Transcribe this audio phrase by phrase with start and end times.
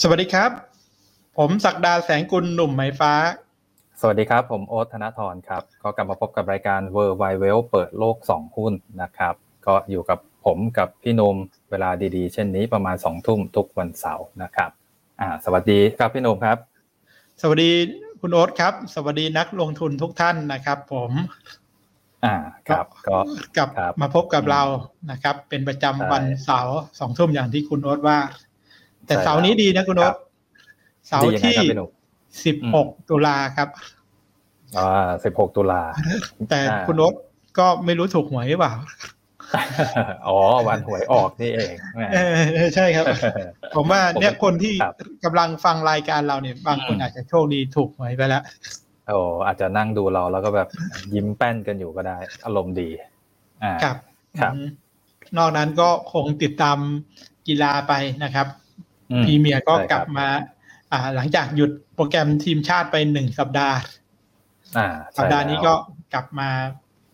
[0.00, 0.50] สวัสดีครับ
[1.38, 3.12] ผมศักดาแสงกุลหนุ่มไหมฟ้า
[4.00, 7.58] สวัสดีครับ ผมโอ๊ตธนทรครับ ก็กลับมาพบกับรายการ w o r l d w i d e w e l
[7.70, 9.34] เปิดโลก 2 หุ้นนะครับ
[9.66, 11.36] ก็อยู่กับผมกับพี่นม
[11.70, 14.70] เวลาดีๆ เช่นนี้ประมาณ 2 ทุ่มทุกวันเสาร์นะครับ
[15.20, 16.56] อ่าสวัสดีครับพี่นมครับ
[17.40, 17.70] สวัสดี
[18.20, 21.10] คุณโอ๊ตครับ สวัสดีนักลงทุนทุกท่านนะครับ ผม
[22.24, 22.34] อ่า
[22.68, 23.18] ครับก็
[23.56, 24.62] กลับครับมาพบกับเรา
[25.10, 28.18] นะครับ เป็นประจำใช่วันเสาร์สองทุ่มอย่างที่คุณโอ๊ตว่า
[29.06, 30.14] แต่ใช่เสาร์นี้ดีนะคุณโอ๊ต
[31.06, 31.90] เสาร์ดียังไงที่ครับพี่หนุ่ม
[32.44, 33.68] สิบหกอืมตุลาครับ
[34.78, 35.82] อ่า16ตุลา
[36.48, 37.14] แต่อ่าคุณโอ๊ต
[37.58, 38.72] ก็ไม่รู้ถูกหวยหรือเปล่า
[40.26, 42.16] อ๋อ วันหวยออกนี่เองแหมเอ
[42.66, 43.06] อใช่ครับ
[43.76, 48.42] ผมว่าเนี่ยผมคนที่ครับกำลังฟังรายการเราเนี่ย บางคนอืมอาจจะโชคดีถูกหวยไปแล้ว
[49.08, 50.68] โอ้อาจจะนั่งดูเราแล้วก็แบบ
[51.14, 52.88] ยิ้มแป้นกันอยู่ก็ได้ อารมณ์ดี
[53.62, 53.96] อ่าครับ
[54.40, 54.66] ครับอืม
[55.36, 56.78] นอกนั้นก็คงติดตาม
[57.48, 57.92] กีฬาไป
[58.24, 58.61] นะครับอืม
[59.24, 60.26] พรีเมียร์ก็ใช่ครับกลับมา
[60.92, 63.76] อ่า หลังจากหยุดโปรแกรมทีมชาติไปหนึ่งสัปดาห์
[64.76, 65.72] อ่าสัปดาห์นี้ก็
[66.14, 66.48] กลับมา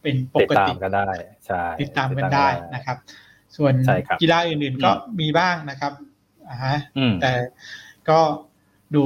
[0.02, 1.08] เป็นปติดกตามติก็ได้
[1.46, 2.96] ใช่ติดตามกันได้นะครับ
[3.56, 5.92] ส่วนใช่ครับกีฬาอื่นๆก็มีบ้างนะครับ
[6.48, 7.32] อ่าฮะอืมแต่
[8.08, 8.20] ก็
[8.94, 9.04] ดู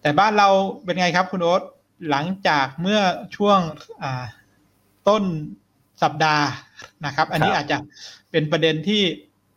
[0.00, 0.48] แต่บ้านเรา
[0.84, 1.62] เป็นไงครับคุณโอ๊ต
[2.10, 3.00] หลังจากเมื่อ
[3.36, 3.58] ช่วง
[4.02, 4.24] อ่า
[5.08, 5.22] ต้น
[6.02, 6.46] สัปดาห์
[7.06, 7.78] นะครับ อันนี้ครับอาจจะ
[8.30, 9.02] เป็นประเด็นที่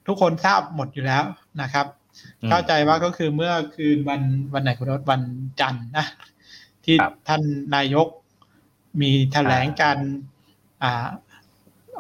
[0.08, 1.24] ทุกคนทราบหมดอยู่แล้ว
[1.62, 2.07] นะครับอืม
[2.50, 4.22] เข้าใจว่าก็คือเมื่อคืนวัน
[4.54, 5.22] วันไหนคุณโอ๊ตวัน
[5.62, 6.06] จันทร์นะ
[6.86, 7.42] ที่ครับท่าน
[7.76, 8.08] นายก
[9.02, 9.98] มีแถลงการ
[10.84, 11.08] อ่า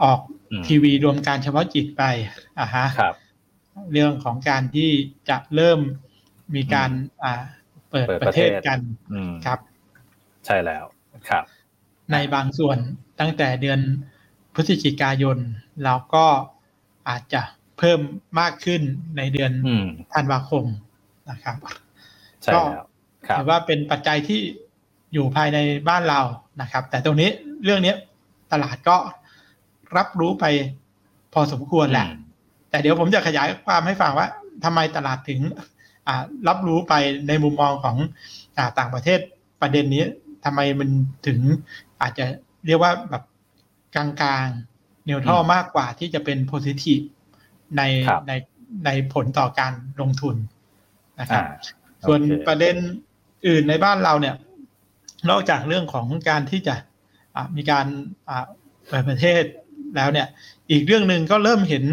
[0.04, 0.20] ออก
[0.52, 2.04] อืมทีวีรวมการเฉพาะจิตไป
[2.60, 3.16] อ่าฮะครับ
[3.92, 4.90] เรื่องของการที่
[5.30, 5.80] จะเริ่ม
[6.56, 6.92] มีการ
[7.24, 7.44] อ่า
[7.90, 8.80] เปิดเปิดประเทศประเทศกัน
[9.14, 9.60] อืมครับ
[10.46, 10.84] ใช่แล้ว
[11.30, 11.44] ครับ
[12.12, 12.78] ในบางส่วน
[13.20, 13.80] ตั้งแต่เดือน
[14.54, 15.38] พฤศจิกายน
[15.84, 16.26] เราก็
[17.10, 17.42] อาจจะ
[17.78, 18.00] เพิ่ม
[18.40, 18.82] มากขึ้น
[19.18, 20.64] ในเดือนอืมธันวาคม
[21.30, 21.56] นะครับ
[22.44, 22.64] ใช่แล้ว
[23.28, 24.40] ครับถือว่าเป็นปัจจัยที่
[25.14, 25.58] อยู่ภายใน
[25.90, 26.22] บ้านเรา
[26.62, 27.30] นะครับ แต่ตรงนี้
[27.64, 27.94] เรื่องนี้
[28.52, 28.98] ตลาดก็
[29.98, 30.46] รับรู้ไป
[31.34, 32.24] พอสมควรแหละอืม
[32.70, 34.28] แต่เดี๋ยวผมจะขยายความให้ฟังว่า
[34.64, 35.40] ทำไมตลาดถึง
[36.08, 36.94] อ่ารับรู้ไป
[37.28, 37.98] ในมุมมองของ
[38.58, 39.20] อ่าต่างประเทศ
[39.62, 40.04] ประเด็นนี้
[40.46, 40.90] ทำไมมัน
[41.28, 41.40] ถึง
[42.02, 42.26] อาจจะ
[42.66, 43.24] เรียกว่าแบบ
[43.96, 44.06] กลา
[44.44, 47.00] งๆเนวทรัลอืมมากกว่าที่จะเป็นโพซิทีฟ
[47.78, 48.34] ในครับใน
[48.86, 50.36] ในผลต่อการลงทุน
[51.20, 51.56] นะครับอ่า
[52.08, 52.76] ส่วนโอเคประเด็น
[53.48, 54.36] อื่นในบ้านเราเนี่ย
[55.30, 56.76] นอกจากเรื่องของการที่จะ
[57.36, 57.86] อะมีการ
[58.30, 58.38] อะ
[58.88, 59.44] เปิดประเทศ
[59.96, 60.28] แล้วเนี่ย
[60.72, 61.84] อีกเรื่องหนึ่งก็เริ่มเห็น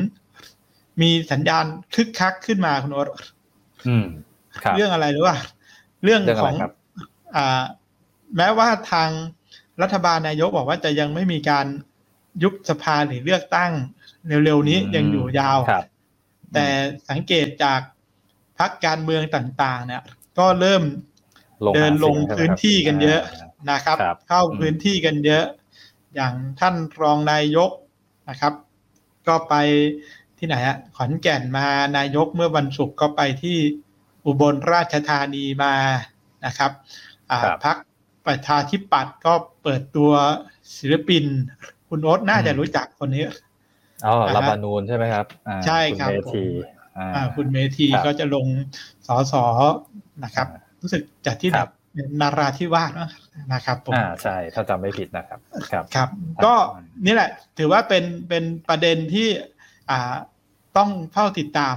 [1.02, 1.64] มีสัญญาณ
[1.94, 3.08] คึกคักขึ้นมาคุณโอ๊ต
[3.88, 4.06] อืม
[4.62, 5.36] ครับเรื่องอะไรหรือว่า
[6.04, 6.72] เรื่องเรื่องขอะไรองครับ
[7.36, 7.62] อ่า
[8.36, 9.10] แม้ว่าทาง
[9.82, 11.66] รัฐบาลนายกบอกว่าจะยังไม่มีการ
[12.42, 13.72] ยุบสภาหรือเลือกตั้ง
[14.44, 15.84] เร็วๆนี้อืมยังอยู่ยาวครับ
[16.54, 16.66] แต่
[17.10, 17.80] สังเกตจาก
[18.58, 20.02] พรรคการเมืองต่างๆ เนี่ย
[20.38, 20.82] ก็เริ่ม
[21.66, 25.44] ลงเดินหาลงเสียใช่ไหมพื้นครับที่กันเยอะานะครับครับ เข้าอืมพื้นที่กันเยอะ
[26.14, 27.70] อย่างท่านรองนายก
[28.28, 28.52] นะครับ
[29.26, 29.54] ก็ไป
[30.38, 33.58] ที่ไหนฮะขอนแก่นมานายกเมื่อวันศุกร์ก็ไปที่
[34.24, 35.74] อุบลราชธานีมา
[36.46, 36.70] นะครับ
[37.30, 37.76] อ่าครับพัก
[38.26, 40.12] ประชาธิปัตย์ก็เปิดตัว
[40.76, 41.24] ศิลปิน
[41.88, 43.24] คุณโอ๊ตน่าจะอืมรู้จักคนนี้
[44.06, 48.46] อ๋ออ่าฮะรับบานูนใช่ไหมครับอ่าใช่ครับณเมธีผมอ่าอ่าคุณเมธีครับก็จะลง
[49.06, 49.44] สอสอ
[50.24, 51.70] นะครับอ่ารู้สึกจากที่คแบรับบ
[52.20, 52.92] นาราธิวาส
[53.52, 55.40] นะครับผมอ่าใช่ถ้าจำไม่ผิดนะครับ
[55.72, 56.54] ครับครับครับ ก็
[57.06, 59.28] นี่แหละ ถือว่าเป็นเป็นประเด็นที่
[59.90, 60.14] อ่า
[60.76, 61.76] ต้องเฝ้าติดตาม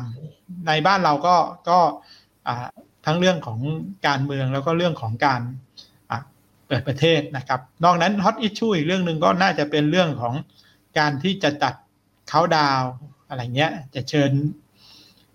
[0.68, 1.36] ในบ้านเราก็
[1.70, 1.80] ก็
[2.48, 2.68] อ่า
[3.06, 3.60] ทั้งเรื่องของ
[4.08, 5.42] การเมืองแล้วก็เรื่องของการ
[6.10, 6.20] อ่า
[6.68, 10.36] เปิดประเทศนะครับ นอกนั้นฮอตอิชชูอีกเรื่องหนึ่งก็น่าจะเป็นเรื่องของ
[11.00, 11.74] การที่จะจัด
[12.30, 12.92] เขาดาวน์
[13.30, 14.32] อะไรเงี้ย จะเชิญ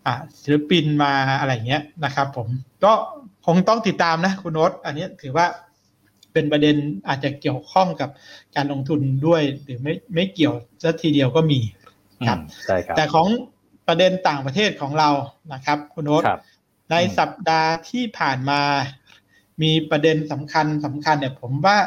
[0.06, 2.48] อ่าศิลปินมาอะไรเงี้ยนะครับ ผม
[2.84, 2.92] ก็
[3.46, 5.46] คงต้องติดตามนะคุณโน้ตอันนี้ถือว่า
[6.32, 6.76] เป็นประเด็น
[7.08, 8.10] อาจจะเกี่ยวข้องกับ
[8.56, 11.60] การลงทุนด้วย หรือไม่ไม่เกี่ยวสักทีเดียวก็มี
[12.28, 13.26] ครับอืมใช่ครับแต่ของ
[13.88, 15.10] ประเด็นต่างประเทศของเรา
[15.52, 16.40] นะครับ คุณโอ๊ตครับ
[16.90, 18.60] ในอืมสัปดาห์ที่ผ่านมา
[19.62, 21.78] มีประเด็นสำคัญสำคัญเนี่ยผมว่า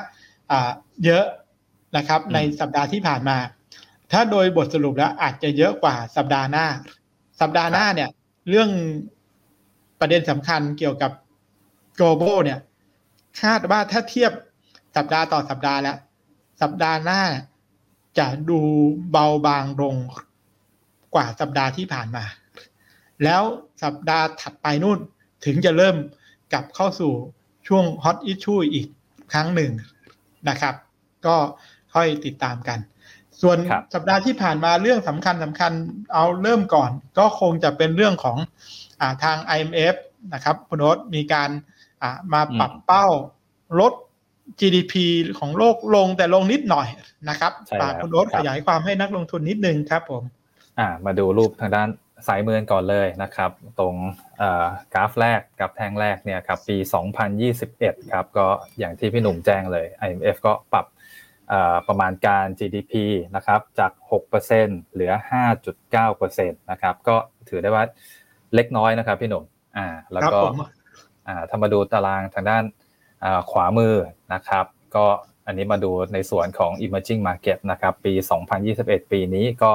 [0.51, 0.69] อ่า
[1.06, 1.25] เยอะ
[1.97, 3.38] นะครับ ในสัปดาห์ที่ผ่านมา
[4.12, 6.66] ถ้าโดยบทสรุปแล้วอาจจะเยอะกว่าสัปดาห์หน้า
[7.42, 8.10] สัปดาห์หน้าเนี่ย
[8.50, 8.69] เรื่อง
[10.00, 11.12] ประเด็นสำคัญเกี่ยวกับ
[12.00, 12.60] global เนี่ย
[13.42, 14.31] คาดว่าถ้าเทียบ
[14.96, 15.98] สัปดาห์ต่อสัปดาห์แล้ว
[16.62, 17.22] สัปดาห์หน้า
[18.19, 18.60] จะดู
[19.12, 19.96] เบาบางลง
[21.16, 22.24] กว่าสัปดาห์ที่ผ่านมา
[23.24, 23.44] แล้ว
[23.84, 25.00] สัปดาห์ถัดไปนู่น
[25.46, 25.96] ถึงจะเริ่ม
[26.54, 27.13] กลับเข้าสู่
[27.68, 28.88] ช่วง hot issue อีก
[29.34, 29.72] ครั้งหนึ่ง
[30.50, 30.75] นะครับ
[31.25, 31.36] ก็
[31.94, 32.80] ค่อยติดตามกัน
[33.41, 35.71] ส่วนครับสัปดาห์ที่ผ่านมาเรื่องสำคัญสำคัญ
[36.13, 38.37] เอาเริ่มก่อน ก็คงจะเป็นเรื่องของ
[39.01, 39.95] อาทาง IMF
[40.33, 41.49] นะครับคุณโอ๊ตมีการ
[42.33, 43.07] มาปรับเป้า
[43.79, 43.93] ลด
[44.59, 44.93] GDP
[45.39, 46.87] ของโลกลงแต่ลงนิดหน่อย
[47.29, 47.51] นะครับ
[47.81, 50.23] ฝากคุณโอ๊ตขยายความให้นักลงทุนนิดนึงครับผม
[50.79, 51.89] อ่ามาดูรูปทางด้าน
[52.27, 53.95] สายมือก่อนเลยนะครับ ตรง
[54.93, 56.77] กราฟแรกกับแท่งแรกเนี่ยครับปี
[57.43, 58.47] 2021 ครับก็
[58.79, 60.85] อย่างที่พี่หนุ่มแจ้งเลย IMF ก็ปรับ
[61.88, 62.94] ประมาณการ GDP
[63.36, 63.92] นะครับจาก
[64.42, 65.12] 6%เหลือ
[65.92, 67.15] 5.9%นะครับก็
[67.50, 67.83] ถือได้ว่า
[68.56, 69.44] เล็กน้อยนะครับพี่หนุ่ม
[69.77, 70.39] อ่าแล้วก็
[71.27, 72.63] อ่าถ้ามาดูตารางทางด้าน
[73.51, 73.95] ขวามือ
[74.33, 74.65] นะครับ
[74.95, 75.06] ก็
[75.47, 78.13] อันนี้มาดูในส่วนของ emerging market นะครับปี
[78.62, 79.71] 2021 ปีนี้ก็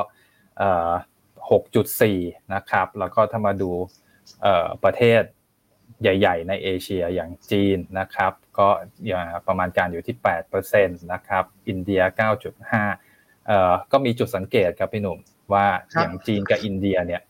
[1.49, 3.70] 6.4 นะครับแล้วก็ถ้ามาดู
[4.84, 5.22] ประเทศ
[6.02, 8.69] ใหญ่ ๆ ในเอเชียอย่างจีนนะครับ ก็
[9.47, 10.17] ประมาณการอยู่ที่
[10.61, 12.02] 8%นะครับ อินเดีย
[12.75, 15.19] 9.5เอ่อก็มีจุดสังเกตครับพี่หนุ่ม
[15.52, 15.67] ว่า
[16.00, 17.23] อย่างจีนกับอินเดียเนี่ย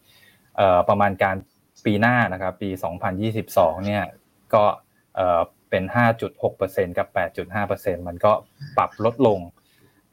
[0.57, 1.37] เอ่อประมาณการ
[1.85, 2.71] ปีหน้านะครับ ปี
[3.29, 4.05] 2022 เนี่ย
[4.55, 4.65] ก็
[5.17, 5.41] เอ่อ
[5.71, 5.85] เป็น
[6.41, 7.09] 5.6%กับ
[7.55, 8.33] 8.5%มันก็
[8.77, 9.39] ปรับลดลง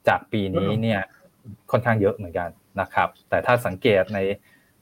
[0.07, 1.01] จากปีนี้เนี่ย
[1.71, 2.50] ค่อนข้างเยอะเหมือนกัน
[2.81, 4.19] นะครับ แต่ถ้าสังเกตใน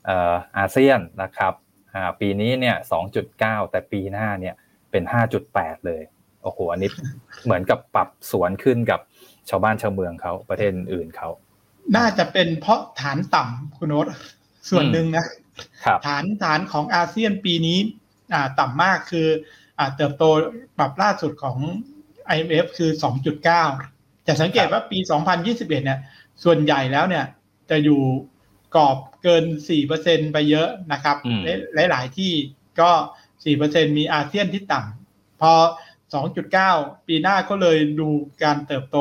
[0.09, 1.53] อาเซียนนะครับ
[2.19, 2.75] ปีนี้เนี่ย
[3.23, 4.55] 2.9 แต่ปีหน้าเนี่ย
[4.91, 5.03] เป็น
[5.45, 6.01] 5.8 เลย
[6.43, 6.89] โอ้โหอันนี้
[7.43, 8.99] เหมือนกับปรับสวนขึ้นกับ
[9.49, 11.29] ชาวบ้านชาวเมืองเขาประเทศอื่นเขา
[11.97, 14.05] น่าจะเป็นเพราะฐานต่ำคุณโนต
[14.69, 15.25] ส่วนหนึ่งนะ
[16.05, 17.77] ฐานฐานของอาเซียนปีนี้
[18.59, 19.27] ต่ำมากคือ
[19.95, 20.23] เติบโต
[20.77, 21.57] ปรับล่าสุดของ
[22.35, 22.89] IMF คือ
[23.57, 24.97] 2.9 จะสังเกตว่าปี
[25.37, 25.99] 2021 เนี่ย
[26.43, 27.25] ส่วนใหญ่แล้วเนี่ย
[27.69, 28.01] จะอยู่
[28.75, 29.43] กรอบเกิน
[29.89, 31.17] 4%ไปเยอะนะครับ
[31.89, 32.33] หลาย ๆ ที่
[32.79, 32.91] ก็
[33.43, 35.53] 4%มีอาเซียนที่ต่ำพอ
[36.29, 38.09] 2.9 ปีหน้าก็เลยดู
[38.43, 38.97] การเติบโต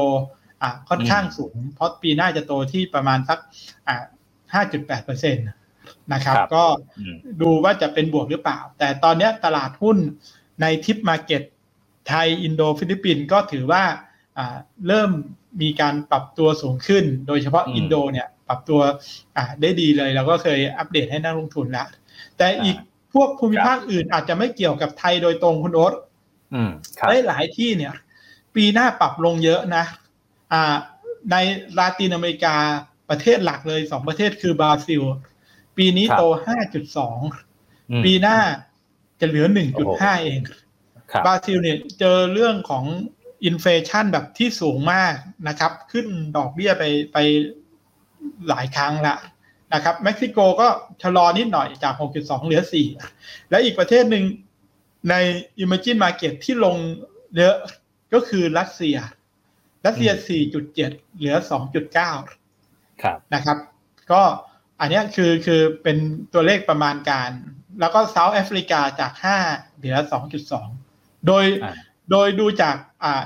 [0.62, 3.38] อะค่อนข้างสูง เพราะปีหน้าจะโตที่ประมาณสัก
[3.88, 3.96] อะ
[4.54, 6.64] 5.8%นะครับก็
[7.42, 9.98] ดูว่าจะเป็นบวกหรือเปล่า แต่ตอนนี้ตลาดหุ้น
[10.60, 11.42] ใน TIP market
[12.08, 13.82] ไทย อินโดฟิลิปปินส์ก็ถือว่า
[14.88, 15.10] เริ่ม
[15.62, 18.80] มีการปรับตัวสูงขึ้น โดยเฉพาะอินโดเนี่ย ปรับตัว
[19.62, 21.88] ได้ดีเลยเราก็เคยอัปเดตให้นักลงทุนแล้ว
[22.36, 22.76] แต่อีก
[23.14, 25.94] พวกภูมิภาคอื่นอาจจะไม่เกี่ยวกับไทยโดยตรงคุณโอ๊ต
[27.08, 27.94] ได้หลายที่เนี่ย
[28.54, 29.84] ปีหน้าปรับลงเยอะนะ
[31.30, 31.36] ใน
[31.78, 32.56] ลาตินอเมริกา
[33.10, 35.02] ประเทศหลักเลยสองประเทศคือบราซิล
[35.76, 36.22] ปีนี้โต
[37.12, 38.38] 5.2ปีหน้า
[39.20, 39.46] จะเหลือ
[39.84, 40.40] 1.5เอง
[41.26, 42.84] บราซิลเนี่ยเจอเรื่องของ
[43.44, 45.14] inflation แบบที่สูงมาก
[45.48, 46.06] นะครับ ขึ้น
[46.36, 47.18] ดอกเบี้ยไปไป
[48.48, 49.16] หลายครั้งละ
[49.74, 50.68] นะครับเม็กซิโกก็
[51.02, 52.62] ชะลอนิดหน่อยจาก 6.2 เหลือ
[53.06, 54.24] 4 และอีกประเทศหนึ่ง
[55.10, 55.14] ใน
[55.62, 56.76] Emerging Market ที่ลง
[57.36, 57.56] เยอะ
[58.14, 58.96] ก็คือรัสเซีย
[59.86, 60.10] รัสเซีย
[60.58, 61.36] 4.7 เหลือ
[61.98, 63.58] 2.9 ครับนะครับ
[64.12, 64.22] ก็
[64.80, 65.96] อันนี้คือคือเป็น
[66.32, 67.30] ตัวเลขประมาณการ
[67.80, 69.12] แล้วก็เซาท์แอฟริกาจาก
[69.46, 69.96] 5 เหลือ
[70.62, 71.44] 2.2 โดย
[72.10, 73.22] โดยดูจากอ่า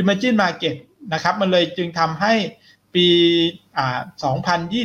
[0.00, 0.76] Emerging Market
[1.12, 2.34] นะครับ มันเลยจึงทำให้
[2.94, 3.08] ปี
[3.78, 4.00] อ่า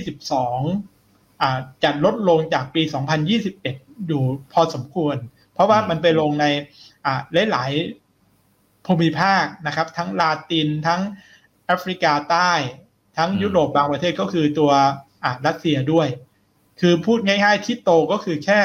[0.07, 2.81] 2022อ่าจะลดลงจากปี
[3.45, 4.23] 2021 อยู่
[4.53, 5.15] พอสมควร
[5.53, 6.45] เพราะว่ามันไปลงใน
[7.05, 7.21] อ่า
[7.51, 11.01] หลายๆภูมิภาคนะครับ ทั้งลาตินทั้ง
[11.65, 12.51] แอฟริกาใต้
[13.17, 14.71] ทั้งยุโรปบางประเทศก็คือตัว
[15.23, 16.07] อ่ารัสเซียด้วย
[16.81, 18.59] คือพูดง่ายๆที่โตก็คือแค่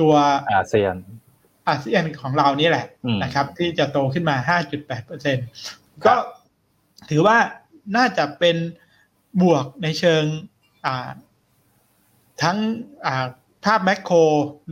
[0.00, 0.14] ตัว
[0.52, 0.94] อาเซียน
[1.68, 2.86] อาเซียนของเรานี่แหละ
[3.22, 4.58] นะครับ ที่จะโตขึ้นมา
[5.20, 6.14] 5.8%ก็
[7.10, 7.38] ถือว่า
[7.96, 8.56] น่าจะเป็น
[9.42, 10.24] บวกในเชิง
[12.42, 12.58] ทั้ง
[13.64, 14.16] ภาพแมคโคร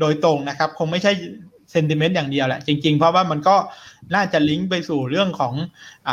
[0.00, 1.12] โดยตรงนะครับ คงไม่ใช่
[1.72, 3.56] เซนติเมนต์อย่างเดียวแหละ จริง ๆ เพราะว่ามันก็
[4.14, 5.54] น่าจะลิงก์ไปสู่เรื่องของ
[6.08, 6.10] อ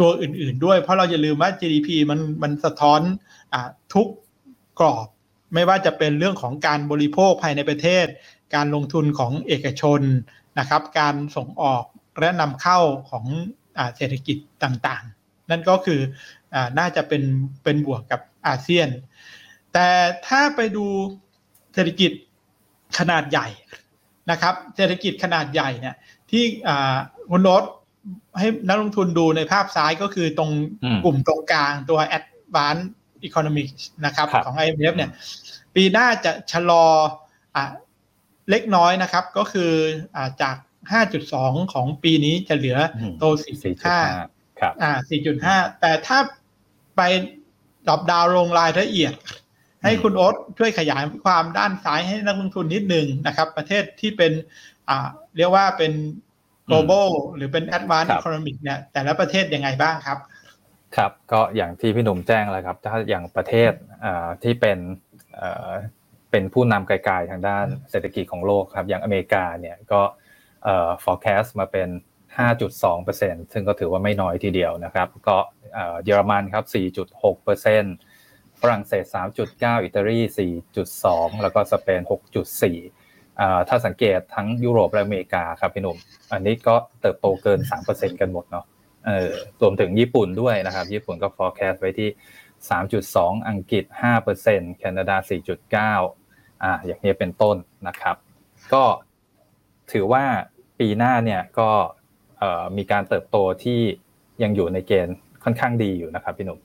[0.00, 3.00] ตัวอื่น ๆ ด้วย เพราะเราอย่าลืมว่า GDP มันมันสะท้อน
[3.52, 3.54] อ
[3.94, 4.08] ทุก
[4.80, 5.06] กรอบ
[5.54, 8.06] ไม่ว่าจะเป็นเรื่องของการบริโภคภายในประเทศ
[8.54, 10.00] การลงทุนของเอกชน
[10.58, 11.84] นะครับ การส่งออก
[12.20, 12.78] และนำเข้า
[13.10, 13.24] ของ
[13.78, 16.00] อเศรษฐกิจต่างๆ นั่นก็คือ
[16.78, 17.22] น่าจะเป็น
[17.64, 18.88] เป็นบวกกับอาเซียน
[19.72, 19.88] แต่
[20.26, 20.86] ถ้าไปดู
[21.74, 22.12] เศรษฐกิจ
[22.98, 23.48] ขนาดใหญ่
[24.30, 25.96] นะครับ เศรษฐกิจขนาดใหญ่เนี่ย
[26.30, 26.44] ที่
[27.30, 27.64] คุณโนต
[28.38, 30.50] ให้นักลงทุนดูในภาพซ้ายก็คือตรง
[31.04, 32.86] กลุ่มตรงกลางตัว Advanced
[33.26, 33.68] Economic
[34.04, 35.10] นะครับของ IMF เนี่ย
[35.74, 36.84] ปีหน้าจะชะลอ
[37.56, 37.58] อ
[38.50, 39.70] เล็กน้อยนะครับ ก็คือ
[40.16, 40.56] อจาก
[41.14, 42.78] 5.2 ของปีนี้จะเหลือ
[43.18, 43.24] โต
[43.92, 44.90] 4.5 ครับ อ่า
[45.38, 46.18] 4.5 แต่ถ้า
[46.96, 47.02] ไป
[47.88, 49.14] ดรอปดาวลงรายละเอียด
[49.82, 54.32] ให้คุณโอ๊ตช่วยขยายความด้านซ้ายให้นักลงทุนนิดนึงนะครับ ประเทศที่เป็น
[54.88, 55.92] อ่าเรียกว่าเป็น
[56.70, 60.18] global หรือเป็น advanced economic เนี่ยแต่ละประเทศยังไงบ้างครับ
[60.96, 63.72] ครับก็อย่างที่พี่หนุ่มแจ้งเลยครับ ถ้าอย่างประเทศ
[64.42, 64.78] ที่เป็น
[66.30, 70.00] เป็นผู้นำไกลๆทางด้านเศรษฐกิจของโลกครับ อย่างอเมริกาเนี่ยก็
[70.64, 71.88] เอ่อ forecast มาเป็น
[72.38, 75.36] 5.2%ซึ่งก็ถือว่าไม่น้อยทีเดียวนะครับ ก็
[76.04, 79.04] เยอรมันครับ 4.6%ฝรั่งเศส
[79.46, 80.18] 3.9 อิตาลี
[80.80, 82.00] 4.2 แล้วก็สเปน
[82.90, 85.96] 6.4 ถ้าสังเกตทั้งยุโรปและอเมริกาครับพี่หนุ่ม
[86.32, 87.58] อันนี้ก็เติบโตเกิน
[87.90, 88.64] 3%กันหมดเนาะ
[89.60, 92.10] รวมถึงญี่ปุ่นด้วยนะครับ ญี่ปุ่นก็ forecast ไว้ที่
[92.78, 93.84] 3.2 อังกฤษ
[94.32, 95.16] 5%แคนาดา
[96.04, 97.56] 4.9 อ่า อย่างนี้เป็นต้น
[97.88, 98.16] นะครับ
[98.72, 98.84] ก็
[99.92, 100.24] ถือว่า
[100.78, 101.70] ปีหน้าเนี่ยก็
[102.76, 103.80] มีการเติบโตที่
[104.42, 106.58] ยังอยู่ในเกณฑ์ค่อนข้างดีอยู่นะครับพี่หนุ่ม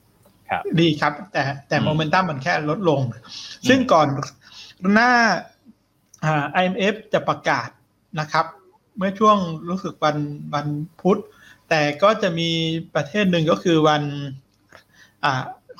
[0.50, 3.00] ครับดีครับ แต่แต่โมเมนตัมมันแค่ลดลง
[3.68, 4.08] ซึ่งก่อน
[4.94, 5.12] หน้า
[6.60, 7.68] IMF จะประกาศ
[8.20, 8.46] นะครับ
[8.96, 9.36] เมื่อช่วง
[9.68, 10.16] รู้สึกวัน
[10.54, 10.66] วัน
[11.00, 11.20] พุธ
[11.68, 12.50] แต่ก็จะมี
[12.94, 14.02] ประเทศหนึ่งก็คือวัน
[15.24, 15.26] อ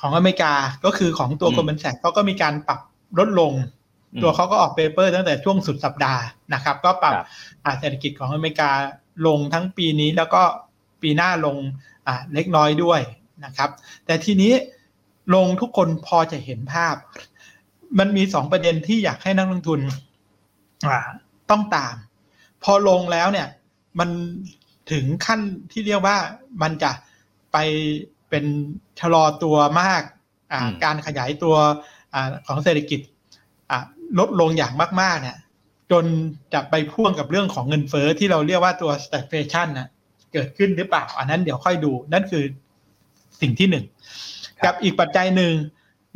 [0.01, 0.53] ของอเมริกา
[0.85, 2.79] ก็คือของตัวกรมบัญชีเขาก็มีการปรับ
[3.19, 3.53] ลดลง
[4.23, 6.23] ตัวเขาก็ออกเปเปอร์ตั้งแต่ช่วงสุดสัปดาห์
[6.53, 7.13] นะครับ ก็ปรับ
[7.79, 8.69] เศรษฐกิจของอเมริกา
[9.27, 10.43] ลงทั้งปีนี้แล้วก็
[11.01, 11.57] ปีหน้าลง
[12.33, 13.01] เล็กน้อยด้วย
[13.45, 13.69] นะครับ
[14.05, 14.53] แต่ทีนี้
[15.35, 16.95] ลงทุกคนพอจะเห็นภาพ
[17.99, 19.79] มันมีสองประเด็นที่อยากให้นักลงทุน
[21.49, 21.95] ต้องตาม
[22.63, 23.47] พอลงแล้วเนี่ย
[23.99, 24.09] มัน
[24.91, 25.39] ถึงขั้น
[25.71, 26.17] ที่เรียกว่า
[26.61, 26.91] มันจะ
[27.51, 27.57] ไป
[28.29, 28.45] เป็น
[28.99, 30.01] ชะลอตัวมาก
[30.83, 31.55] การขยายตัว
[32.13, 32.15] อ
[32.47, 32.99] ของเศรษฐกิจ
[34.19, 35.37] ลดลงอย่างมากๆเนี่ย
[35.91, 36.05] จน
[36.53, 39.89] จะไปพ่วงกับเรื่องของเงินเฟอ้อที่เราเรียกว่าตัว stagflation นะ
[40.33, 42.43] เกิดขึ้นหรือเปล่า อันนั้นเดี๋ยวค่อยดู นั่นคือ
[43.41, 43.85] สิ่งที่หนึ่ง
[44.65, 45.53] กับอีกปัจจัยหนึ่ง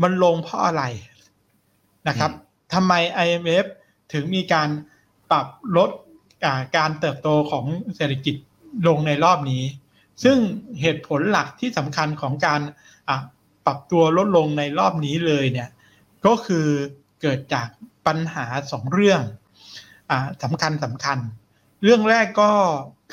[0.04, 0.84] มันลงเพราะอะไร
[2.08, 2.32] นะครับ
[2.74, 2.94] ทำไม
[3.26, 3.66] IMF
[4.14, 4.70] ถึงมีการ
[5.32, 5.48] ปรับ
[5.78, 5.90] ลด
[6.78, 8.36] การเติบโตของเศรษฐกิจ
[8.88, 9.64] ลงในรอบนี้
[10.24, 10.38] ซึ่ง
[10.82, 12.62] เหตุผลหลักที่สำคัญของการ
[13.66, 15.70] ปรับตัวลดลงในรอบนี้เลยเนี่ย
[16.26, 16.68] ก็คือ
[17.22, 17.68] เกิดจาก
[18.08, 19.22] ปัญหาสองเรื่อง
[20.44, 21.18] สำคัญสำคัญ
[21.84, 22.52] เรื่องแรกก็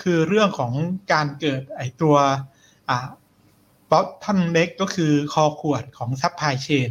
[0.03, 0.73] คือเรื่องของ
[1.13, 2.17] การเกิดไอตัว
[3.91, 6.91] bottleneck ก็คือคอขวดของ supply chain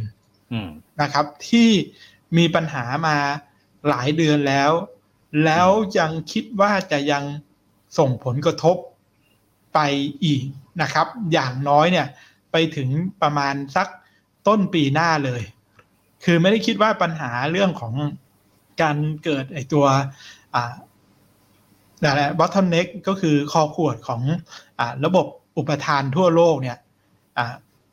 [1.00, 1.68] นะครับ ที่
[2.36, 3.16] มีปัญหามา
[3.88, 4.70] หลายเดือนแล้ว
[5.44, 5.68] แล้ว
[5.98, 7.24] ยังคิดว่าจะยัง
[7.98, 8.76] ส่งผลกระทบ
[9.74, 9.80] ไป
[10.24, 10.44] อีก
[10.82, 12.06] นะครับ อย่างน้อยเนี่ย
[12.52, 12.88] ไปถึง
[13.22, 13.88] ประมาณสัก
[14.48, 15.42] ต้นปีหน้าเลย
[16.24, 17.94] คือไม่ได้คิดว่าปัญหาเรื่องของ
[18.82, 19.84] การเกิดไอตัว
[20.54, 20.74] อ่า
[22.00, 24.22] แหละบอททอมเน็กก็คือคอขวดของ
[24.78, 25.26] อระบบ
[25.56, 26.78] อุปทานทั่วโลกเนี่ย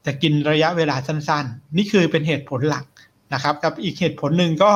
[0.06, 2.86] จะกินระยะเวลาสั้น ๆ นี่คือเป็นเหตุผลหลัก
[3.34, 4.72] นะครับกับอีกเหตุผลหนึ่งก็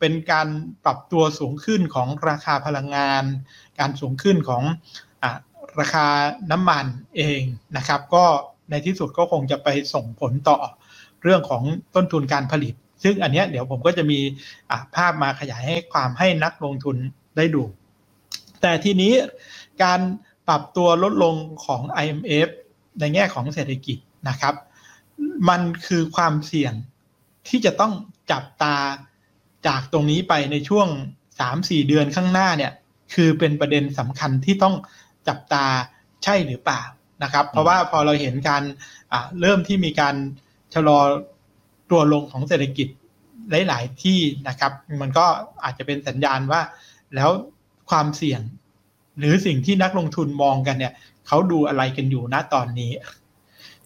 [0.00, 0.48] เป็นการ
[0.84, 3.24] ปรับตัวสูงขึ้นของราคาพลังงาน
[3.78, 4.62] การสูงขึ้นของ
[5.22, 5.24] อ
[5.80, 6.06] ราคา
[6.50, 7.42] น้ำมันเอง
[7.76, 8.24] นะครับ ก็
[8.70, 10.58] ในที่สุดก็คงจะไปส่งผลต่อ
[11.22, 11.62] เรื่องของ
[11.94, 14.18] ต้นทุนการผลิต ซึ่งอันนี้เดี๋ยวผมก็จะมี
[14.96, 16.96] ภาพมาขยายให้ความให้นักลงทุน
[17.36, 17.62] ได้ดู
[18.62, 19.12] แต่ทีนี้
[19.82, 20.00] การ
[20.48, 21.34] ปรับตัวลดลง
[21.64, 22.48] ของ IMF
[23.00, 24.54] ในแง่ของเศรษฐกิจนะครับ
[25.48, 26.72] มันคือความเสี่ยง
[27.48, 27.92] ที่จะต้อง
[28.32, 28.76] จับตา
[29.66, 30.88] จากตรงนี้ไปในช่วง
[31.38, 32.72] 3-4 เดือนข้างหน้าเนี่ย
[33.14, 34.74] คือเป็นประเด็นสำคัญที่ต้อง
[35.28, 35.64] จับตา
[36.24, 36.82] ใช่หรือเปล่า
[37.22, 38.62] นะครับ เพราะว่าพอเราเห็นการ
[39.40, 40.14] เริ่มที่มีการ
[40.74, 41.00] ชะลอ
[41.90, 42.88] ตัวลงของเศรษฐกิจ
[43.50, 45.26] หลาย ๆ ที่นะครับ มันก็
[45.64, 46.60] อาจจะเป็นสัญญาณว่า
[47.14, 47.30] แล้ว
[47.90, 48.40] ความเสี่ยง
[49.18, 50.92] หรือสิ่งที่นักลงทุนมองกันเนี่ย
[51.26, 52.92] เขาดูอะไรกันอยู่ณตอนนี้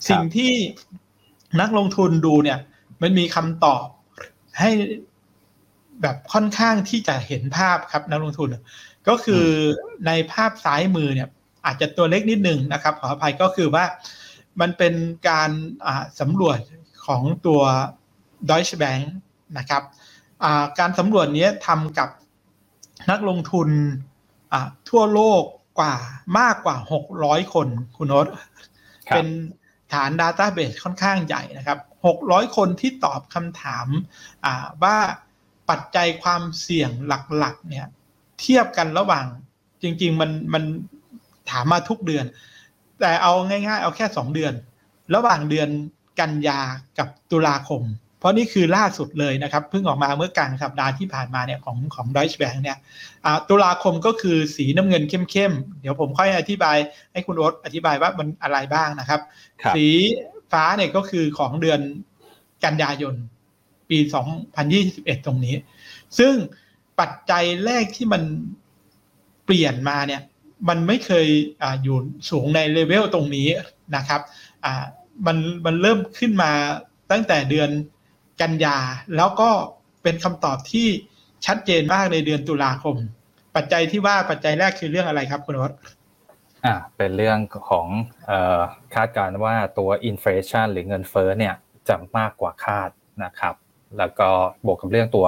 [0.09, 0.53] สิ่งที่
[1.61, 2.59] นักลงทุนดูเนี่ย
[3.03, 3.87] มันมีคำตอบ
[4.61, 4.71] ให้
[6.03, 8.49] แบบค่อนข้างที่จะเห็นภาพครับนักลงทุน
[9.09, 9.45] ก็คือ
[10.07, 11.29] ในภาพซ้ายมือเนี่ย
[11.67, 13.85] อาจจะตัวเล็กนิดนึงนะครับ ขออภัยก็คือว่า
[14.61, 14.95] มันเป็น
[15.29, 15.51] การ
[16.21, 16.59] สำรวจ
[17.09, 17.63] ของตัว
[18.49, 19.05] Deutsche Bank
[19.59, 19.83] นะครับ
[20.79, 22.09] การสำรวจนี้ทำกับ
[23.11, 23.69] นักลงทุน
[24.89, 25.43] ทั่วโลก
[25.79, 25.97] กว่า
[26.39, 26.77] มากกว่า
[27.15, 28.27] 600 คนคุณโนต
[29.15, 29.27] เป็น
[29.93, 31.79] ฐาน Database ค่อนข้างใหญ่นะครับ
[32.17, 33.87] 600 คนที่ตอบคำถาม
[34.83, 34.97] ว่า
[35.71, 36.91] ปัจจัยความเสี่ยง
[37.37, 37.87] หลักๆเนี่ย
[38.41, 39.27] เทียบกันระหว่าง
[39.83, 40.65] จริง ๆ มันมัน
[41.51, 42.25] ถามมาทุกเดือน
[43.01, 44.53] แต่เอาง่าย ๆ เอาแค่ 2 เดือน
[45.15, 45.69] ระหว่างเดือน
[46.21, 46.61] กันยา
[46.99, 47.83] กับตุลาคม
[48.19, 52.79] เพราะนี่คือล่าสุดเลยนะครับเพิ่งออกมาเมื่อกลางสัปดาห์ที่ผ่านมาเนี่ยของของดอยช์แบงเนี่ย
[53.49, 56.77] ตุลาคมก็คือสีน้ำเงินเข้มๆ เดี๋ยวผมค่อยอธิบาย
[57.13, 59.21] ให้คุณโอ๊ตอธิบายว่ามันอะไรบ้างนะครับ
[59.75, 59.87] สี
[60.53, 61.81] ฟ้าเนี่ยก็คือของเดือน
[62.65, 63.15] กันยายน
[63.91, 63.99] ปี
[64.63, 65.57] 2021 ตรงนี้
[66.19, 66.35] ซึ่ง
[67.01, 68.23] ปัจจัยแรกที่มัน
[69.45, 70.23] เปลี่ยนมาเนี่ย
[70.69, 71.27] มันไม่เคย
[71.63, 71.99] อยู่
[72.31, 73.49] สูงในเลเวลตรงนี้
[73.97, 74.21] นะครับ
[75.27, 76.53] มันมันเริ่มขึ้นมา
[77.11, 77.71] ตั้งแต่เดือน
[78.43, 78.77] กันยา
[79.17, 79.51] แล้วก็
[80.03, 80.87] เป็นคำตอบที่
[81.47, 82.97] ชัดเจนมากในเดือนตุลาคม
[83.57, 85.73] ปัจจัยที่ว่าปัจจัยแรกคือเรื่องอะไรครับคุณวัฒ
[86.65, 87.39] อ่าเป็นเรื่อง
[87.71, 87.87] ของ
[88.27, 88.61] เอ่อ
[88.95, 91.55] คาดการณ์ว่าตัว inflation หรือเงินเฟ้อเนี่ย
[91.89, 92.91] จะมากกว่าคาด
[93.25, 93.55] นะครับ
[93.99, 94.29] แล้วก็
[94.67, 95.27] บวกกับเรื่องตัว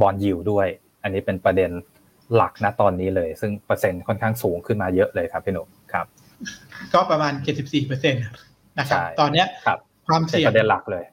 [0.00, 0.66] บอลยิวด้วย
[1.02, 1.70] อันนี้เป็นประเด็น
[2.34, 6.06] หลักณตอนนี้เลย ซึ่งเปอร์เซ็นต์ค่อนข้างสูงขึ้นมาเยอะเลยครับพี่หนุ่มครับ
[6.94, 8.22] ก็ประมาณ 74เปอร์เซ็นต์
[8.78, 9.46] นะครับ ตอนเนี้ย
[10.08, 11.04] ความเสี่ยงเป็นประเด็นหลักเลย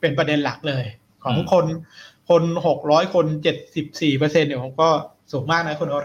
[0.00, 0.84] เป็นประเด็นหลักเลย
[1.24, 1.66] ของคน
[2.30, 4.88] คนหกร้อยคนเจ็ดสิบสี่เปอร์เซ็นต์เนี่ยผมก็
[5.32, 6.04] สูงมากนะคุณอด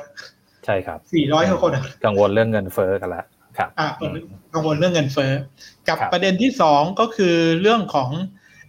[0.66, 1.72] ใช่ครับสี่ร้อยกว่าคน
[2.06, 3.24] กังวลเรื่องเงินเฟ้อกันละ
[3.58, 3.88] ครับอ่า
[4.54, 5.32] กังวลเรื่องเงินเฟ้อ
[5.90, 8.12] กับประเด็นที่สองก็คือเรื่องของ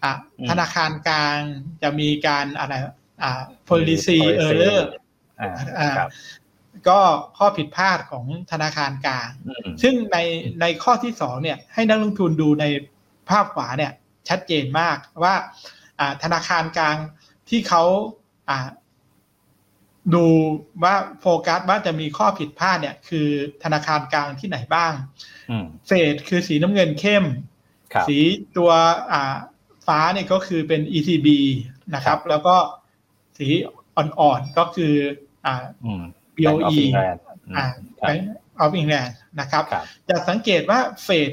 [0.04, 0.12] อ่า
[0.50, 1.38] ธนาคารกลาง
[1.82, 2.74] จะมีการอะไร
[3.22, 4.80] อ่า policy error
[5.40, 5.90] อ่า
[6.88, 7.00] ก็
[7.38, 9.28] ข้อผิดพลาดของธนาคารกลาง
[9.82, 10.18] ซึ่งใน
[10.60, 12.64] ในข้อที่สองเนี่ยให้นักลงทุนดูใน
[13.30, 13.92] ภาพขวาเนี่ย
[14.28, 15.34] ชัดเจนมากว่า
[16.22, 16.96] ธนาคารกลาง
[17.48, 17.84] ที่เขา
[20.14, 20.26] ดู
[20.82, 23.28] ว่าโฟกัสว่าจะมีข้อผิดพลาดเนี่ย คือ
[23.62, 24.92] ธนาคารกลางที่ไหนบ้าง
[25.86, 27.24] เฟดคือสีน้ำเงินเข้ม
[28.08, 28.18] สี
[28.56, 28.70] ตัว
[29.86, 31.28] ฟ้าเนี่ยก็คือเป็น ECB
[31.94, 32.56] นะครับ แล้วก็
[33.38, 33.48] สี
[33.96, 34.94] อ่อนๆก็คือ
[36.46, 36.84] อ่า BOE
[37.56, 37.66] อ่า
[38.08, 38.22] Bank
[38.64, 39.64] of England นะครับ
[40.08, 41.30] จะสังเกตว่าเฟด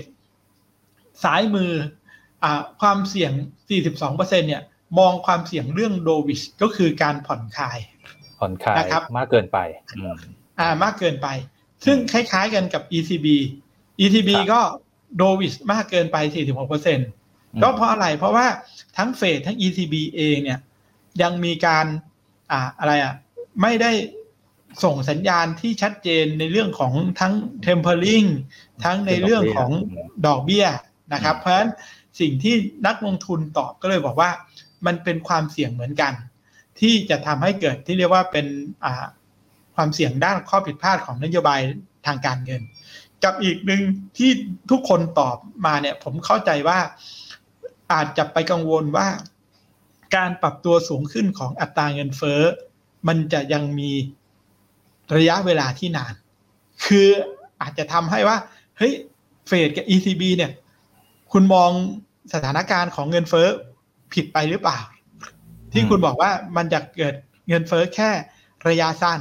[1.23, 1.71] ซ้ายมือ
[2.43, 3.31] อ่าความเสี่ยง
[3.79, 4.63] 42%เนี่ย
[4.99, 7.77] มองความเสี่ยงเรื่องโดวิชก็คือการผ่อนคลาย
[8.39, 9.57] ผ่อนคลายนะครับมากเกินไป
[10.59, 11.27] อ่ามากเกินไป
[11.85, 13.27] ซึ่งคล้ายๆกันกับ ECB
[14.03, 14.61] ECB ก็
[15.17, 16.17] โดวิชมากเกินไป
[16.89, 18.47] 46%ก็เพราะอะไรเพราะว่า
[18.97, 20.59] ทั้งเฟดทั้ง ECB เองเนี่ย
[21.21, 21.85] ยังมีการ
[22.51, 23.13] อ่าอะไรอะ
[23.61, 23.91] ไม่ได้
[24.83, 27.33] ส่งสัญญาณที่ชัดเจนในเรื่องของทั้ง
[27.65, 28.27] tempering
[28.83, 29.71] ทั้งในเรื่องของ
[30.25, 30.65] ดอกเบี้ย
[31.13, 31.69] นะครับ เพราะฉะนั้น
[32.19, 32.55] สิ่งที่
[32.87, 34.31] นักลงทุนตอบก็เลยบอกว่า
[34.85, 36.13] มันเป็นความเสี่ยงเหมือนกัน
[36.79, 38.47] ที่จะทำให้เกิดที่เรียกว่าเป็น
[39.75, 41.59] ความเสี่ยงด้านข้อผิดพลาดของนโยบาย
[42.05, 42.61] ทางการเงิน
[43.23, 43.81] กับอีกหนึ่ง
[44.17, 44.31] ที่
[44.71, 46.79] ทุกคนตอบมาเนี่ยผมเข้าใจว่า
[47.93, 49.07] อาจจะไปกังวลว่า
[50.15, 52.41] การปรับตัวสูงขึ้นของอัตราเงินเฟ้อ
[53.07, 53.91] มันจะยังมี
[55.17, 56.13] ระยะเวลาที่นาน
[56.85, 57.07] คือ
[57.61, 58.37] อาจจะทำให้ว่า
[58.77, 58.93] เฮ้ย
[59.47, 60.51] เฟดกับ ECB เนี่ย
[61.31, 61.71] คุณมอง
[62.33, 63.47] สถานการณ์ของเงินเฟ้อ
[64.13, 64.79] ผิดไปหรือเปล่า
[65.73, 67.15] ที่คุณบอกว่ามันจะเกิด
[67.49, 68.09] เงินเฟ้อแค่
[68.67, 69.19] ระยะสั้น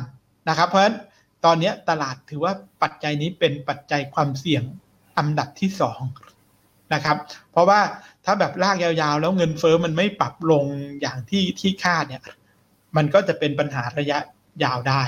[0.48, 0.96] นะครับ เพราะฉะนั้น
[1.44, 4.62] ตอนนี้ตลาดถือว่าปัจจัยนี้เป็นปัจจัยความเสี่ยง
[5.18, 6.00] อันดับที่สอง
[6.94, 7.16] นะครับ
[7.52, 7.80] เพราะว่า
[8.24, 10.64] ถ้าแบบลากยาวๆ แล้วเงินเฟ้อมันไม่ปรับลง
[11.00, 12.22] อย่างที่ที่คาดเนี่ย
[12.96, 14.18] มันก็จะเป็นปัญหาระยะ
[14.64, 15.02] ยาวได้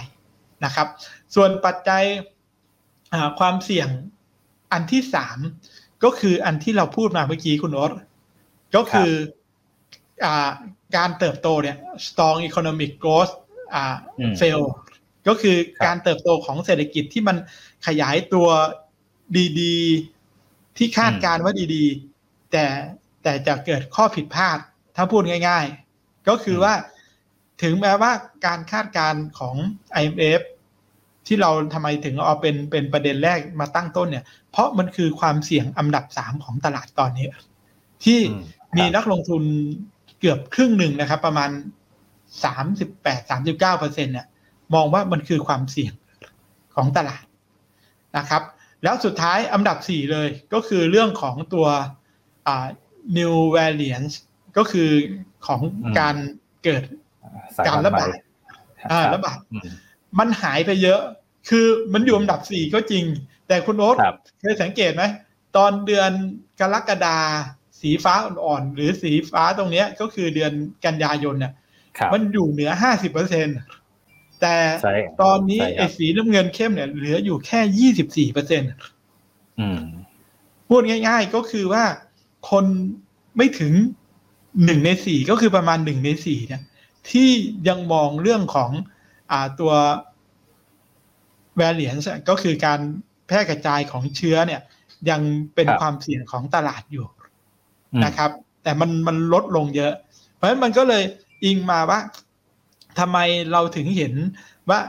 [0.64, 0.88] นะครับ
[1.35, 2.03] ส่วนปัจจัย
[3.38, 3.88] ความเสี่ยง
[4.73, 5.38] อันที่สาม
[6.05, 7.92] ก็คืออันที่เราพูดมาเมื่อกี้คุณโอ๊ต
[8.77, 9.11] ก็คือ
[10.25, 10.27] อ
[10.97, 13.33] การเติบโตเนี่ย strong economic growth
[13.75, 13.95] อ่า
[14.40, 14.62] fail
[15.29, 17.37] ก็คือการเติบโตของเศรษฐกิจที่มัน
[17.87, 18.49] ขยายตัว
[19.61, 22.64] ดีๆ ที่คาดการว่าดีๆ แต่
[23.23, 24.59] แต่จะเกิดข้อผิดพลาด
[24.97, 25.66] ถ้าพูดง่าย
[25.97, 26.75] ๆ ก็คือว่า
[27.62, 28.12] ถึงแม้ว่า
[28.47, 29.57] การคาดการณ์ของ
[30.03, 30.42] IMF
[31.27, 37.27] ที่เราทำไมถึงเอาเป็นเป็นประเด็นแรกมาตั้งต้นเนี่ย เพราะมันคือความเสี่ยงอันดับสามของตลาดตอนนี้
[38.05, 38.21] ที่
[38.77, 39.42] มีนักลงทุน
[40.21, 41.51] เกือบครึ่งหนึ่งนะครับ ประมาณ
[42.45, 44.27] สามสิบแปดสามสิบเก้าเปอร์เซ็นเนี่ย
[44.75, 45.92] มองว่ามันคือความเสี่ยง
[46.75, 47.25] ของตลาด
[48.19, 48.42] นะครับ
[48.83, 51.66] แล้วสุดท้ายอันดับสี่เลยก็คือเรื่องของตัว
[52.47, 52.66] อ่า
[53.19, 54.14] new variants
[54.57, 54.90] ก็คือ
[55.47, 55.61] ของ
[55.99, 56.16] การ
[56.64, 56.83] เกิด
[57.66, 58.09] การระบาด
[58.90, 59.38] อ่าระบาด
[60.18, 61.01] มันหายไปเยอะ
[61.49, 63.05] คือมันอยู่อันดับสี่ก็จริง
[63.49, 63.96] แต่คุณโอ๊ต
[64.40, 65.03] เคยสังเกตไหม
[65.57, 66.11] ตอนเดือน
[66.61, 67.18] กรกฎา
[67.81, 70.53] สีฟ้าอ่อนๆ หรือสีฟ้าตรงนี้ก็คือเดือน
[70.87, 71.53] กันยายนเนี่ย
[72.12, 73.46] มันอยู่เหนือห้าสิบเปอร์เซ็น
[74.40, 74.57] แต่
[75.22, 78.70] ตอนนี้ไอ้สีน้ำเงินเข้มเนี่ยเหลืออยู่แค่ยี่สิบสี่เปอร์เซ็นต์
[80.68, 81.85] พูดง่าย ๆ ก็คือว่า
[82.51, 82.64] คน
[83.37, 83.72] ไม่ถึง
[84.64, 86.62] หนึ่งในสี่ก็คือประมาณหนึ่งในสี่เนี่ย
[87.11, 87.31] ที่
[87.69, 88.71] ยังมองเรื่องของ
[89.31, 89.73] อ่าตัว
[91.61, 92.81] variance ก็คือการ
[93.27, 94.61] แพร่กระจายของเชื้อเนี่ย
[95.11, 95.21] ยัง
[95.55, 97.07] เป็นความเสี่ยงของตลาดอยู่
[98.05, 98.31] นะครับ
[98.62, 99.92] แต่มันมันลดลงเยอะ
[100.35, 101.03] เพราะฉะนั้นมันก็เลย
[101.45, 102.01] อิงมาว่า
[102.99, 103.19] ทำไม
[103.53, 104.14] เราถึงเห็น
[104.71, 104.81] ว่า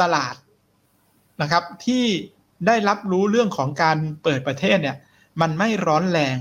[0.00, 0.34] ตลาด
[1.42, 2.04] นะครับ ที่
[2.66, 4.96] ได้รับรู้เรื่องของการเปิดประเทศเนี่ย
[5.40, 6.36] มันไม่ร้อนแรง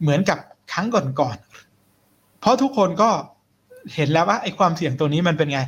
[0.00, 0.38] เหมือนกับ
[0.72, 0.86] ครั้ง
[1.20, 3.10] ก่อนๆเพราะทุกคนก็
[3.94, 5.60] เห็นแล้วว่าไอ้ความเสี่ยงตัวนี้มันเป็นไง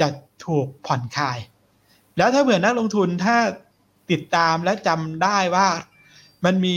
[0.00, 0.08] จะ
[0.46, 1.38] ถูกผ่อนคลาย
[2.16, 3.36] แล้วถ้าเผื่อนักลงทุนถ้า
[4.10, 5.68] ติดตามและจำได้ว่า
[6.44, 6.76] มันมี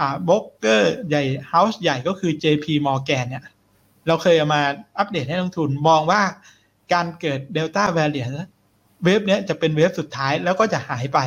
[0.00, 3.44] อ่าบล็อกเกอร์ใหญ่เฮาส์ใหญ่ก็คือ JP Morgan เนี่ย
[4.06, 4.62] เราเคยเอามา
[4.98, 6.22] อัปเดตให้นักลงทุนมองว่า
[6.92, 8.30] การเกิดเดลต้าแวรเลียน
[9.04, 11.18] เวฟเนี้ยจะเป็นเวฟสุดท้ายแล้วก็จะหายไป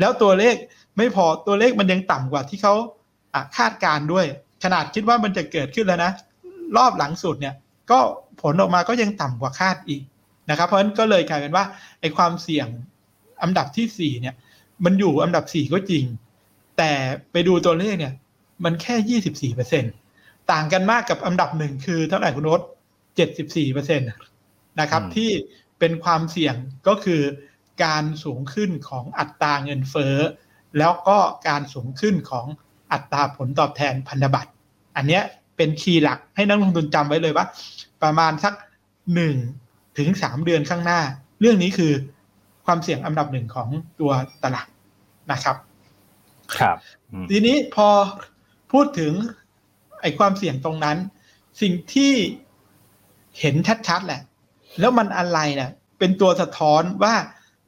[0.00, 0.54] แล้วตัวเลข
[0.96, 2.74] ไม่พอตัวเลขมันยังต่ำกว่าที่เขา
[3.56, 4.26] คาดการด้วย
[4.64, 6.12] ขนาดคิดว่ามันจะเกิดขึ้นแล้วนะ
[6.76, 7.54] รอบหลังสุดเนี่ย
[7.90, 7.98] ก็
[8.42, 10.02] ผลออกมาก็ยังต่ำกว่าคาดอีก
[10.50, 11.64] นะครับ เพราะฉะนั้นก็เลยกลายเป็นว่า
[12.00, 12.68] ไอ้ความเสี่ยง
[13.42, 14.34] อันดับที่สี่เนี่ย
[14.84, 16.04] มันอยู่อันดับสี่ก็จริง
[16.78, 16.92] แต่
[17.32, 18.14] ไปดูตัวเลขเนี่ย
[18.64, 19.84] มันแค่ยี่สิบสี่เปอร์เซ็น
[20.52, 22.60] ต่างกันมากกับอันดับหนึ่งคือเท่าไหร่คุณโนต
[23.16, 24.04] เจ็ดสิบสี่เปอร์เซ็นต
[24.80, 25.30] นะครับ ที่
[25.78, 26.54] เป็นความเสี่ยง
[26.88, 27.22] ก็คือ
[27.84, 30.16] การสูงขึ้นของอัตราเงินเฟ้อ
[30.78, 32.46] แล้วก็การสูงขึ้นของ
[32.92, 34.50] อัตราผลตอบแทนพันธบัตร
[34.96, 35.20] อันนี้
[35.56, 37.46] เป็นคีย์หลักให้นักลงทุนจำไว้เลยว่า
[38.02, 38.54] ประมาณสัก
[39.14, 39.34] หนึ่ง
[39.98, 41.00] ถึงสามเดือนข้างหน้า
[41.40, 41.92] เรื่องนี้คือ
[42.66, 43.68] ความเสี่ยงอันดับหนึ่งของ
[44.00, 44.12] ตัว
[44.44, 44.68] ตลาด
[45.32, 45.56] นะครับ
[46.56, 46.76] ครับ
[47.30, 47.88] ทีนี้พอ
[48.72, 49.12] พูดถึง
[50.00, 50.96] ไอ้ความเสี่ยงตรงนั้น
[51.60, 52.12] สิ่งที่
[53.40, 53.54] เห็น
[53.88, 54.20] ชัดๆแหละ
[54.80, 57.14] แล้วมันอะไรเนะี่ยเป็นตัวสะท้อนว่า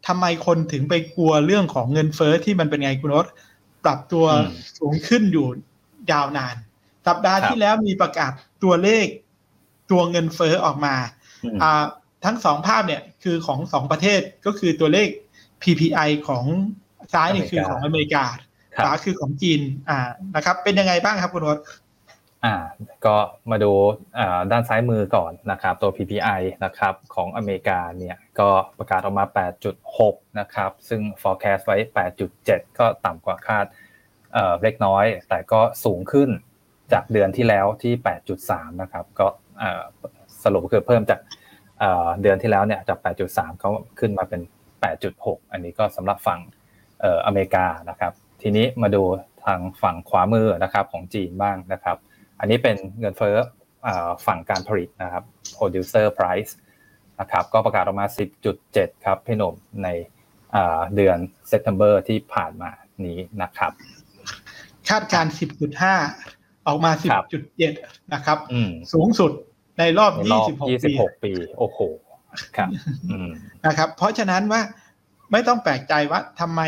[0.06, 3.26] ทำไมคนถึงไปกลัวเรื่องของเงินเฟอ้อที่มันเป็นไงคุณรส
[3.84, 4.26] ปรับตัว
[4.78, 5.46] สูงขึ้นอยู่
[6.10, 6.56] ยาวนาน
[7.06, 8.30] สัปดาห์ที่แล้วมีประกาศ
[8.62, 9.06] ตัวเลข
[9.90, 10.94] ตัวเงินเฟอ้อออกมา
[11.62, 11.84] อ่า
[12.24, 15.08] ทั้งสองภาพเนี่ยคือของสองประเทศก็คือตัวเลข
[15.62, 16.44] PPI ของ
[17.12, 18.24] ซ้ายนี่คือของอเมริกา
[18.84, 19.98] ขวาคือของจีนอ่า
[20.36, 21.58] นะครับ เป็นยังไงบ้างครับคุณรส
[22.44, 22.54] อ่า
[23.06, 23.16] ก็
[23.50, 23.72] มาดู
[24.18, 28.48] อ่าด้านซ้ายมือก่อนนะครับ ตัว PPI นะครับของอเมริกาเนี่ยก็
[28.78, 29.24] ประกาศออกมา
[29.82, 31.78] 8.6 นะครับ ซึ่ง forecast ไว้
[32.28, 33.66] 8.7 ก็ต่ำกว่าคาด
[34.32, 36.28] เอ่อเล็กน้อย แต่ก็สูงขึ้น
[36.92, 37.92] จากเดือนที่แล้วที่
[38.36, 39.49] 8.3 นะครับ ก็เอ่อ
[40.44, 41.20] สรุปคือเพิ่มจาก
[41.78, 42.98] เอ่อเดือนที่แล้วเนี่ยจาก
[43.30, 44.40] 8.3 เขาขึ้นมาเป็น
[44.96, 46.40] 8.6 อันนี้ก็สำหรับฝั่ง
[47.00, 49.02] เอ่ออเมริกานะครับ ทีนี้มาดู
[49.44, 51.96] ทางฝั่งขวามือนะครับของจีนบ้างนะครับ
[52.40, 53.36] อันนี้เป็นเงินเฟ้อ
[54.26, 55.24] ฝั่งการผลิตนะครับ
[55.56, 56.52] producer price
[57.20, 58.06] นะครับก็ประกาศออกมา
[58.56, 59.88] 10.7 ครับพี่หนุ่มใน
[60.96, 61.18] เดือน
[61.50, 62.70] September ที่ผ่านมา
[63.06, 63.72] นี้นะครับ
[64.88, 65.26] คาดการ
[65.96, 66.92] 10.5 ออกมา
[67.52, 68.38] 10.7 นะครับ
[68.92, 69.32] สูงสุด
[69.80, 70.12] ในรอบ
[70.46, 71.78] 26ปี26 ปี โอ้โห
[72.56, 72.68] ครับ
[73.66, 74.62] นะครับ เพราะฉะนั้นว่า
[75.32, 76.60] ไม่ต้องแปลกใจว่าทำไม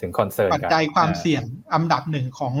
[0.00, 1.42] ถึงคอนเซิร์นปัจจัยความเสี่ยง
[1.74, 2.54] อันดับหนึ่งของ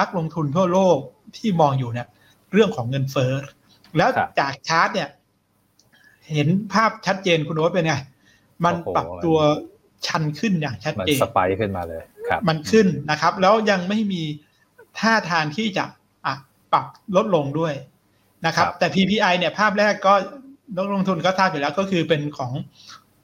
[0.00, 0.98] นักลงทุนทั่วโลก
[1.36, 2.08] ที่มองอยู่เนี่ย
[2.52, 3.32] เรื่องของเงินเฟ้อ
[3.96, 5.08] แล้วจากชาร์ตเนี่ย
[6.32, 7.94] เห็นภาพชัดเจนคุณโอ๊ตเป็นไง
[8.64, 9.38] มันปรับตัว
[10.06, 14.22] ชันขึ้นอย่างชัดเจนมันสไปขึ้นมาเลยครับ มันขึ้นนะครับ แล้วยังไม่มี
[14.98, 15.84] ท่าทางที่จะ
[16.26, 16.34] อะ
[16.72, 17.74] ปรับลดลงด้วย
[18.46, 20.14] นะครับ แต่ PPI เนี่ยภาพแรกก็
[20.76, 22.52] นักลงทุนก็ทราบอยู่แล้วก็คือเป็นของ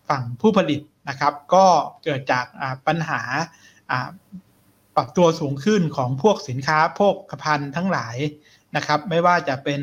[0.08, 1.64] ฝั่งผู้ผลิตนะครับ ก็
[2.04, 2.46] เกิดจาก
[2.86, 3.20] ปัญหา
[4.96, 8.16] ปรับตัวสูงขึ้นของพวกสินค้าพวกภัณฑ์ทั้งหลาย
[8.76, 9.80] นะครับ ไม่ว่าจะเป็น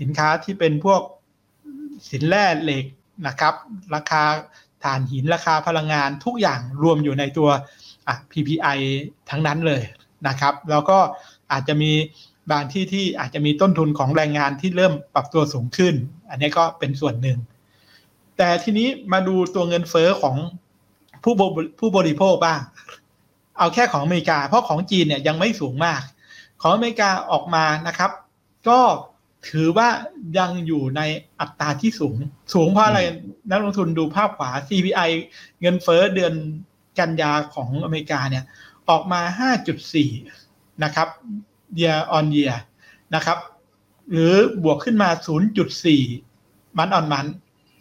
[0.00, 1.00] สินค้าที่เป็นพวก
[2.10, 2.84] สินแร่เหล็ก
[3.26, 3.54] นะครับ
[3.94, 4.22] ราคา
[4.84, 7.48] ถ่านหินราคาพลังงานทุกอย่างรวมอยู่ในตัว
[8.32, 8.78] PPI
[9.30, 9.82] ทั้งนั้นเลย
[10.28, 10.98] นะครับ แล้วก็
[11.52, 11.92] อาจจะมี
[12.52, 15.94] บางที่ที่อาจจะมีต้นทุนของแรงงานที่เริ่มปรับตัวสูงขึ้น
[16.30, 17.38] อันนี้ก็เป็นส่วนหนึ่ง
[18.36, 20.36] แต่ทีนี้มาดูตัวเงินเฟอ้อของ
[21.22, 21.34] ผู้
[21.78, 22.60] ผู้บริโภคบ้าง
[23.58, 26.00] เอาแค่ของอเมริกา เพราะของจีนเนี่ยยังไม่สูงมาก
[26.60, 28.10] ของอเมริกาออกมานะครับ
[28.68, 28.80] ก็
[29.48, 29.88] ถือว่า
[30.38, 31.00] ยังอยู่ใน
[31.40, 32.16] อัตราที่สูง
[32.54, 33.00] สูงเพราะอะไร
[33.50, 35.10] นักลงทุนดูภาพขวา CPI
[35.60, 36.34] เงินเฟ้อเดือน
[36.98, 38.44] กันยาของอเมริกาเนี่ย
[38.88, 39.20] ออกมา
[40.02, 41.08] 5.4 นะครับ
[41.80, 42.56] year on year
[43.14, 43.38] นะครับ
[44.12, 44.34] หรือ
[44.64, 45.08] บวกขึ้นมา
[45.94, 47.26] 0.4 มันออนมัน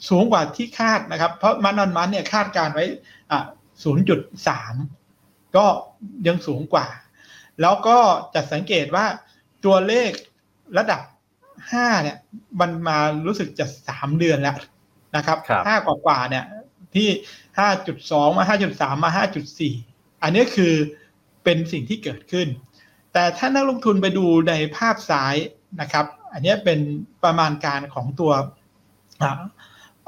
[0.10, 2.86] สูงกว่าที่คาดนะครับ เพราะมันออนมันเนี่ยคาดการไว้
[3.32, 3.40] อะ
[4.28, 5.66] 0.3 ก็
[6.28, 6.88] ยังสูงกว่า
[7.62, 7.98] แล้วก็
[8.34, 9.06] จะสังเกตว่า
[9.66, 10.12] ตัวเลข
[10.78, 11.02] ระดับ
[11.72, 12.18] ห้าเนี่ย
[12.60, 14.58] มันมารู้สึกจะสามเดือนแล้ว
[15.16, 16.46] นะครับห้ากว่ากว่าเนี่ย
[16.96, 17.10] ที่
[17.60, 19.74] ห้าจุดสองมาห้าจุดสามมาห้าจุดสี่
[20.24, 20.74] อันนี้คือ
[21.44, 22.48] เป็นสิ่งที่เกิดขึ้น
[23.14, 25.36] แต่ถ้านักลงทุนไปดูในภาพซ้าย
[25.82, 26.80] นะครับ อันนี้เป็น
[27.24, 28.32] ประมาณการของตัว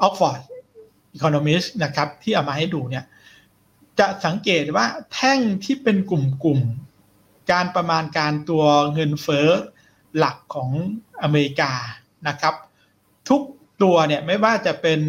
[0.00, 0.40] ออกฟอร์ด
[1.14, 3.04] อีโคโนมิสนะครับ ที่เอามาให้ดูเนี่ย
[3.98, 8.64] จะสังเกตว่าแท่งที่เป็นกลุ่มๆ การประมาณการตัว
[8.94, 9.48] เงินเฟ้อ
[10.18, 10.70] หลักของ
[11.22, 11.72] อเมริกา
[12.28, 12.54] นะครับ
[13.28, 13.42] ทุก
[13.82, 15.00] ตัวเนี่ยไม่ว่าจะเป็น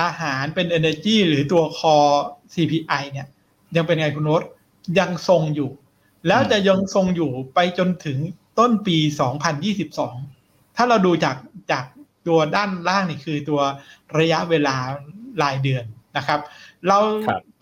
[0.00, 1.96] อาหารเป็น Energy หรือตัวคอ
[2.54, 3.26] CPI เนี่ย
[3.76, 4.42] ยังเป็นไงคุณโนต
[4.98, 5.70] ยังทรงอยู่
[6.28, 8.18] แล้วจะยังทรงอยู่ไปจนถึง
[8.58, 8.98] ต้นปี
[9.66, 11.36] 2022 ถ้าเราดูจาก
[11.72, 11.84] จาก
[12.26, 13.60] ตัวด้านล่างนี่คือตัว
[14.18, 14.76] ระยะเวลา
[15.42, 15.84] รายเดือน
[16.16, 16.40] นะครับ
[16.88, 16.98] เรา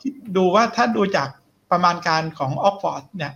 [0.03, 1.29] คิดดูว่าถ้าดูจาก
[1.71, 3.33] ประมาณการของออกฟอร์ดเนี่ย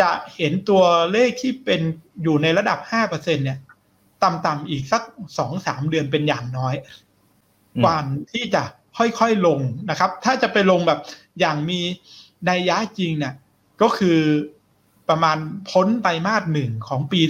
[0.00, 1.80] จะเห็นตัวเลขที่เป็น
[2.22, 3.02] อยู่ในระดับห้า
[3.44, 3.58] เนี่ย
[4.24, 5.02] ต่ำๆอีกสัก
[5.38, 6.74] สองสามเดือนเป็นอย่างน้อย
[7.84, 7.96] กว่า
[8.32, 8.62] ที่จะ
[8.98, 11.00] ค่อยๆลงนะครับ ถ้าจะไปลงแบบ
[11.40, 11.80] อย่างมี
[12.48, 13.34] นัยยะจริงเนี่ย
[13.82, 14.18] ก็คือ
[15.08, 15.38] ประมาณ
[15.70, 17.20] พ้นไตรมาสหนึ่งของปี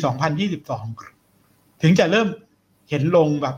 [1.07, 2.29] 2022 ถึงจะเริ่ม
[2.91, 3.57] เห็นลงแบบ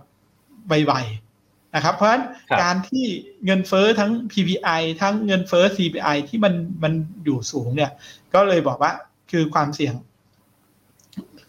[0.68, 2.24] ไวๆนะครับ เพราะฉะนั้น
[2.62, 3.04] การที่
[3.44, 6.92] เงินเฟอ้อทั้ง PPI ทั้งเงินเฟอ้อ CPI ที่มันมัน
[7.24, 7.90] อยู่สูงเนี่ย
[8.34, 8.92] ก็เลยบอกว่า
[9.30, 9.94] คือความเสี่ยง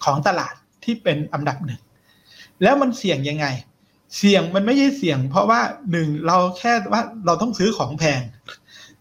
[0.03, 0.53] ของตลาด
[0.83, 1.81] ที่เป็นอันดับหนึ่ง
[2.63, 3.45] แล้วมันเสี่ยงยังไง
[4.17, 8.21] เสี่ยงมันไม่ใช่เสี่ยง เพราะว่าหนึ่งเราแค่ว่าเราต้องซื้อของแพง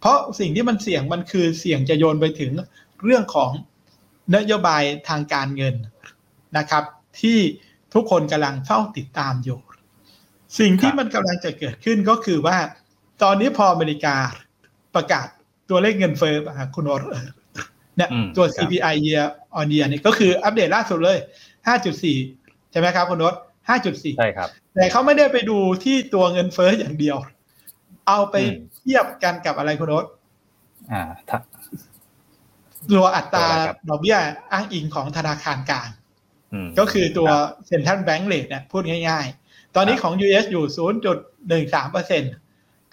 [0.04, 2.52] เพราะสิ่งที่มันเสี่ยงมันคือเสี่ยงจะโยนไปถึง
[3.04, 3.50] เรื่องของ
[4.36, 5.74] นโยบายทางการเงิน
[6.58, 6.84] นะครับ
[7.20, 7.38] ที่
[7.94, 9.58] ทุกคนกำลังเฝ้าติดตามอยู่
[10.58, 12.56] สิ่งที่มันกำลังจะเกิดขึ้นก็คือว่า
[13.22, 14.16] ตอนนี้พออเมริกา
[14.94, 15.26] ประกาศ
[15.70, 16.34] ตัวเลขเงินเฟ้อ
[16.74, 16.92] คุณโอ
[17.96, 19.24] เนี่ยตัว CPI year
[19.58, 21.18] on year เนี่ยก็คืออัปเดตล่าสุดเลย
[21.94, 23.34] 5.4 ใช่ไหมครับคุณโนต
[23.68, 27.16] 5.4 ใช่ครับ แต่เขาไม่ได้ไปดูที่ตัวเงินเฟ้ออย่างเดียว
[28.08, 28.36] เอาไป
[28.84, 30.04] เทียบกันกับอะไรคุณโนต
[30.92, 31.02] อ่า
[32.90, 33.46] ตัวอัตรา
[33.88, 34.18] ดอกเบี้ย
[34.52, 35.88] อ้างอิงของธนาคารกลาง
[36.78, 37.28] ก็คือตัว
[37.66, 40.64] เซ็นทรัลแบงก์เลทเนี่ยพูดง่ายๆ ตอนนี้ของ US อยู่
[41.28, 42.22] 0.13เปอร์เซ็น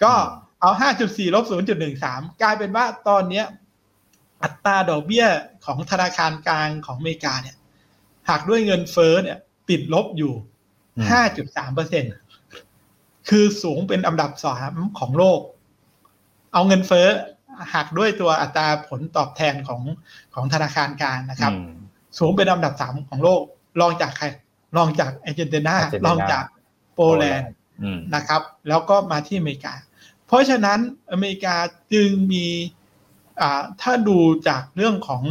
[0.04, 0.12] ก็
[0.60, 0.70] เอา
[1.02, 1.44] 5.4ลบ
[1.92, 3.42] 0.13 กลายเป็นว่าตอนนี้
[4.42, 5.26] อัตราดอกเบี้ย
[5.66, 7.56] ของธนาคารกลางของอเมริกาเนี่ย
[8.28, 9.38] หากด้วยเงินเฟ้อเนี่ย
[9.70, 10.32] ติดลบอยู่
[11.04, 12.04] 5.3เปอร์เซ็น
[13.28, 15.40] คือสูงเป็นอันดับสามของโลก
[16.52, 17.06] เอาเงินเฟ้อ
[17.74, 19.82] หักด้วยตัวอัตราผลตอบแทนของ
[20.34, 21.52] ของธนาคารกลางนะครับ
[22.18, 23.42] สูงเป็นอันดับสามของโลก
[23.80, 24.26] รองจากใคร
[24.76, 25.74] รองจากอาร์เจนตินา
[26.06, 26.44] รองจาก
[26.94, 27.52] โปแลนด์
[28.14, 29.74] นะครับ แล้วก็มาที่อเมริกา
[30.26, 30.78] เพราะฉะนั้น
[31.12, 31.56] อเมริกา
[31.92, 32.46] จึงมี
[33.82, 35.22] ถ้าดูจากเรื่องของ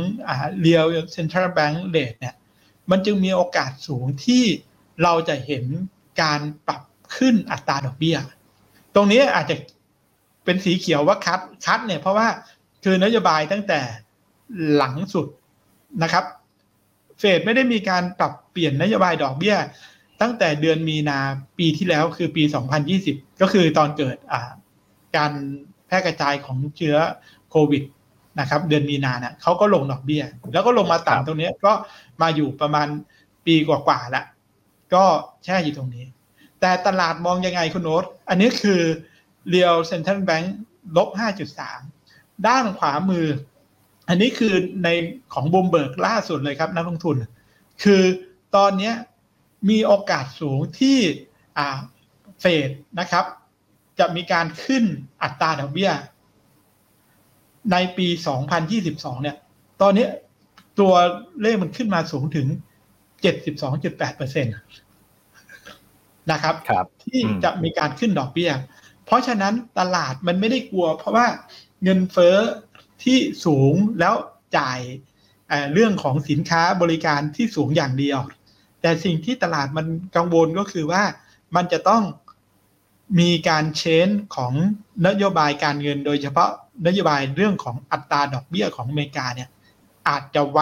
[0.62, 2.36] เรียลเซ็นทรัลแบงก์เลทเนี่ย
[2.90, 4.44] มันจึงมีโอกาสสูงที่
[5.04, 5.66] เราจะเห็น
[6.22, 6.82] การปรับ
[7.18, 8.18] ขึ้นอัตราดอกเบี้ย
[8.96, 9.56] ตรงนี้อาจจะ
[10.46, 12.28] เป็นสีเขียวว่าคัดคัดเนี่ยเพราะว่า
[12.84, 13.80] คือนโยบายตั้งแต่
[14.76, 15.28] หลังสุด
[16.04, 16.26] นะครับ
[17.20, 19.56] เฟดไม่ได้มีการปรับเปลี่ยนนโยบายดอกเบี้ย
[20.22, 21.20] ตั้งแต่เดือนมีนา
[21.58, 22.44] ปีที่แล้วคือปี
[22.92, 24.18] 2020 ก็คือตอนเกิด
[25.18, 25.32] การ
[25.88, 26.98] แพร่กระจายของเชื้อ
[27.50, 27.84] โควิด
[28.40, 30.24] นะครับ เดือนมีนาเนี่ยเขาก็ลงดอกเบี้ย
[30.54, 31.74] แล้วก็ลงมาต่ำตรงนี้ก็
[32.22, 32.88] มาอยู่ประมาณ
[33.46, 34.26] ปีกว่าๆแล้ว
[34.94, 35.04] ก็
[35.44, 36.06] แช่อยู่ตรงนี้
[36.62, 38.82] แต่ตลาดมองยังไงคุณโน้ตอันนี้คือ
[39.50, 40.56] เรียวเซ็นทรัลแบงก์
[40.98, 41.10] ลบ
[41.80, 43.26] 5.3ด้านขวามือ
[44.08, 44.90] อันนี้คือใน
[45.34, 47.16] ของบูมเบิร์กล่าสุดเลยครับนักลงทุน
[47.84, 48.04] คือ
[48.56, 48.92] ตอนนี้
[49.70, 50.98] มีโอกาสสูงที่
[52.42, 53.26] เฟดนะครับ
[54.00, 54.84] จะมีการขึ้น
[55.24, 55.92] อัตราดอกเบี้ย
[57.72, 58.08] ในปี
[58.66, 59.38] 2022 เนี่ย
[59.82, 60.08] ตอนนี้
[60.80, 60.94] ตัว
[61.42, 62.48] เลขมันขึ้นมาสูงถึง
[63.24, 64.44] 72.8%
[66.32, 68.52] นะครับรบที่จะมีการขึ้นดอกเบี้ย
[69.06, 71.28] เพราะฉะนั้นตลาดมันไม่ได้กลัว เพราะว่า
[71.84, 72.38] เงินเฟ้อ
[73.04, 74.16] ที่สูงแล้ว
[74.58, 74.80] จ่าย
[75.74, 78.20] เรื่องของสินค้าบริการที่สูงอย่างเดียว
[78.82, 79.86] แต่สิ่งที่ตลาดมัน
[80.16, 81.04] กังวลก็คือว่า
[81.56, 82.04] มันจะต้อง
[83.20, 84.54] มีการเชนของ
[85.08, 86.50] นโยบายการเงิน โดยเฉพาะ
[86.88, 89.50] นโยบายเรื่องของอัตราดอกเบี้ยของอเมริกาเนี่ย
[90.08, 90.60] อาจจะไว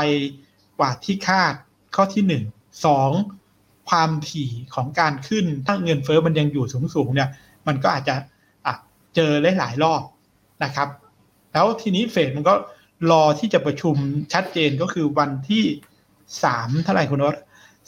[0.79, 1.53] กว่าที่คาด
[1.95, 2.43] ข้อที่หนึ่ง
[2.85, 3.11] สอง
[3.89, 7.29] ความถี่ของการขึ้นถ้าเงินเฟ้อมันยังอยู่สูงๆเนี่ย
[7.69, 8.15] มันก็อาจจะ
[9.15, 10.01] เจอหลายรอบ
[10.63, 10.87] นะครับ
[11.53, 12.53] แล้วทีนี้เฟดมันก็
[13.11, 13.95] รอที่จะประชุม
[14.33, 15.63] ชัดเจนก็คือวันที่
[16.43, 17.35] สามเท่าไหร่คุณวศ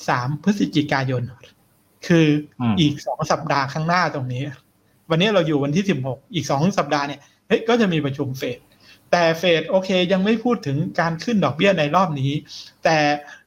[0.07, 1.23] สามพฤศจิกายน
[2.07, 2.25] คือ
[2.79, 4.43] อีกสองสัปดาห์ข้างหน้าตรงนี้
[5.09, 8.59] วันนี้เราอยู่วันที่สิบหกอีกสองสัปดาห์เนี่ยเฮ้ยก็จะมีประชุมเฟด
[9.11, 12.31] แต่เฟดโอเคยังไม่พูดถึงการขึ้นดอกเบี้ยในรอบนี้
[12.83, 12.97] แต่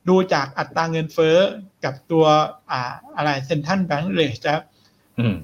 [0.08, 1.36] ดูจากอัตราเงินเฟ้อ
[1.84, 2.24] กับตัว
[2.70, 4.54] อ่าอะไรเซ็นทันแบงก์เลสจะ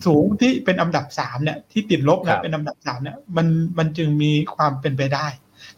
[0.06, 3.46] สูงที่เป็นอันดับสามเนี่ยที่ติดลบนะเป็นอันดับสามเนี่ยมัน
[3.78, 5.26] มันจึงมีความเป็นไปได้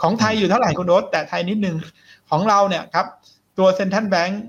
[0.02, 1.76] ของไทยอยู่เท่าไหร่คุณโดสแต่ไทยนิดนึง
[2.30, 3.06] ของเราเนี่ยครับ
[3.58, 4.44] ตัวเซ็นทรัลแบงก์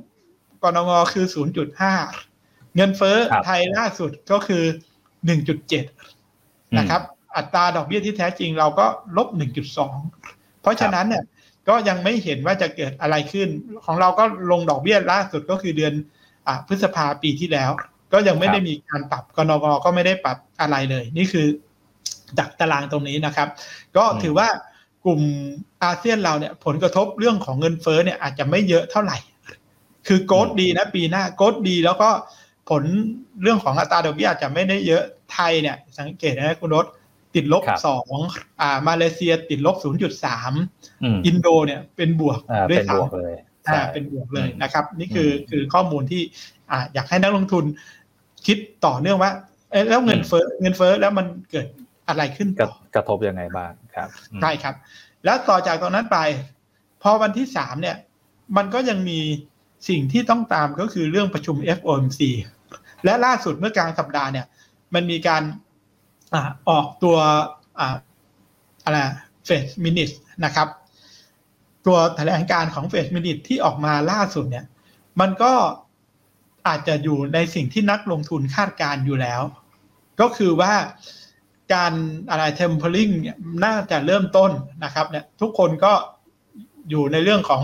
[0.63, 1.93] กรงงคือศูนย์จุดห้า
[2.75, 4.63] เงินเฟ้อไทยล่าสุดก็คือ
[5.25, 5.85] หนึ่งจุดเจ็ด
[6.77, 7.01] นะครับ
[7.35, 8.85] อัตราดอกเบี้ยที่แท้จริงเราก็
[9.17, 9.97] ลบหนึ่งจุดสอง
[10.61, 11.23] เพราะฉะนั้นเนี่ย
[11.69, 13.49] ก็ยังไม่เห็นว่าจะเกิดอะไรขึ้น
[13.85, 15.93] ของเราก็ลงดอกเบี้ยล่าสุดก็คือเดือน
[16.47, 17.71] อพฤษภาปีที่แล้ว
[18.13, 21.47] ก็ยังไม่ได้มีการปรับกนกก็ไม่ได้ปรับอะไรเลย นี่คือ
[22.39, 23.47] ดักตารางตรงนี้นะครับ
[23.97, 24.47] ก็ถือว่า
[25.05, 25.21] กลุ่ม
[25.83, 29.17] อาเซียนเราเนี่ยผลกระทบเรื่องของเงินเฟ้อเนี่ยอาจจะไม่เยอะเท่าไหร่
[30.07, 32.09] คือโกดดีนะปีหน้าโกดดีแล้วก็
[32.69, 32.83] ผล
[33.41, 36.85] เรื่องของอัตราดอกเบี้ยอาจจะไม่ได้เยอะไทยเนี่ย สังเกตนะคุณรถ
[37.35, 38.15] ติดลบครับสอง
[38.61, 40.53] อ่ามาเลเซียติดลบศูนย์จุดสาม
[41.03, 46.21] อืมอินโดเนี่ยเป็นบวกอ่าด้วเป็ยนซ้บวกเลยำอ่าใช่เป็นบวกเลยอืมนะครับ นี่คืออมคือข้อมูลที่
[46.71, 47.65] อ่าอยากให้นักลงทุน
[48.47, 49.31] คิดต่อเนื่องว่า
[49.71, 51.67] เอ๊ะแล้วเงินอืมเฟ้อเงินเฟ้อแล้วมันเกิด
[52.07, 54.75] อะไรขึ้นกระต่อกระทบยังไงบ้างครับอืมใช่ครับ
[55.25, 56.17] แล้วต่อจากตรงนั้นไป
[57.01, 57.97] พอวันที่สามเนี่ย
[58.57, 59.19] มันก็ยังมี
[59.89, 62.19] สิ่งที่ต้องตามก็คือเรื่องประชุม FOMC
[63.03, 64.45] และล่าสุดเมื่อกลางสัปดาห์เนี่ย
[64.93, 65.43] มันมีการ
[66.33, 67.17] อ่าออกตัว
[67.79, 67.95] อ่า
[68.85, 68.97] อะไร
[69.45, 70.09] เฟสมินิท
[70.45, 70.67] นะครับ
[71.85, 74.65] ตัวแถลงการของเฟสมินิทที่ออกมาล่าสุดเนี่ย
[75.21, 75.53] มันก็
[76.67, 79.41] อาจจะอยู่ในสิ่งที่นักลงทุนคาดการณ์อยู่แล้ว
[80.21, 80.73] ก็คือว่า
[81.73, 81.93] การ
[82.29, 84.51] อะไร tapering เนี่ยน่าจะเริ่มต้น
[84.83, 85.93] นะครับเนี่ยทุกคนก็
[86.89, 87.61] อยู่ในเรื่องของ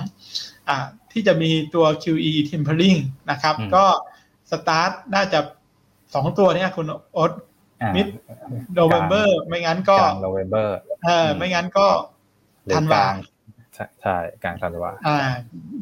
[0.69, 2.99] อ่าที่จะมีตัว QE tapering
[3.31, 3.85] นะครับอืมก็
[4.51, 5.39] สตาร์ทน่าจะ
[6.13, 7.31] สองตัวเนี่ยคุณโอ๊ต
[7.81, 8.07] อ่า mid
[8.73, 11.87] November ไม่งั้นก็กลาง November เออไม่งั้นก็
[12.65, 13.15] หรือธันกวาลาง
[13.73, 15.17] ใช่ใช่กลางธันวาอ่า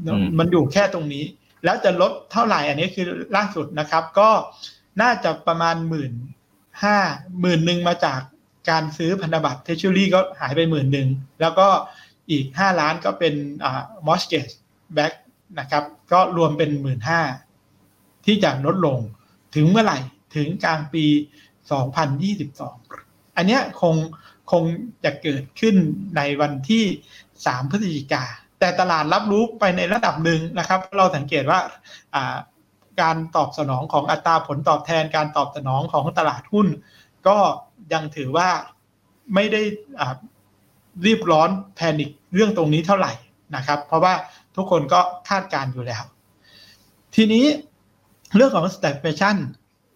[0.06, 1.24] อืมมันอยู่แค่ตรงนี้
[1.64, 4.30] แล้วจะลดเท่าไหร่อันนี้คือล่าสุดนะครับ ก็
[5.02, 6.14] น่าจะประมาณหมื่น
[6.84, 6.98] ห้า
[7.42, 8.20] หมื่นหนึ่งมาจาก
[8.70, 11.08] การซื้อพันธบัตรเทชูรี่ก็หายไปหมื่นหนึ่ง
[11.42, 11.68] แล้วก็
[12.32, 14.48] อีกห้าล้านก็เป็นอ่ามอสเกจ
[14.94, 15.14] แบ็ก
[15.60, 17.22] นะครับ ก็รวมเป็นหมื่นห้า
[18.26, 18.98] ที่จะลดลง
[19.56, 20.00] ถึงเมื่อไหร่
[20.36, 21.06] ถึงกลางปี
[22.62, 23.96] 2022 อันเนี้ยคง
[24.52, 24.64] คง
[25.04, 25.76] จะเกิดขึ้น
[26.18, 26.84] ในวันที่
[27.26, 28.24] 3 พฤศจิกา
[28.60, 31.60] แต่ตลาดรับรู้ไปในระดับหนึ่งนะครับ เราสังเกตว่า
[33.02, 36.68] การตอบสนองของอัตราผลตอบแทนการตอบสนองของตลาดหุ้น
[37.28, 37.38] ก็
[37.94, 38.50] ยังถือว่า
[39.34, 39.62] ไม่ได้
[41.06, 43.12] รีบร้อนแพนิคเรื่องตรงนี้เท่าไหร่
[43.56, 44.14] นะครับ เพราะว่า
[44.56, 46.04] ทุกคนก็คาดการณ์อยู่แล้ว
[47.16, 47.46] ทีนี้
[48.36, 49.38] เรื่องของ stagflation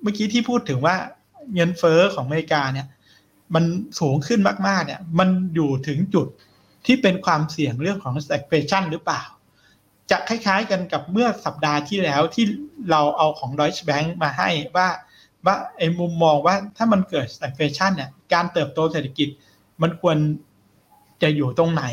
[0.01, 0.95] เมื่อกี้ที่พูดถึงว่า
[1.55, 2.87] เงินเฟ้อของอเมริกาเนี่ย
[3.55, 3.63] มัน
[3.99, 6.27] สูงขึ้นมากๆเนี่ย มันอยู่ถึงจุด
[6.85, 9.23] ที่เป็นความเสี่ยงเรื่องของ stagflation หรือเปล่า
[10.11, 12.45] จะคล้ายๆกันกับเมื่อสัปดาห์ที่แล้วที่
[12.91, 14.87] เราเอาของ Deutsche Bank มาให้ว่า
[15.45, 19.29] ว่าไอ้มุมมองว่าถ้ามันเกิด stagflation เนี่ยการเติบโตเศรษฐกิจ
[19.81, 20.17] มันควร
[21.23, 21.83] จะอยู่ตรงไหน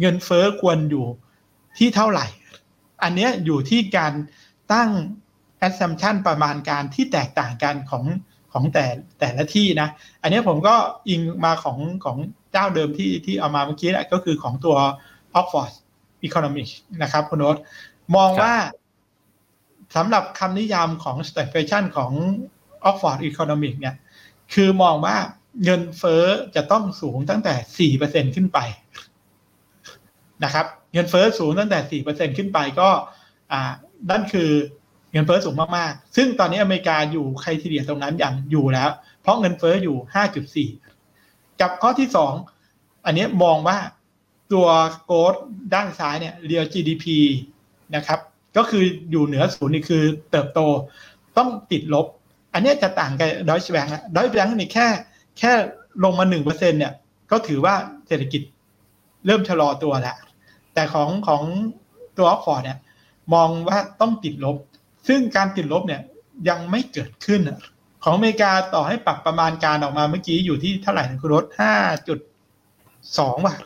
[0.00, 1.06] เงินเฟ้อควรอยู่
[1.78, 2.26] ที่เท่าไหร่
[3.02, 4.12] อันเนี้ยอยู่ที่การ
[4.72, 4.90] ตั้ง
[5.66, 8.04] assumption ประมาณการที่แตกต่างกันของ
[8.56, 8.86] ของแต่
[9.20, 9.88] แต่ละที่นะ
[10.22, 10.74] อันเนี้ยผมก็
[11.08, 12.16] อิงมาของของ
[12.52, 14.76] เจ้าเดิมที่ที่เอามาเมื่อกี้แหละก็คือของตัว
[15.38, 15.72] Oxford
[16.26, 17.56] Economics นะครับคุณโน้ต
[18.14, 18.54] มองครับว่า
[19.96, 22.12] สำหรับคำนิยามของ stagflation ของ
[22.88, 23.96] Oxford Economics เนี่ย
[24.54, 25.16] คือมองว่า
[25.64, 26.24] เงินเฟ้อ
[26.56, 28.58] จะต้องสูงตั้งแต่ 4%ขึ้นไป
[30.44, 32.88] นะครับ เงินเฟ้อสูงตั้งแต่ 4%ขึ้นไปก็
[33.52, 33.72] อ่า
[34.10, 38.90] นั่นคือเงินเฟ้อสูงมากๆ ซึ่งตอนนี้อเมริกาอยู่ใครทีเดียตรงนั้นอย่างอยู่แล้ว
[39.22, 39.96] เพราะเงินเฟ้ออยู่
[40.96, 42.08] 5.4 กับข้อที่
[42.56, 43.78] 2 อันนี้มองว่า
[44.52, 44.66] ตัว
[45.04, 45.34] โกด
[45.74, 47.04] ด้านซ้ายเนี่ย real GDP
[47.96, 48.20] นะครับ
[48.56, 50.60] ก็คืออยู่เหนือศูนย์นี่คือเติบโต
[51.38, 52.06] ต้องติดลบ
[52.52, 54.86] อันนี้จะต่างกับดอยชแบงค์ดอยชแบงค์นี่แค่
[55.38, 55.52] แค่
[56.04, 56.92] ลงมาหนึ่งเปอร์เซ็นเนี่ย
[57.30, 57.74] ก็ถือว่า
[58.06, 58.42] เศรษฐกิจ
[59.26, 60.16] เริ่มชะลอตัวแล้ว
[60.74, 61.42] แต่ของของ
[62.18, 62.78] ตัวออฟฟอร์ดเนี่ย
[63.34, 64.56] มองว่าต้องติดลบ
[65.08, 66.02] ซึ่งการติดลบเนี่ย
[66.48, 67.58] ยังไม่เกิดขึ้นอะ
[68.04, 71.74] ของอเมริกาต่อให้ปรับประมาณการออกมาเมื่อกี้อยู่ที่เท่าไหร่นะคุณรถห้า
[72.08, 72.18] จุด
[73.18, 73.62] สองบาท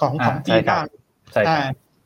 [0.00, 0.84] ของของปีใช่หครัน้าบ
[1.32, 1.58] ใช่ครับอ่า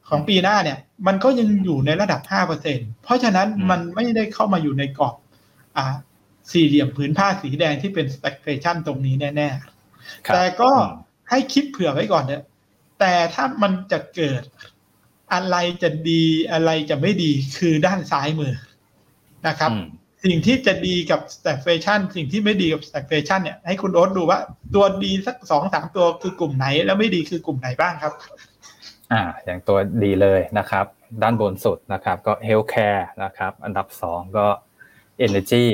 [0.09, 2.21] ของปีหน้าเนี่ย มันก็ยังอยู่ในระดับ
[2.63, 5.15] 5%เพราะฉะนั้นอืมมันไม่ได้เข้ามาอยู่ในกรอบ
[5.77, 5.87] อ่า
[6.53, 9.49] สี่เหลี่ยมผืนผ้าสีแดงที่เป็น stagflation ตรงนี้แน่
[10.27, 10.91] ครับๆแต่ก็อืม
[11.31, 12.45] ให้คิดเผื่อไว้ก่อนเถอะ
[13.01, 14.43] แต่ถ้ามันจะเกิด
[15.35, 18.55] อะไรจะดีอะไรจะไม่ดีคือด้านซ้ายมือ
[19.49, 19.87] นะครับอืม
[20.25, 24.39] สิ่งที่จะดีกับ stagflation สิ่งที่ไม่ดีกับ stagflation เนี่ยให้คุณโอ๊ตดูว่า
[24.75, 28.13] ตัวดีสักสองสามตัวคือกลุ่มไหน แล้วไม่ดีคือกลุ่มไหนบ้างครับ
[29.13, 30.87] อ่า อย่างตัวดีเลยนะครับ
[31.23, 34.47] ด้านบนสุดนะครับ ก็ healthcare นะครับ อันดับ2ก็
[35.27, 35.67] energy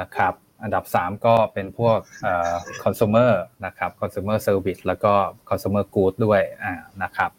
[0.00, 2.54] นะครับอันดับ 3 ก็เป็นพวกเอ่อ
[2.84, 3.32] consumer
[3.66, 5.12] นะครับ consumer service แล้วก็
[5.48, 7.30] consumer good ด้วยอ่านะครับ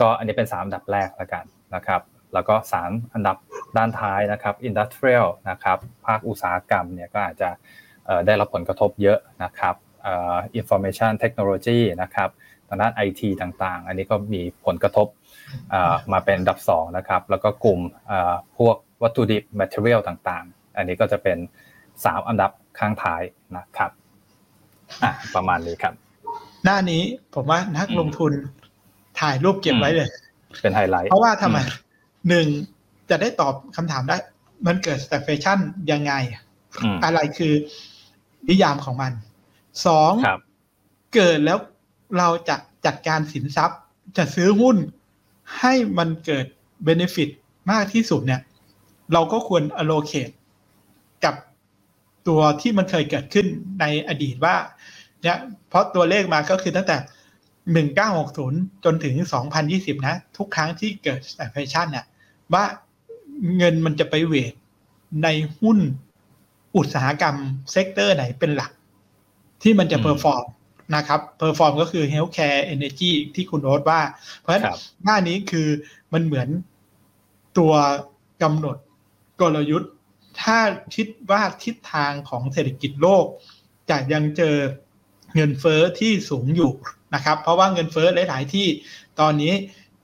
[0.00, 2.02] ก็อันนี้เป็น 3 อันดับแรกแล้วกันนะครับ
[2.34, 3.36] แล้วก็ 3 อันดับ
[3.76, 7.50] ด้านท้ายนะครับ industrial นะครับภาคอุตสาหกรรมเนี่ยก็อาจจะ
[8.26, 9.74] ได้รับผลกระทบเยอะนะครับ
[10.06, 12.30] อ่อ information technology นะครับ
[12.68, 15.06] ทางด้าน IT ต่างๆ อันนี้ก็มีผลกระทบ
[16.12, 17.80] มาเป็นอันดับ2นะครับแล้วก็กลุ่ม
[18.58, 21.38] พวกวัตถุดิบ material ต่างๆ อันนี้ก็จะเป็น
[21.82, 23.22] 3 อันดับข้างท้าย
[23.56, 23.90] นะครับ
[25.34, 25.94] ประมาณนี้ครับ
[26.64, 27.02] หน้านี้
[27.34, 28.32] ผมว่านักลงทุน
[29.20, 30.08] ถ่ายรูปเก็บไว้เลย
[30.62, 31.68] เป็นไฮไลท์เพราะว่าทำไมอืม
[32.28, 32.46] หนึ่ง
[33.10, 34.16] จะได้ตอบคำถามได้
[34.66, 35.58] มันเกิด stagflation
[35.92, 36.12] ยังไง
[36.82, 37.54] อืมอะไรคือ
[38.48, 39.12] นิยามของมัน
[39.86, 40.40] สองครับ
[41.14, 41.58] เกิดแล้ว
[42.18, 42.56] เราจะ
[42.86, 43.80] จัดการสินทรัพย์
[44.16, 44.76] จะซื้อหุ้น
[45.60, 46.46] ให้มันเกิด
[46.84, 47.28] เบนฟิต
[47.70, 48.40] มากที่สุดเนี่ย
[49.12, 50.34] เราก็ควร allocate
[51.24, 51.34] กับ
[52.28, 53.46] ตัวที่มันเคยเกิดขึ้น
[53.80, 54.56] ในอดีตว่า
[55.22, 55.38] เนี่ย
[55.68, 56.96] เพราะตัวเลขมาก็คือตั้งแต่
[57.70, 59.14] 1960 จนถึง
[59.60, 62.06] 2020 นะ ทุกครั้งที่เกิด stagflation เนี่ย
[62.54, 62.64] ว่า
[63.56, 64.52] เงินมันจะไป weight
[65.22, 65.28] ใน
[65.60, 65.78] หุ้น
[66.76, 67.36] อุตสาหกรรม
[67.70, 68.72] sector ไหนเป็นหลัก
[69.62, 70.44] ที่มันจะ perform
[70.96, 74.00] นะครับ perform ก็คือ healthcare energy ที่คุณโอ๊ตว่า
[74.38, 74.64] เพราะฉะนั้น
[75.04, 75.68] หน้านี้คือ
[76.12, 76.48] มันเหมือน
[77.58, 77.72] ตัว
[78.42, 78.76] กำหนด
[79.40, 79.92] กลยุทธ์
[80.40, 80.58] ถ้า
[80.94, 83.24] คิดว่าทิศทางของเศรษฐกิจโลก
[83.90, 84.56] จะยังเจอ
[85.34, 86.72] เงินเฟ้อที่สูงอยู่
[87.14, 88.66] นะครับ เพราะว่าเงินเฟ้อหลาย ๆ ที่
[89.20, 89.52] ตอนนี้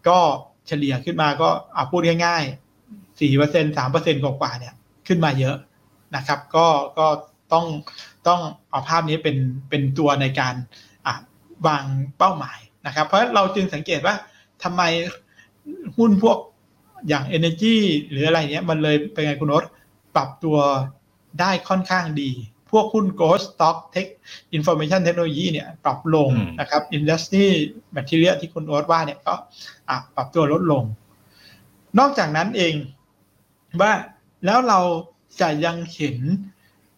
[0.09, 0.19] ก็
[0.67, 4.75] เฉลี่ยขึ้นมาก็อาพูดง่ายๆสี่เปอร์เซ็นสามเปอร์เซ็นกว่าเนี่ย
[5.07, 5.57] ขึ้นมาเยอะ
[6.17, 6.67] นะครับ ก็
[6.99, 7.07] ก็
[7.53, 7.67] ต้อง
[8.29, 8.41] ต้อง
[8.71, 9.37] เอาภาพนี้เป็น
[9.71, 10.55] เป็นตัวในการ
[11.67, 11.85] วาง
[12.19, 14.15] เป้าหมายนะครับ เพราะเราจึงสังเกตว่า
[14.63, 14.83] ทำไม
[15.99, 16.39] หุ้นพวก
[17.09, 17.77] อย่าง Energy
[18.11, 19.65] หรืออะไรเนี้ยมันเลยเป็นไงคุณโอ๊ต
[20.17, 20.59] ปรับตัว
[21.41, 22.31] ได้ค่อนข้างดี
[22.71, 24.09] พวกหุ้น Growth Stock Tech
[24.57, 27.47] Information Technology เนี่ยปรับลงนะครับ Industry
[27.97, 29.35] Material ที่คุณโอ๊ตว่าเนี่ยก็
[30.15, 30.85] ปรับตัวลดลง
[31.99, 32.75] นอกจากนั้นเอง
[33.81, 33.93] ว่า
[34.45, 34.81] แล้วเรา
[35.41, 36.17] จะยังเห็น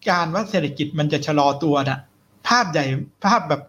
[0.09, 1.99] การว่าเศรษฐกิจมันจะชะลอตัวนะ
[2.47, 2.85] ภาพใหญ่
[3.25, 3.61] ภาพแบบ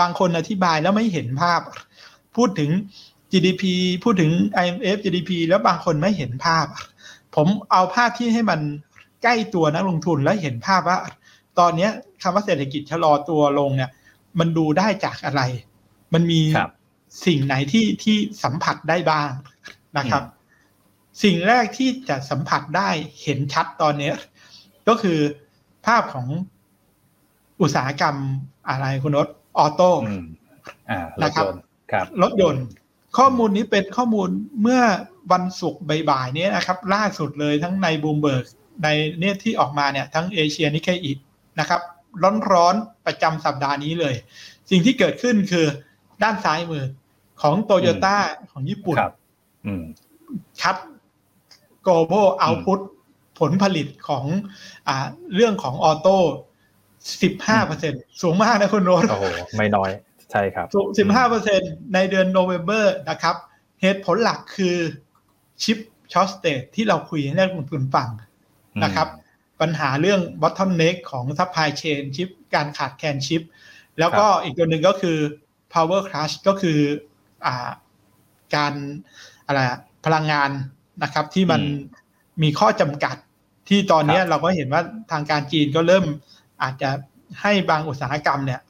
[0.00, 1.60] บางคนอธิบายแล้วไม่เห็นภาพ
[2.36, 2.70] พูดถึง
[3.32, 3.62] GDP
[4.04, 4.30] พูดถึง
[4.64, 6.66] IMF GDP แล้วบางคนไม่เห็นภาพ
[7.36, 8.60] ผมเอาภาพที่ให้มัน
[9.28, 10.98] ใกล้ตัวนักลงทุนแล้วเห็นภาพว่า
[11.58, 11.88] ตอนนี้
[12.22, 13.90] คำว่าเศรษฐกิจชะลอตัวลงเนี่ย
[14.38, 15.42] มันดูได้จากอะไร
[16.14, 16.40] มันมี
[17.26, 19.30] สิ่งไหนที่ที่สัมผัสได้บ้าง
[19.98, 20.22] นะครับ
[21.22, 22.88] สิ่งแรกที่จะสัมผัสได้
[23.22, 24.12] เห็นชัดตอนนี้
[24.88, 25.18] ก็คือ
[25.86, 26.26] ภาพของ
[27.62, 28.16] อุตสาหกรรม
[28.68, 29.90] อะไรคุณนศออโต้
[31.22, 31.46] นะครับ
[32.22, 32.66] รถยนต์
[33.18, 34.28] ข้อมูลนี้เป็นข้อมูล
[34.62, 34.82] เมื่อ
[35.32, 38.44] วันศุกร์บ่ายๆนี้นะครับ ล่าสุดเลยทั้งในบูมเบิร์ก
[38.82, 38.88] ใน
[39.20, 41.12] เนี่ยที่ออกมาเนี่ยทั้ง Asia Nikkei
[41.60, 41.80] นะครับ
[42.52, 44.14] ร้อนๆประจำสัปดาห์นี้เลย
[44.70, 45.66] สิ่งที่เกิดขึ้นคือ
[46.22, 46.84] ด้านซ้ายมือ
[47.42, 48.16] ของโตโยต้า
[48.50, 48.96] ของญี่ปุ่น
[50.62, 50.76] คัด
[51.86, 52.80] global output
[53.40, 54.24] ผลผลิตของ
[54.88, 56.16] อ่าเรื่องของ auto
[57.22, 59.26] สิบห้าเปอร์เซ็นสูงมากนะคุณโรสโอ้โห
[59.58, 59.90] ไม่น้อย
[60.32, 61.60] ใช่ครับสูงสิบห้าเปอร์เซ็น
[61.94, 63.36] ในเดือนโนเวม ber นะครับ
[63.82, 64.76] เหตุผลหลักคือ
[65.62, 65.78] chip
[66.12, 68.08] shortage ที่เราคุยให้นักลงทุนฟัง
[68.84, 69.08] นะครับ
[69.60, 73.42] ปัญหาเรื่อง bottleneck ของ supply chain ชิปการขาดแคลนชิป
[73.98, 75.18] แล้วก็อีกตัวหนึ่งก็คือ
[75.72, 76.78] power crunch ก็คือ
[77.46, 77.70] อ่า
[78.54, 78.72] การ
[79.46, 79.60] อะไร
[80.04, 80.50] พลังงาน
[81.02, 81.62] นะครับที่มัน
[82.42, 83.16] มีข้อจำกัด
[83.68, 86.04] ที่ตอนนี้เราก็เห็นว่าทางการจีนก็เริ่ม
[86.62, 86.90] อาจจะ
[87.42, 88.60] ให้บางอุตสาหกรรมเนี่ย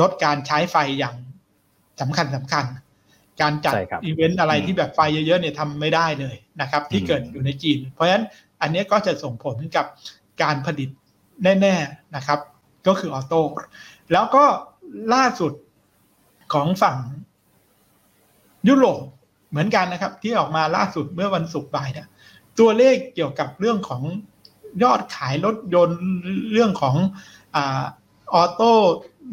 [0.00, 1.16] ลดการใช้ไฟอย่าง
[2.00, 2.64] สำคัญสำคัญ
[3.40, 8.24] การจัดอีเวนต์อะไรที่แบบไฟเยอะๆเนี่ยทำไม่ได้เลยนะครับ ที่เกิดอยู่ในจีน เพราะฉะนั้น
[8.62, 9.86] อันนี้ก็จะส่งผลกับ
[10.42, 10.88] การผลิต
[11.42, 12.38] แน่ๆนะครับ
[12.86, 13.40] ก็คือออโต้
[14.12, 14.44] แล้วก็
[15.14, 15.52] ล่าสุด
[16.52, 16.96] ของฝั่ง
[18.68, 19.02] ยุโรป
[19.50, 22.06] เหมือนกันนะครับ ที่ออกมาล่าสุดเมื่อวันศุกร์บ่ายเนี่ย
[22.58, 24.02] ตัวเลขเกี่ยวกับเรื่องของ
[24.82, 26.00] ยอดขายรถยนต์
[26.52, 26.96] เรื่องของ
[27.56, 28.72] auto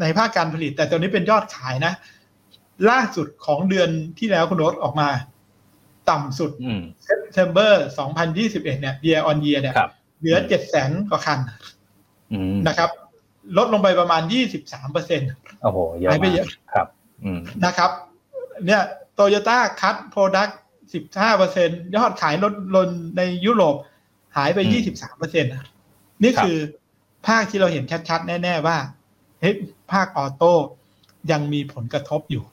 [0.01, 1.93] ในภาคการผลิต แต่ตัวนี้เป็นยอดขายนะ
[2.89, 5.09] ล่าสุดของเดือนที่แล้วคุณรถออกมา
[6.09, 6.51] ต่ำสุด
[7.03, 7.87] September
[8.27, 9.75] 2021 เนี่ย year on year เนี่ย
[10.19, 11.39] เหลือเจ็ดแสนกว่าคัน
[12.67, 12.89] นะครับ
[13.57, 14.21] ลดลงไปประมาณ
[14.57, 15.29] 23เปอร์เซ็นต์
[15.61, 16.87] โอ้โหเยอะไปเยอะครับ
[17.65, 17.91] นะครับ
[18.65, 18.81] เนี่ย
[19.13, 20.59] โตโยต้า cut product
[20.95, 23.75] 15เปอร์เซ็นยอดขายรถยนต์ในยุโรป
[24.37, 25.51] หายไปยี่สิบสามเปอร์เซ็นต์
[26.23, 26.57] นี่คือ
[27.27, 28.77] ภาคที่เราเห็นชัดๆ แน่ ๆ ว่า
[29.39, 29.55] เฮ้ย
[29.91, 30.53] ภาค auto
[31.31, 32.43] ยังมีผลกระทบอยู่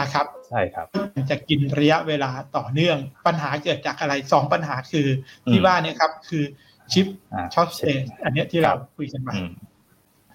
[0.00, 0.86] นะครับใช่ครับ
[1.30, 2.96] จะกินระยะเวลาต่อเนื่อง
[3.26, 5.06] ปัญหาเกิดจากอะไรสองปัญหาคือ
[5.50, 6.44] ที่ว่าเนี่ยครับคือ
[6.92, 7.06] chip
[7.54, 9.34] shortage อันนี้ที่เราคุยกันมา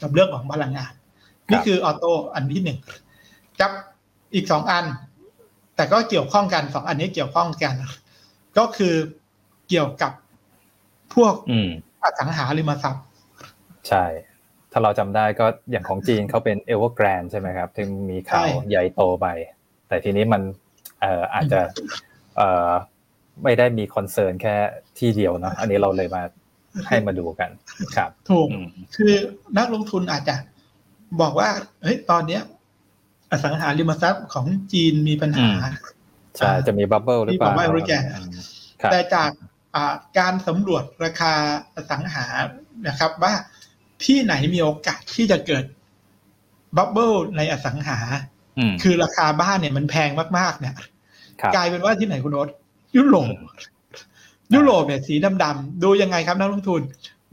[0.02, 0.92] กับเรื่องของพลังงาน
[1.50, 2.80] นี่คือ auto อันที่หนึ่ง
[3.62, 3.72] กับ
[4.36, 4.86] อีกสองอัน
[5.76, 7.76] แต่ก็เกี่ยวข้องกันสองอันนี้เกี่ยวข้องกัน
[8.58, 8.96] ก็คือ
[9.70, 10.12] เกี่ยวกับ
[11.16, 11.34] พวก
[12.04, 13.06] อสังหาริมทรัพย์
[13.88, 14.04] ใช่
[14.72, 19.28] ถ้าเราจำได้ก็อย่างของจีนเขาเป็นเอเวอร์แกรนใช่ไหมครับที่มีข่าวใหญ่โตไป
[19.88, 20.42] แต่ทีนี้มัน
[21.02, 21.60] เอ่ออาจจะ
[22.38, 22.70] เอ่อ
[23.44, 24.56] ไม่ได้มี concern แค่
[25.00, 26.22] ที่เดียวเนาะอันนี้เราเลยมา
[26.88, 27.50] ให้มาดูกัน
[27.96, 28.48] ครับ ถูก
[28.96, 29.14] คือ
[29.58, 30.36] นักลงทุนอาจจะ
[31.22, 31.50] บอกว่า
[31.84, 32.42] เฮ้ยตอนเนี้ย
[33.32, 35.48] อสังหาริมทรัพย์ของจีนมีปัญหา
[36.38, 37.52] ใช่จะมีบับเบิลหรือเปล่า
[38.92, 39.32] แต่จาก
[40.18, 41.34] การสำรวจราคา
[41.76, 42.26] อสังหา
[42.88, 43.34] นะครับ ว่า
[44.06, 45.64] ที่ไหนมีโอกาสที่จะเกิด
[46.78, 48.00] บับเบิลในอสังหา
[48.58, 50.76] อืมคือราคาบ้านเนี่ยมันแพงมากๆ เนี่ย
[51.42, 52.50] ครับกลายเป็นว่าที่ไหนคุณโอ๊ต
[52.96, 53.34] ยุโรป
[54.56, 56.82] ยุโรปเนี่ยสีดำๆดูยังไงครับนักลงทุน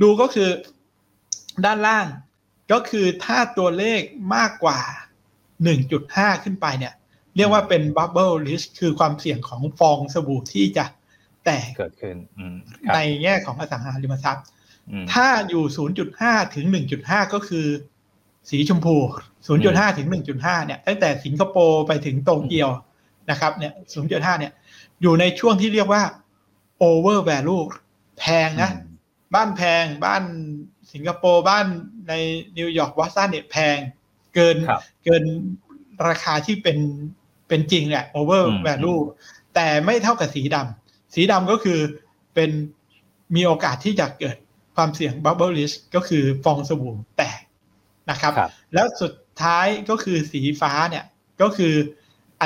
[0.03, 0.49] ดูก็คือ
[1.65, 2.07] ด้านล่าง
[2.73, 4.01] ก็คือถ้าตัวเลข
[4.35, 4.79] มากกว่า
[5.63, 6.95] 1.5 ขึ้นไปเนี่ย
[7.37, 10.85] เรียกว่าเป็น bubble risk คือความเสี่ยงของฟองสบู่ที่จะ
[11.45, 14.58] แตกเกิดขึ้นอืมครับในแง่ของอสังหาริมทรัพย์อืม
[15.13, 15.65] ถ้าอยู่
[16.09, 16.67] 0.5 ถึง
[17.01, 17.67] 1.5 ก็คือ
[18.51, 18.97] สีชมพู
[19.47, 22.71] 0.5 ถึง 1.5 เนี่ย ตั้งแต่สิงคโปร์ไปถึงโตเกียว
[23.31, 23.73] นะครับ เนี่ย
[24.07, 24.53] 0.5 เนี่ย
[25.03, 26.03] อยู่ในช่วงที่เรียกว่า
[26.89, 27.63] over value
[28.19, 28.71] แพงนะ
[29.35, 30.23] บ้านแพง บ้าน
[30.93, 31.67] สิงคโปร์ บ้าน
[32.09, 32.13] ใน
[32.59, 33.77] นิวยอร์กวอสตันเนี่ยแพง
[34.35, 35.25] เกินครับเกิน
[36.09, 36.79] ราคาที่เป็น
[37.49, 39.01] เป็นจริงแหละ over อืม value
[39.55, 41.79] แต่ไม่เท่ากับสีดำ สีดำก็คือ
[42.35, 42.51] เป็น
[43.35, 44.37] มีโอกาสที่จะเกิด
[44.79, 47.41] ความเสี่ยง bubble risk ก็คือฟองสบู่แตก
[48.11, 49.13] นะครับครับแล้วสุด
[49.43, 51.05] ท้ายก็คือสีฟ้าเนี่ย
[51.43, 51.75] ก็คือ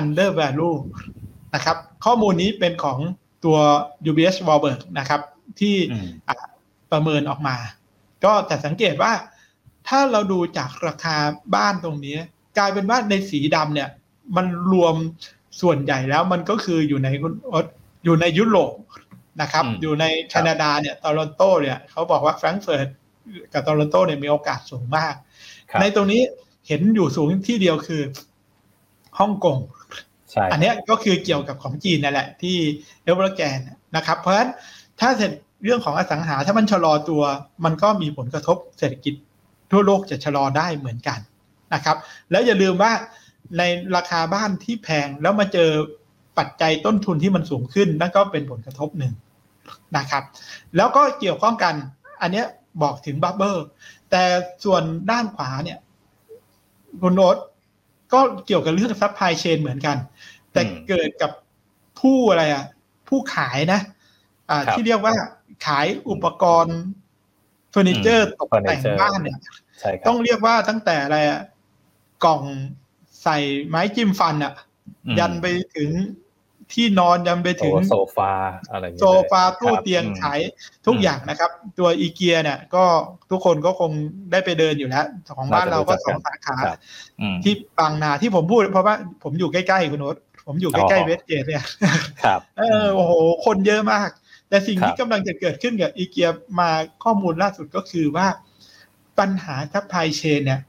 [0.00, 0.76] under value
[1.54, 2.98] นะครับ ข้อมูลนี้เป็นของ
[3.44, 3.58] ตัว
[4.10, 5.20] UBS Warburg นะครับ
[5.60, 6.34] ที่อืมอะ
[6.92, 7.56] ประเมินออกมา
[8.24, 9.12] ก็แต่สังเกตว่า
[9.88, 11.16] ถ้าเราดูจากราคา
[11.54, 12.16] บ้านตรงนี้
[12.58, 13.88] กลายเป็นว่าในสีดำเนี่ย
[14.36, 14.94] มันรวม
[15.60, 17.66] ส่วนใหญ่แล้วมันก็คืออยู่ในคุณโอ๊ต
[18.04, 18.72] อยู่ในยุโรป
[19.40, 22.88] นะครับอืมอยู่ในแคนาดาเนี่ยโตลอนโตเนี่ยเขาบอกว่าแฟรงก์เฟิร์ต
[23.52, 25.14] กับโตลอนโตเนี่ยมีโอกาสสูงมาก
[25.70, 26.22] ครับในตรงนี้
[26.68, 28.02] เห็นอยู่สูงที่เดียวคือ
[29.18, 29.58] ฮ่องกง
[30.30, 32.56] ใช่อันเนี้ยก็คือเกี่ยวกับของจีนนั่นแหละที่
[33.02, 33.58] เอเวอร์แกน
[33.96, 34.50] นะครับ เพราะฉะนั้น
[35.00, 35.32] ถ้าเสร็จ
[35.64, 37.22] เรื่องของอสังหาถ้ามันชะลอตัว
[37.64, 39.14] มันก็มีผลกระทบเศรษฐกิจ
[39.70, 41.18] ทั่วโลกจะชะลอได้เหมือนกัน
[41.74, 41.96] นะครับ
[42.30, 42.92] แล้วอย่าลืมว่า
[43.58, 43.62] ใน
[43.96, 45.70] ราคาบ้านที่แพงแล้วมาเจอ
[46.38, 49.12] ปัจจัยต้นทุนที่มันสูงขึ้นนั่นก็เป็นผลกระทบหนึ่ง
[49.96, 50.22] นะครับ
[50.76, 51.74] แล้วก็เกี่ยวข้องกัน
[52.22, 52.46] อันเนี้ย
[52.82, 53.56] บอกถึง bubble
[54.10, 54.22] แต่
[54.64, 55.78] ส่วนด้านขวาเนี่ย
[57.00, 57.36] คุณโน้ต
[58.12, 59.96] ก็เกี่ยวกับเรื่อง supply chain เหมือนกัน
[60.52, 61.30] แต่อืมเกิดกับ
[62.00, 62.64] ผู้อะไรอะ
[63.08, 63.80] ผู้ขายนะ
[64.50, 65.14] อ่าครับที่เรียกว่า
[65.66, 66.78] ขายอุปกรณ์
[67.70, 69.38] เฟอร์นิเจอร์อืมตกแต่ง furniture บ้านเนี่ย
[69.80, 71.40] ใช่ครับต้องเรียกว่าตั้งแต่อะไรอะ
[72.24, 72.42] กล่อง
[73.22, 74.54] ใส่ไม้จิ้มฟันอะ
[75.06, 75.90] อืมยันไปถึง
[76.74, 78.32] ที่นอนยันไปถึงโอ้โซฟา
[78.70, 80.40] อะไรอย่งโซเงี้ยฟาตู้ครับเตียงอืมขาย
[80.86, 82.84] ทุกอืมอย่างนะครับ ตัวอีเกียเนี่ยก็
[83.30, 83.90] ทุกคนก็คง
[84.32, 85.06] ได้ไปเดินอยู่แล้ว
[85.36, 86.78] ของบ้านเราก็สองสาขาครับ
[87.20, 90.16] อืมที่บางนาที่ผมพูดเพราะว่าผมอยู่ใกล้ๆคุณโน้ต
[90.46, 91.64] ผมอยู่ใกอ๋ล้อๆเวสเกตเนี่ย
[92.24, 93.12] ครับเออโอ้โห
[93.46, 94.10] คนเยอะมาก
[94.48, 96.28] แต่สิ่งครับที่กำลังจะเกิดขึ้นกับอีเกีย
[96.60, 96.70] มา
[97.04, 98.26] ข้อมูลล่าสุดก็คือว่า
[99.18, 100.60] ปัญหาทัพพลายเชนเนี่ย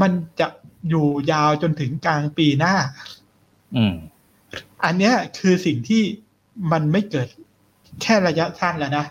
[0.00, 0.48] มันจะ
[0.88, 2.74] อยู่ยาวจนถึงกลางปีหน้า
[3.76, 3.94] อืม
[4.84, 6.02] อันเนี้ยคือสิ่งที่
[6.72, 7.28] มันไม่เกิด
[8.02, 9.06] แค่ระยะสั้นแล้วนะ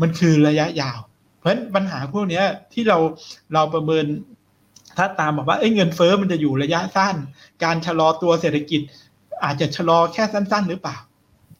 [0.00, 0.98] มันคือระยะยาว
[1.38, 2.98] เพราะฉะนั้นปัญหาพวกเนี้ยที่เรา
[3.54, 4.04] เราประเมิน
[4.96, 7.16] ถ้าตามบอกว่าเอ้เงินเฟ้อมันจะอยู่ระยะสั้น
[7.64, 8.80] การชะลอตัวเศรษฐกิจ
[9.44, 10.96] อาจจะชะลอแค่สั้น ๆ หรือเปล่า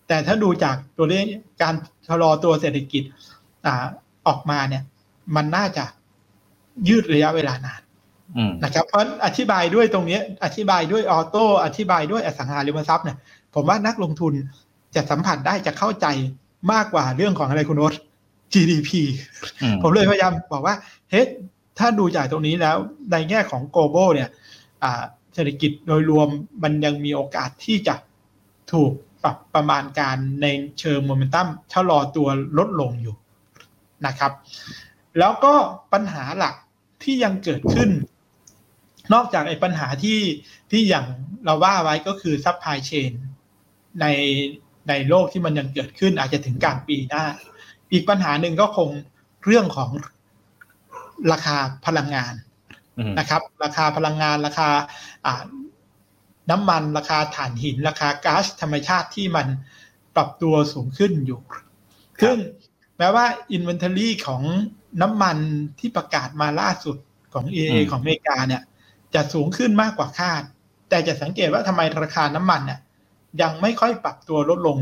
[0.09, 1.25] แต่ถ้าดูจากตัวเลข
[1.63, 1.75] การ
[2.09, 3.03] ชะลอตัวเศรษฐกิจ
[3.67, 3.85] อ่า
[4.27, 4.83] ออกมาเนี่ย
[5.37, 5.85] มันน่าจะ
[6.89, 7.82] ยืดระยะเวลานาน
[8.65, 13.17] นะครับเพราะฉะนั้นอธิบายด้วยตรงนี้อธิบายด้วยออโต้อธิบายด้วยอสังหาริมทรัพย์เนี่ย
[13.55, 14.33] ผมว่านักลงทุน
[14.95, 16.07] จะสัมผัสได้จะเข้าใจ
[16.73, 17.95] มากกว่าเรื่องของอะไรคุณโอ๊ต
[18.53, 18.91] GDP
[19.63, 20.75] อืมผมเลยพยายามบอกว่า
[21.11, 21.27] เฮ้ย
[21.79, 22.77] ถ้าดูจากตรงนี้แล้ว
[23.13, 24.29] ในแง่ของ global เนี่ย
[24.85, 25.03] อ่า
[25.35, 26.29] เศรษฐกิจโดยรวม
[26.63, 27.95] มันยังมีโอกาสที่จะ
[28.73, 30.47] ถูกปรับประมาณการใน
[30.81, 32.29] เชิงโมเมนตัมชะลอตัว
[32.59, 33.15] ลดลงอยู่
[34.07, 34.33] นะครับ
[35.19, 35.55] แล้วก็
[35.93, 36.55] ปัญหาหลัก
[37.03, 37.91] ที่ยังเกิดขึ้น
[39.15, 40.21] นอกจากไอ้ปัญหาที่
[40.71, 41.07] ที่อย่าง
[41.45, 43.13] เราว่าไว้ก็คือ supply chain
[44.01, 44.07] ใน
[44.89, 47.25] ในโลกที่มันยังเกิดขึ้นอาจจะถึงกลางปีหน้า
[47.93, 48.89] อีกปัญหาหนึ่งก็คง
[49.45, 49.91] เรื่องของ
[51.33, 51.57] ราคา
[51.87, 52.35] พลังงาน
[52.99, 54.69] อืมนะครับ ราคาพลังงานราคา
[55.27, 55.43] อ่า
[56.51, 59.47] น้ำมันราคาถ่านหิน ราคาก๊าซธรรมชาติที่มัน
[60.17, 61.41] ปรับตัวสูงขึ้นอยู่
[62.23, 62.37] ซึ่ง
[62.99, 64.43] แม้ว่า Inventory ของ
[65.03, 65.37] น้ำมัน
[65.79, 66.97] ที่ประกาศมาล่าสุด
[67.35, 68.63] ของ EA อืมของอเมริกาเนี่ย
[69.15, 70.43] จะสูงขึ้นมากกว่าคาด
[70.89, 72.81] แต่จะสังเกตว่าทำไมราคาน้ำมันเนี่ย
[73.43, 74.79] ยังไม่ค่อยปรับตัวลดลง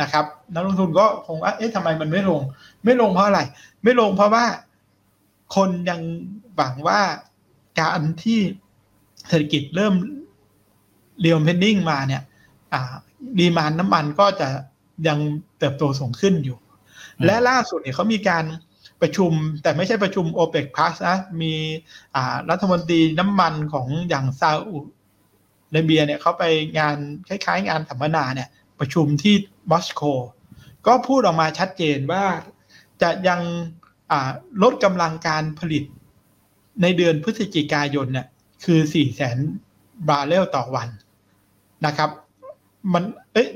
[0.00, 0.24] นะครับ
[0.54, 2.40] นักลงทุนก็คงว่าเอ๊ะทำไมมันไม่ลง
[2.84, 3.40] ไม่ลงเพราะอะไร
[3.82, 4.44] ไม่ลงเพราะว่า
[5.56, 6.00] คนยัง
[6.56, 7.00] หวังว่า
[7.80, 8.38] การที่
[9.28, 9.94] เศรษฐกิจเริ่ม
[11.20, 12.22] reopening มาเนี่ย
[13.38, 14.48] demand น้ำมันก็จะ
[15.08, 15.18] ยัง
[15.58, 16.58] เติบโตสูงขึ้นอยู่
[17.24, 18.44] และล่าสุดเนี่ยเขามีการ
[19.02, 19.32] ประชุม
[19.62, 21.54] แต่ไม่ใช่ประชุม o p e c Plus นะ มี
[22.14, 24.76] อ่ารัฐมนตรีน้ำมันของอย่างซาอุ
[25.72, 26.44] ดีอาระเบียเนี่ยเขาไป
[26.78, 26.96] งาน
[27.28, 28.48] คล้ายๆ งานสัมมนาเนี่ย
[28.78, 29.34] ประชุมที่
[29.70, 30.02] มอสโก
[30.86, 32.24] ก็พูดออกมาชัดเจนว่า
[33.02, 33.40] จะยัง
[34.62, 35.84] ลดกำลังการผลิต
[36.82, 38.26] ในเดือนพฤศจิกายนเนี่ย
[38.64, 39.38] คือสี่แสน
[40.08, 40.88] บาร์เรลต่อวัน
[41.86, 42.10] นะครับ
[42.92, 43.48] มัน เอ๊ะ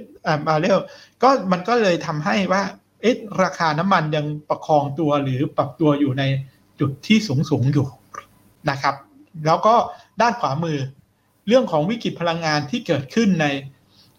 [0.47, 0.79] บาร์เรล
[1.23, 2.63] ก็มันก็เลยทำให้ว่า
[3.01, 6.23] เอ๊ะราคาน้ำมันยังประคองตัวหรือปรับตัวอยู่ใน
[6.81, 7.87] จุดที่สูงสูงอยู่
[8.71, 8.95] นะครับ
[9.47, 9.75] แล้วก็
[10.21, 10.79] ด้านขวามือ
[11.49, 13.47] เรื่องของวิกฤตพลังงานที่เกิดขึ้นใน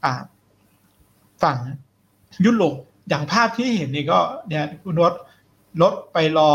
[0.03, 0.13] อ่า
[1.43, 1.57] ฝั่ง
[2.45, 2.75] ยุโรป
[3.09, 5.13] อย่างภาพที่เห็นนี่ก็เนี่ยคุณรถ
[5.81, 6.51] รถไปรอ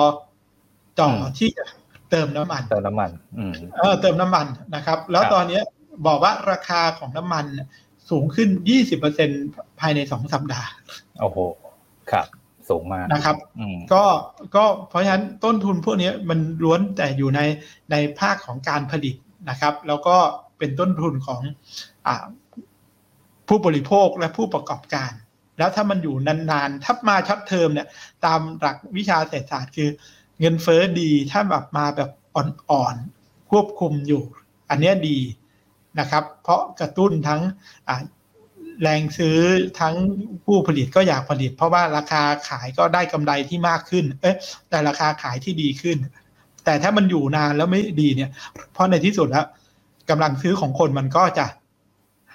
[0.98, 1.64] จ่ออมที่จะ
[2.10, 5.60] เติมน้ำมันเติมน้ำมันอืมเออเติมน้ำมันนะครับ แล้วครับตอนนี้
[6.06, 7.68] บอกว่าราคาของน้ำมันเนี่ย
[8.10, 8.48] สูงขึ้น
[9.14, 10.70] 20%ภายในสองสัปดาห์
[11.20, 11.38] โอ้โห
[12.12, 12.26] ครับ
[12.68, 14.04] สูงมากนะครับอืมก็
[14.56, 17.40] ก็เพราะฉะนั้นต้นทุนพวกนี้มันล้วนแต่อยู่ใน
[17.90, 19.14] ในภาคของการผลิต
[19.50, 20.16] นะครับ แล้วก็
[20.58, 21.40] เป็นต้นทุนของ
[22.06, 22.24] อ่า
[23.48, 25.12] ผู้บริโภคและผู้ประกอบการ
[25.58, 27.88] แล้วถ้ามันอยู่นานๆถ้ามา short term เนี่ย
[28.24, 29.88] ตามหลักวิชาเศรษฐศาสตร์คือ
[30.40, 34.22] เงินเฟ้อดีถ้าแบบมาแบบอ่อนๆควบคุมอยู่
[34.70, 35.18] อันเนี้ยดี
[36.00, 37.40] นะครับ เพราะกระตุ้นทั้ง
[37.88, 37.96] อ่า
[38.82, 39.38] แรงซื้อ
[39.80, 39.94] ทั้ง
[40.46, 44.36] ผู้ผลิตก็อยากผลิต เพราะว่าราคาขายก็ได้กำไรที่มากขึ้น เอ๊ะ
[44.70, 45.96] แต่ราคาขายที่ดีขึ้น
[46.64, 48.30] แต่ถ้ามันอยู่นานแล้วไม่ดีเนี่ย
[48.72, 49.46] เพราะในที่สุดแล้ว
[50.10, 51.46] กำลังซื้อของคนมันก็จะ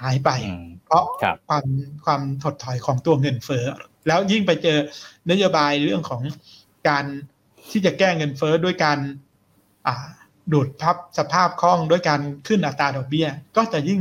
[0.01, 1.65] หายไปอืมเพราะครับความ
[2.05, 3.65] ความถดถอยของตัวเงินเฟ้อ
[4.07, 4.77] แล้วยิ่งไปเจอ
[5.31, 6.21] นโยบายเรื่องของ
[6.87, 7.05] การ
[7.71, 8.99] ที่จะแก้เงินเฟ้อด้วยการ
[9.87, 10.07] อ่า
[10.53, 13.99] ดูดพับสภาพคล่องด้วยการขึ้นอัตราดอกเบี้ย ก็จะยิ่ง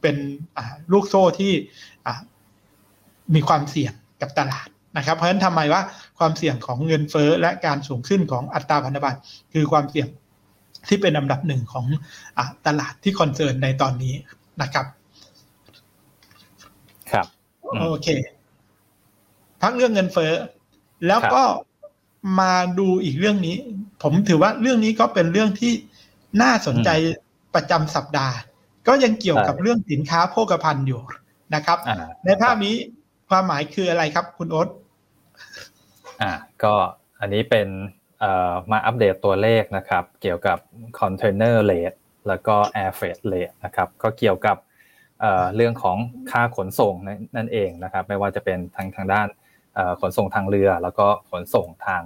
[0.00, 0.16] เป็น
[0.56, 1.52] อ่าลูกโซ่ที่
[2.06, 2.14] อ่า
[3.34, 5.82] มีความเสี่ยงกับตลาดนะครับ เพราะฉะนั้นทำไมว่า
[6.18, 9.20] ความเสี่ยงของเงินเฟ้อและการสูงขึ้นของอัตราพันธบัตร
[9.52, 10.08] คือความเสี่ยง
[10.88, 11.86] ที่เป็นอันดับหนึ่งของ
[12.38, 14.14] อาตลาดที่คอนเซิร์นในตอนนี้
[14.62, 14.86] นะครับ
[17.12, 17.26] ครับ
[17.64, 18.08] อืมโอเค
[19.62, 20.32] พักเรื่องเงินเฟ้อ
[21.06, 21.42] แล้วก็
[22.40, 23.56] มาดูอีกเรื่องนี้
[24.02, 25.72] ผมถือว่าเรื่องนี้ก็เป็นเรื่องที่
[26.42, 26.90] น่าสนใจ
[27.54, 28.36] ประจำสัปดาห์
[28.88, 31.00] ก็ยังเกี่ยวกับใช่เรื่องสินค้าโภคภัณฑ์อยู่
[31.54, 32.74] นะครับอ่าในภาพนี้
[33.28, 34.68] ความหมายคืออะไรครับคุณโอ๊ต
[36.22, 36.32] อ่า
[36.62, 36.74] ก็
[37.20, 37.68] อันนี้เป็น
[38.20, 40.58] เอ่อมาอัปเดตตัวเลขนะครับ เกี่ยวกับ
[41.00, 44.56] Container Rate แล้วก็ Air Freight Rate นะครับก็เกี่ยวกับ
[45.20, 45.96] เอ่อเรื่องของ
[46.30, 49.28] ค่าขนส่งนั่นนั่นเองนะครับ ไม่ว่าจะเป็นทางทางด้าน
[49.74, 52.02] เอ่อขนส่งทางเรือ แล้วก็ขนส่งทาง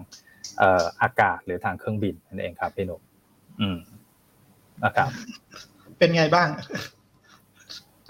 [0.59, 3.01] เอ่ออากาศหรือทางเครื่องบินนั่นเองครับพี่หนุ่ม
[3.61, 3.79] อืม
[4.85, 5.11] นะครับ
[6.03, 6.49] เป็นไงบ้าง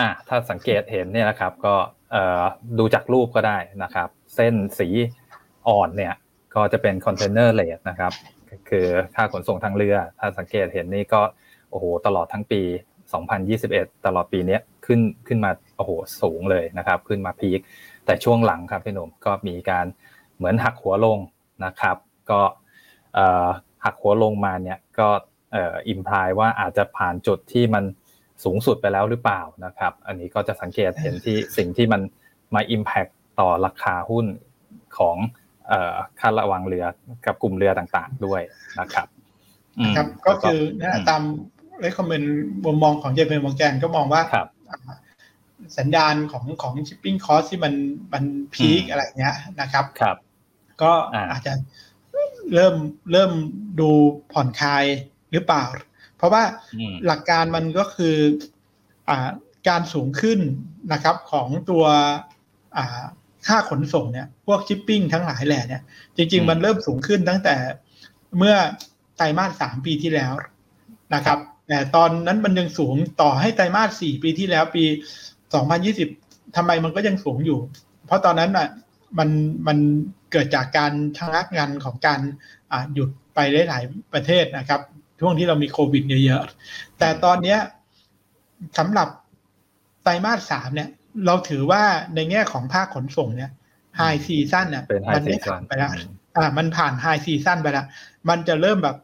[0.01, 1.75] อะถ้าสังเกตเห็นเนี่ยนะครับ ก็
[2.13, 2.17] เอ
[2.79, 4.89] ดูจากรูปก็ได้นะครับ เส้นสี
[5.69, 6.15] อ่อนเนี่ย
[6.55, 8.13] ก็จะเป็น container rate นะครับ
[8.69, 11.23] คือค่าขนส่งทางเรือ ถ้าสังเกตเห็นนี่ก็
[11.71, 12.63] โอ้โหตลอดทั้งปี
[13.33, 15.91] 2021 ตลอดปีเนี้ยขึ้นขึ้นมาโอ้โห
[16.23, 17.61] สูงเลยนะครับ ขึ้นมา peak
[18.05, 19.87] แต่ช่วงหลังครับพี่หนุ่มก็มีการ
[20.37, 21.19] เหมือนหักหัวลง
[21.65, 21.97] นะครับ
[22.31, 22.41] ก็
[23.85, 25.09] หักหัวลงมาเนี่ยก็
[25.55, 27.85] อ่ออิมพลายว่าอาจจะผ่านจุดที่มัน
[28.45, 32.01] สูงสุดไปแล้วหรือเปล่านะครับ อันนี้ก็จะสังเกตเห็นที่สิ่งที่มัน
[32.55, 34.27] มา Impact ต่อราคาหุ้น
[34.99, 35.17] ของ
[35.69, 36.85] เอ่อค่าระวังเรือ
[37.27, 38.43] กับกลุ่มเรือต่างๆด้วย
[38.81, 39.07] นะครับ
[39.79, 41.23] อืมครับก็คือแล้วนะตาม
[41.81, 42.35] เรคคอมเมนต์
[42.65, 44.97] มุมมองของเจเพนมองแกนก็มองว่าครับอ่า
[45.79, 47.75] สัญญาณของของชิปปิ้งคอสที่มัน
[48.13, 48.25] มัน
[48.55, 50.17] พีคอืมอะไรเงี้ยนะครับครับ
[50.83, 51.53] ก็อ่าอาจจะ
[52.55, 52.75] เริ่ม
[53.13, 53.33] เริ่ม
[53.81, 53.91] ดู
[54.33, 54.85] ผ่อนคลาย
[55.33, 55.65] หรือเปล่า
[56.17, 56.43] เพราะว่า
[56.79, 58.17] อืมหลักการมันก็คือ
[59.09, 59.29] อ่า
[59.69, 60.41] การสูงขึ้น
[60.93, 61.85] นะครับของตัว
[62.77, 63.03] อ่า
[63.47, 65.83] ค่าขนส่งเนี่ยพวกชิปปิ้งทั้งหลายแหล่เนี่ย
[66.17, 67.55] จริงอืมๆมันเริ่มสูงขึ้นตั้งแต่
[68.39, 68.57] เมื่อ
[69.17, 70.33] ไตรมาสสามปีที่แล้ว
[71.15, 74.85] นะครับ แต่ตอนนั้นมันยังสูงต่อให้ไตรมาสสี่ปีที่แล้วปี
[75.55, 76.09] สองพันยี่สิบ
[76.57, 77.59] ทำไมมันก็ยังสูงอยู่
[78.07, 78.69] เพราะตอนนั้นอะ
[79.19, 79.29] มัน
[79.67, 79.79] มัน
[80.33, 82.21] เกิดจากการชะงักงานของการ
[82.71, 84.81] อ่าหยุดไปได้หลายประเทศนะครับ
[85.23, 87.59] ช่วงที่เรามีโควิดเยอะๆแต่ตอนเนี้ย
[88.79, 89.09] สำหรับ
[90.03, 90.89] ไตรมาสสามเนี่ย
[91.27, 91.83] เราถือว่า
[92.15, 93.51] ในแง่ของภาคขนส่งเนี่ย
[93.97, 95.91] high season น่ะเป็น high season มันได้ผ่านไปแล้ว
[96.37, 97.87] อ่า มันผ่าน high season ไปแล้ว
[98.29, 98.97] มันจะเริ่มแบบ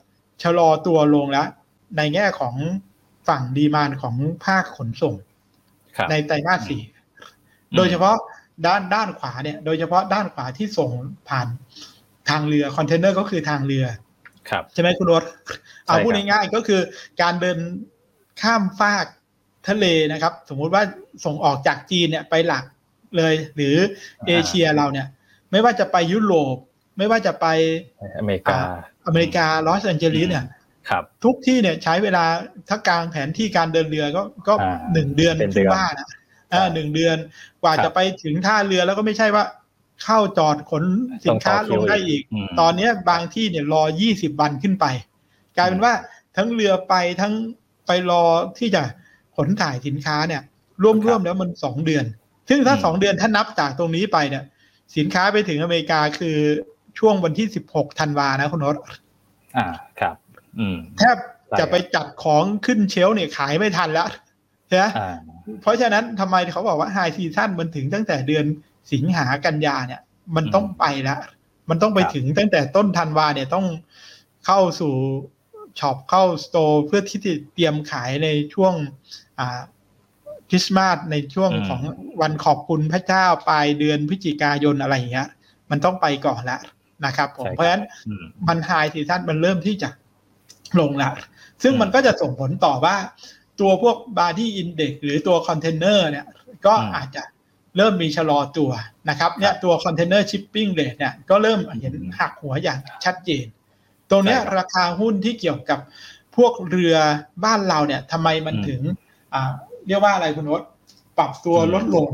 [0.43, 1.49] ชะลอตัวลงแล้ว
[1.97, 2.55] ในแง่ของ
[3.29, 4.15] ฝั่ง demand ของ
[4.47, 5.15] ภาคขนส่ง
[5.97, 8.17] ครับในไตรมาสสี่อืมโดยเฉพาะ
[8.67, 10.91] ด้านด้านขวาเนี่ย โดยเฉพาะด้านขวาที่ส่ง
[11.29, 11.49] ผ่าน
[12.29, 13.87] ทางเรือคอนเทนเนอร์ก็คือทางเรือ
[14.51, 15.23] ครับใช่ไหมคุณรส
[15.89, 16.81] เอาใช่ครับพูดง่ายๆก็คือ
[17.23, 17.59] การเดิน
[18.41, 19.07] ข้ามฟาก
[19.69, 20.83] ทะเลนะครับ สมมุติว่า
[21.25, 22.65] ส่งออกจากจีนเนี่ยไปหลัก
[23.17, 23.77] เลย หรือ
[24.27, 25.07] เอเชียเราเนี่ย
[25.51, 26.57] ไม่ว่าจะไปยุโรป
[26.99, 27.47] ไม่ว่าจะไป
[28.19, 28.59] อเมริกา
[29.07, 30.47] อเมริกาลอสแอนเจลิสเนี่ย
[30.89, 32.25] ครับ ทุกที่เนี่ยใช้เวลา
[32.69, 36.09] ถ้ากางแผนที่การเดินเรือก็ก็อ่าหนึ่งเดือนเป็นเดืขึ้นว่านะ
[36.53, 37.17] อ่าใช่หนึ่งเดือน
[37.63, 39.45] กว่าครับจะไปถึงท่าเรือแล้วก็ไม่ใช่ว่า
[40.05, 40.85] เข้าจอดขน
[41.25, 44.87] สินค้าต้องต่อคิลงได้อีกอืมตอนเนี้ยบางที่เนี่ยรอยี่สิบวันขึ้นไป
[45.59, 45.95] กลายเป็นว่า
[46.37, 47.33] ทั้งเรือไปทั้ง
[47.87, 48.25] ไปรอ
[48.59, 48.83] ที่จะ
[49.37, 50.43] ขนถ่ายสินค้าเนี่ย
[50.83, 52.05] ร่วมๆแล้วมันสองเดือน
[52.49, 54.45] ซึ่งถ้าสองเดือนถ้านับจากตรงนี้ไปเนี่ย
[54.97, 56.37] สินค้าไปถึงอเมริกาคือ
[56.99, 58.77] ช่วงวันที่สิบหกธันวานะคุณนศ
[59.57, 59.67] อ่า
[60.01, 60.17] ครับ
[60.59, 61.17] อืมแทบ
[61.59, 64.09] จะไปจัดของขึ้นเชลฟ์เนี่ยขายไม่ทันแล้ว
[64.69, 65.15] ใช่ไหมอ่า
[65.63, 68.45] เพราะฉะนั้นทำไมเขาบอกว่าไฮซีซั่นมันถึงตั้งแต่เดือน
[68.93, 70.01] สิงหากันยาเนี่ย
[70.37, 71.21] มันต้องไปแล้ว
[71.71, 73.67] มันต้องไปถึงตั้งแต่ต้นธันวาเนี่ยต้อง
[74.47, 74.95] เข้าสู่
[75.81, 78.75] shop เข้า store เพื่อที่จะเตรียมขายในช่วง
[79.39, 79.61] อ่า
[80.51, 81.81] คริสต์มาสในช่วงอืมของ
[82.21, 85.29] วันขอบคุณพระเจ้าปลายเดือนพฤศจิกายนอะไรอย่างเงี้ย
[85.71, 86.61] มันต้องไปก่อนแล้ว
[87.07, 89.91] นะครับผมใช่ครับเพราะฉะนั้นอืมมัน high season มันเริ่มที่จะ
[90.81, 91.11] ลงละ
[91.63, 92.97] ซึ่งอืมมันก็จะส่งผลต่อว่า
[93.61, 96.27] ตัวพวก Baltic Dry Index หรือตัวคอนเทนเนอร์เนี่ย
[96.67, 97.23] ก็อืมอาจจะ
[97.77, 98.71] เริ่มมีชะลอตัว
[99.11, 103.47] นะครับเนี่ยตัว container shipping rate เนี่ยก็เริ่มเห็นหักหัวอย่างชัดเจน
[104.11, 105.79] ตรงเนี้ยใช่ครับราคาหุ้นที่เกี่ยวกับ
[106.37, 106.97] พวกเรือ
[107.45, 108.81] บ้านเราเนี่ยทำไมมันอืมถึง
[109.35, 109.53] อ่า
[109.87, 110.63] เรียกว่าอะไรคุณนศ
[111.19, 112.09] ปรับตัวอืมลดลง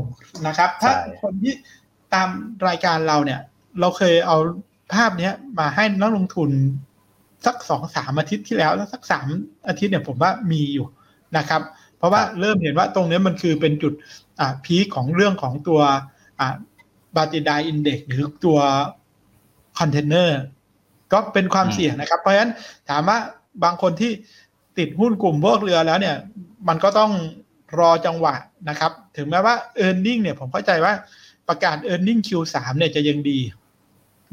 [0.47, 1.53] นะครับ ถ้าใช่คนที่
[2.13, 2.27] ตาม
[2.67, 3.39] รายการเราเนี่ย
[3.79, 4.37] เราเคยเอา
[4.93, 6.49] ภาพเนี้ยมาให้นักลงทุน
[7.45, 9.27] สักสองสามอาทิตย์ที่แล้วแล้วสักสาม
[9.67, 10.87] อาทิตย์เนี่ยผมว่ามีอยู่
[11.37, 11.61] นะครับ
[11.97, 13.93] เพราะว่าครับเริ่มเห็นว่าตรงเนี้ยมันคือเป็นจุด
[14.39, 15.79] อ่าพีคของเรื่องของตัว
[16.39, 16.55] อ่า
[17.15, 18.59] บาติดาอินเด็กหรือตัว
[19.79, 20.39] คอนเทนเนอร์
[21.15, 22.51] ก็เป็นความอืมเสี่ยงนะครับ เพราะฉะนั้น
[22.89, 23.17] ถามว่า
[23.63, 24.11] บางคนที่
[24.77, 26.15] ติดหุ้นกลุ่มพวกเรือแล้วเนี่ย
[26.67, 27.11] มันก็ต้อง
[27.79, 28.35] รอจังหวะ
[28.69, 29.55] นะครับ ถึงแม้ว่า
[29.85, 30.93] e a r n i n g เนี่ยผมเข้าใจว่า
[31.47, 33.39] ประกาศ e a r n i n g Q3 เนี่ยจะยังดี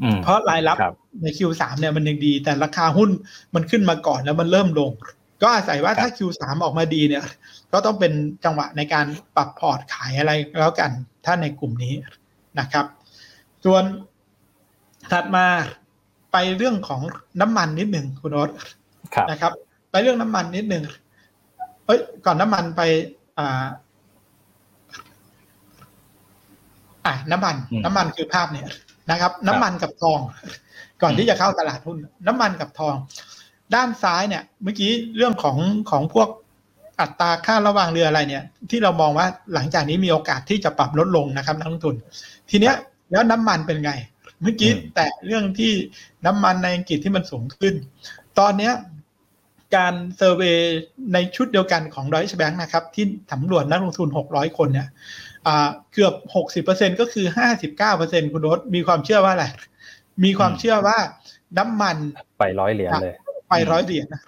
[0.01, 3.09] อืมเพราะรายรับครับใน Q3 เนี่ยมันยังดี แต่ราคาหุ้น
[3.55, 4.91] มันขึ้นมาก่อนแล้วมันเริ่มลง
[5.41, 7.23] ก็อาศัยว่าถ้า Q3 ออกมาดีเนี่ย
[7.73, 8.13] ก็ต้องเป็น
[8.45, 9.05] จังหวะในการ
[9.35, 10.91] ปรับพอร์ตขายอะไรแล้วกัน
[11.25, 11.93] ถ้าในกลุ่มนี้
[12.59, 12.85] นะครับ
[13.65, 13.83] ส่วน
[15.11, 15.45] ถัดมา
[16.33, 17.01] ไปเรื่องของ
[17.41, 18.49] น้ำมันนิดหนึ่งคุณโอ๊ต
[19.13, 19.51] ครับนะครับ
[19.91, 20.83] ไปเรื่องน้ำมันนิดหนึ่ง
[21.85, 22.81] เอ้ย ก่อนน้ำมันไป
[23.37, 23.65] อ่า
[27.05, 28.67] อะน้ำมันอืมน้ำมันคือภาพเนี่ย
[29.11, 30.19] นะครับ น้ำมันกับทอง
[31.01, 32.95] ก่อนอืมที่จะเข้าตลาดหุ้น น้ำมันกับทอง
[33.75, 35.57] ด้านซ้ายเนี่ย เมื่อกี้เรื่องของ
[35.91, 36.29] ของพวก
[36.99, 41.95] อัตราค่าระหว่างเรืออะไรเนี่ย ที่เรามองว่าหลังจากนี้มีโอกาสที่จะปรับลดลงนะครับนักลงทุน
[42.49, 42.75] ทีเนี้ย
[43.11, 43.91] แล้วน้ำมันเป็นไง
[44.43, 45.73] เมื่อกี้อืมแต่เรื่องที่
[46.25, 47.73] น้ำมันในอังกฤษที่มันสูงขึ้น
[48.39, 48.73] ตอนเนี้ย
[49.75, 50.57] การเซอร์เวย
[51.13, 54.87] ในชุดเดียวกันของดอยชแบงค์นะครับ ที่สำรวจนักลงทุน 600 คนเนี่ย
[55.47, 56.13] อ่าเกือบ
[56.65, 57.25] 60%ก็คือ
[57.79, 59.45] 59%คุณโรสมีความเชื่อว่าอะไร
[60.23, 60.97] มีความอืมเชื่อว่า
[61.57, 61.97] น้ำมัน
[62.39, 63.15] ไปร้อยเหรียญเลย
[63.49, 64.21] ไปร้อยเหรียญนะ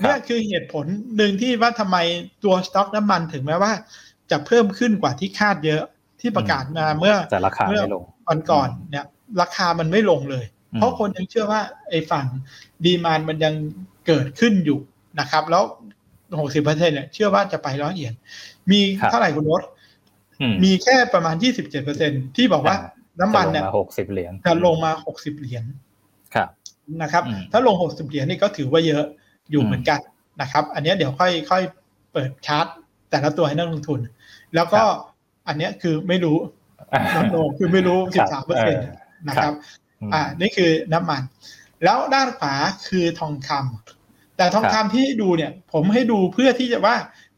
[0.00, 0.86] เนี่ยคือเหตุผล
[1.16, 1.96] หนึ่งที่ว่าทำไม
[2.44, 3.72] ตัวสต็อกน้ำมันถึงแม้ว่า
[4.30, 5.82] จะเพิ่มขึ้นกว่าที่คาดเยอะ
[6.20, 9.04] ที่ประกาศมาเมื่อแต่ราคาไม่ลงวันก่อนเนี่ย
[9.40, 11.60] ราคามันไม่ลงเลยอืมเพราะคนยังเชื่อว่า
[11.90, 12.26] ไอ้ฝั่ง
[12.84, 13.54] ดีมานมันยัง
[14.06, 14.78] เกิดขึ้นอยู่
[15.20, 15.62] นะครับ แล้ว
[16.40, 18.14] หกสิบเปอร์เซ็นเนี่ยเชื่อว่าจะไปร้อยเหรียญ
[18.70, 19.62] มีครับเท่าไหร่คุณรถ
[20.40, 22.76] อืมมีแค่ประมาณยี่สิบเจ็ดเปอร์เซ็นที่บอกว่า
[23.20, 25.64] น้ำมันเนี่ยจะลงมาหกสิบเหรียญจะลงมาหกสิบเหรียญ
[26.34, 26.48] ครับ
[27.02, 29.04] นะครับอืมถ้าลงหกสิบเหรียญนี่ก็ถือว่าเยอะ
[29.50, 30.00] อยู่อืมเหมือนกัน
[30.40, 31.62] นะครับ อันเนี้ยเดี๋ยวค่อยค่อย
[32.12, 32.66] เปิดชาร์ต
[33.10, 34.00] แต่ละตัวให้นักลงทุน
[34.54, 34.82] แล้วก็
[35.48, 36.36] อันเนี้ยคือไม่รู้
[37.16, 38.86] ลดลงคือไม่รู้สิบสามเปอร์เซ็นต์
[39.28, 39.52] นะครับ
[40.08, 41.22] มอ่า นี่คือน้ำมัน
[41.84, 42.54] แล้วด้านขวา
[42.88, 46.96] คือทองคำแต่ทองคำที่ดูเนี่ย ผมให้ดูเพื่อที่จะว่า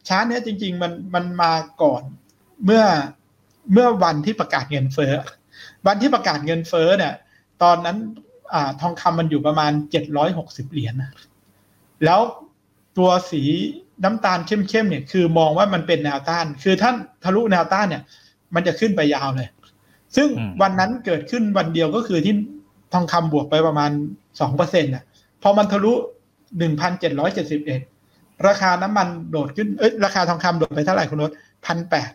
[0.08, 2.02] ชาร์ตเนี้ยจริง ๆ มันมันมาก่อน
[2.64, 2.84] เมื่อ
[3.72, 5.12] เมื่อวันที่ประกาศเงินเฟ้อ
[5.86, 7.14] วันที่ประกาศเงินเฟ้อเนี่ย
[7.62, 7.96] ตอนนั้น
[8.54, 11.12] อ่าทองคำมันอยู่ประมาณเจ็ดร้อยหกสิบเหรียญนะ
[12.04, 12.20] แล้ว
[12.98, 13.42] ตัวสี
[14.04, 18.02] น้ำตาลเข้มๆเนี่ย คือมองว่ามันเป็นแนวต้าน คือท่านทะลุแนวต้านเนี่ย
[18.54, 19.48] มันจะขึ้นไปยาวเลย
[20.16, 22.34] ซึ่งอืมวันนั้นเกิดขึ้นวันเดียวก็คือที่
[22.92, 23.90] ทองคำบวกไปประมาณ
[24.40, 25.04] สองเปอร์เซ็นต์่ะ
[25.42, 25.92] พอมันทะลุ
[26.58, 27.80] หนึ่งพันเจ็ดร้อยเจ็ดสิบเอ็ด
[28.46, 31.32] ราคาน้ำมันโดดขึ้นเอ้ยราคาทองคำโดดไปเท่าไหร่คุณรถ
[31.66, 32.10] พันแปด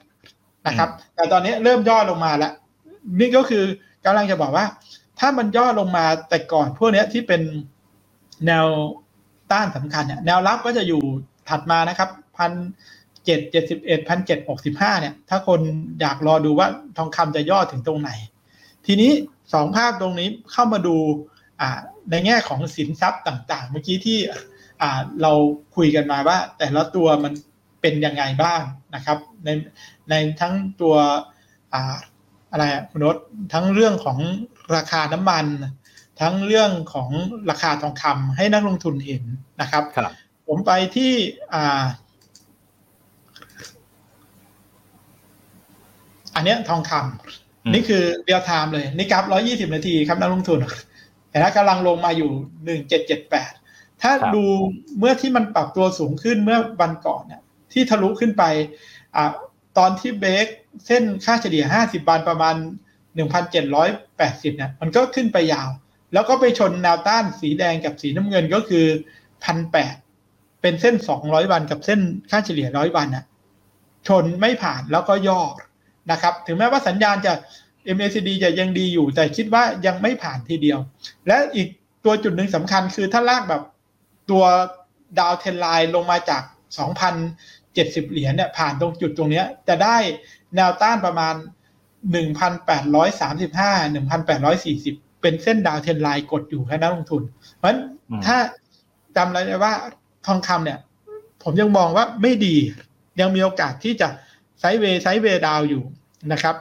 [0.67, 2.53] นะครับ แต่ตอนนี้เริ่มย่อลงมาแล้ว
[3.19, 3.63] นี่ก็คือ
[4.05, 4.65] กำลังจะบอกว่า
[5.19, 7.41] ถ้ามันย่อลงมาแต่ก่อนพวกเนี้ยที่เป็น
[8.47, 8.67] แนว
[9.51, 11.01] ต้านสำคัญเนี่ยแนวรับก็จะอยู่
[11.49, 12.51] ถัดมานะครับพัน
[13.25, 15.59] เจ็ดเจ็ดสิบเอ็ดพันเจ็ดหกสิบห้าเนี่ย ถ้าคน
[16.01, 16.67] อยากรอดูว่า
[16.97, 18.11] ทองคำจะย่อถึงตรงไหน
[18.85, 19.11] ทีนี้
[19.53, 20.95] สองภาพตรงนี้เข้ามาดู
[21.61, 21.69] อ่า
[22.11, 24.17] ในแง่ของสินทรัพย์ต่าง ๆ เมื่อกี้ที่
[24.81, 25.31] อ่าเรา
[25.75, 27.33] คุยกันมาว่า แต่ละตัวมัน
[27.81, 28.61] เป็นยังไงบ้าง
[28.95, 29.49] นะครับ ใน
[30.09, 30.95] ในทั้งตัว
[31.73, 31.95] อ่า
[32.51, 33.17] อะไรอะคุณนศ
[33.53, 34.19] ทั้งเรื่องของ
[34.75, 35.45] ราคาน้ำมัน
[36.21, 37.09] ทั้งเรื่องของ
[37.49, 39.23] ราคาทองคำให้นักลงทุนเห็น
[39.61, 40.11] นะครับครับ
[40.47, 41.11] ผมไปที่
[46.33, 50.59] อ่าอันเนี้ยทองคำอืมนี่คือ real time เลย นี่กราฟร้อยี่สิบนาทีครับนักลงทุน
[51.29, 52.31] แต่ถ้ากำลังลงมาอยู่
[52.65, 53.51] หนึ่งเจ็ดเจ็ดแปด
[54.01, 54.43] ถ้าดู
[54.99, 57.41] เมื่อที่มันปรับตัวสูงขึ้นเมื่อวันก่อนเนี่ย
[57.73, 58.43] ที่ทะลุขึ้นไป
[59.15, 59.31] อ่า
[59.77, 60.47] ตอนที่เบรก
[60.87, 62.55] เส้นค่าเฉลี่ย 50วันประมาณ
[63.21, 65.69] 1,780 เนี่ย มันก็ขึ้นไปยาว
[66.13, 68.85] แล้วก็ไปชนแนวต้านสีแดงกับสีน้ำเงินก็คือ
[69.43, 69.95] พันแปด
[70.61, 73.25] เป็นเส้น 200 วันกับเส้นค่าเฉลี่ยร้อยวันน่ะ
[74.07, 75.41] ชนไม่ผ่านแล้วก็ย่อ
[76.11, 77.33] นะครับ ถึงแม้ว่าสัญญาณจะ
[77.95, 80.79] MACD จะยังดีอยู่ แต่คิดว่ายังไม่ผ่านทีเดียว
[81.27, 81.67] และอีก
[82.05, 83.63] ตัวจุดหนึ่งสำคัญคือถ้าลากแบบ
[84.31, 84.43] ตัว
[85.19, 86.43] ดาวเทนไลน์ลงมาจาก
[87.27, 89.97] 2,070 เหรียญเนี่ยผ่านตรงจุดตรงนี้จะได้
[90.55, 91.35] แนวต้านประมาณ
[92.11, 93.95] 1,835
[94.39, 97.21] 1,840 เป็นเส้นดาวเทนไลน์กดอยู่ให้นักลงทุน
[97.57, 97.79] เพราะฉะนั้น
[98.25, 98.37] ถ้า
[99.15, 99.73] จำไว้ว่า
[100.25, 100.79] ทองคำเนี่ย
[101.43, 102.55] ผมยังมองว่าไม่ดี
[103.19, 104.07] ยังมีโอกาสที่จะ
[104.61, 105.83] ไซด์เวย์ไซด์เวย์ดาวอยู่
[106.31, 106.55] นะครับ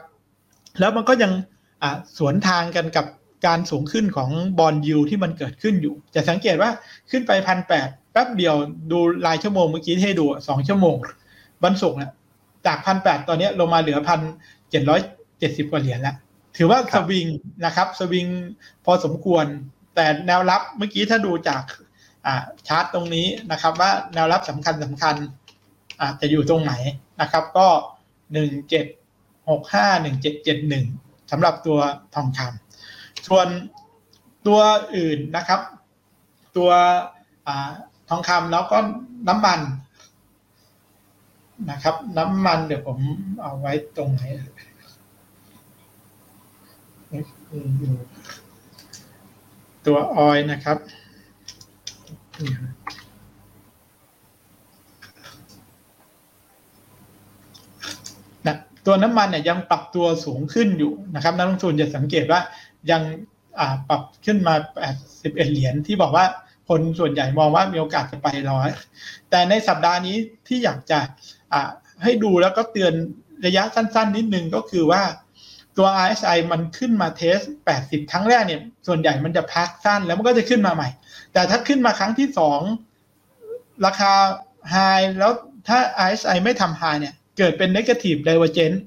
[0.81, 1.33] แล้วมันก็ยัง
[2.19, 3.07] สวนทางกันกับ
[3.47, 6.71] การสูงขึ้นของบอลยูที่มันเกิดขึ้นอยู่ จะสังเกตว่า
[7.11, 8.55] ขึ้นไปพันแปดแป๊บเดียว
[8.91, 10.97] ดูรายชั่วโมงเมื่อกี้ให้ดูสองชั่วโมง
[11.65, 12.13] วันศุกร์เนี่ย
[12.67, 14.21] จากพันแปดตอนนี้ลงมาเหลือพัน
[14.71, 15.01] เจ็ดร้อย
[15.39, 16.17] เจ็ดสิบกว่าเหรียญแล้ว
[16.57, 17.27] ถือว่าสวิง
[17.65, 18.27] นะครับ สวิง
[18.85, 19.45] พอสมควร
[19.95, 21.63] แต่แนวรับเมื่อกี้ถ้าดูจาก
[22.69, 25.15] ชาร์ตตรงนี้นะครับ ว่าแนวรับสำคัญสำคัญ
[26.03, 26.73] อาจจะอยู่ตรงไหน
[27.21, 27.69] นะครับ ก็
[28.33, 28.87] หนึ่งเจ็ด
[29.49, 30.85] หกห้าหนึ่งเจ็ดเจ็ดหนึ่ง
[31.31, 31.79] สำหรับตัว
[32.15, 33.49] ทองคำส่วน
[34.47, 34.61] ตัว
[34.97, 35.61] อื่นนะครับ
[36.57, 36.71] ตัว
[38.09, 38.79] ทองคำแล้วก็
[39.29, 39.61] น้ำมัน
[41.71, 42.99] นะครับ น้ำมันเดี๋ยวผม
[43.43, 44.23] เอาไว้ตรงไหน
[49.87, 50.79] ตัวออยนะครับ
[58.47, 58.57] นะ
[58.87, 62.41] ตัวน้ำมันเนี่ยยังปรับตัวสูงขึ้นอยู่นะครับนักลงทุนจะสังเกตว่า
[62.91, 63.03] ยัง
[63.89, 64.55] ปรับขึ้นมา
[65.01, 66.27] 81 เหรียญที่บอกว่า
[66.69, 68.69] คนส่วนใหญ่มองว่ามีโอกาสจะไปร้อย
[69.31, 70.17] แต่ในสัปดาห์นี้
[70.47, 71.01] ที่อยากจะ
[72.03, 72.93] ให้ดูแล้วก็เตือน
[73.47, 75.03] ระยะสั้น ๆ นิดนึงก็คือว่า
[75.77, 77.39] ตัว RSI มันขึ้นมาเทส
[77.77, 80.89] 80 ครั้งแรกเนี่ย ส่วนใหญ่มันจะพักสั้นแล้วมันก็จะขึ้นมาใหม่
[81.33, 82.61] แต่ถ้าขึ้นมาครั้งที่สอง
[83.87, 84.13] ราคา
[84.75, 85.33] High แล้ว
[85.69, 88.79] ถ้า RSI ไม่ทำ High เนี่ย เกิดเป็น Negative Divergence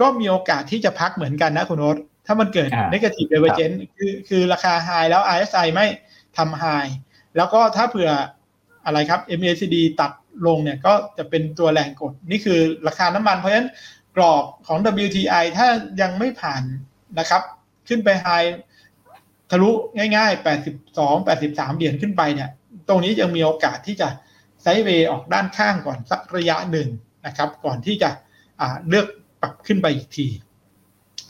[0.00, 5.86] ก็มีโอกาสที่จะพักเหมือนกันนะคุณโอ๊ตถ้ามันเกิด Negative Divergence คือคือราคา High แล้ว RSI ไม่
[6.36, 6.90] ทำ High
[7.36, 8.10] แล้วก็ถ้าเผื่อ
[8.84, 10.12] อะไรครับ MACD ตัด
[10.46, 13.68] ลงเนี่ยก็จะเป็นตัวแรงกด นี่คือราคาน้ำมัน เพราะฉะนั้น
[14.16, 15.68] กรอบของ WTI ถ้า
[16.00, 16.62] ยังไม่ผ่าน
[17.18, 17.42] นะครับ
[17.88, 18.26] ขึ้นไปไฮ
[19.50, 19.70] ทะลุ
[20.16, 20.44] ง่าย ๆ
[20.84, 22.48] 82 83 เหรียญขึ้นไปเนี่ย
[22.88, 24.08] ตรงนี้ยังมีโอกาสที่จะ
[24.62, 26.88] ไซด์เวย์ออกด้านข้างก่อนสักระยะหนึ่ง
[27.28, 28.10] นะครับ ก่อนที่จะ
[28.88, 29.06] เลือก
[29.40, 30.26] ปรับขึ้นไปอีกที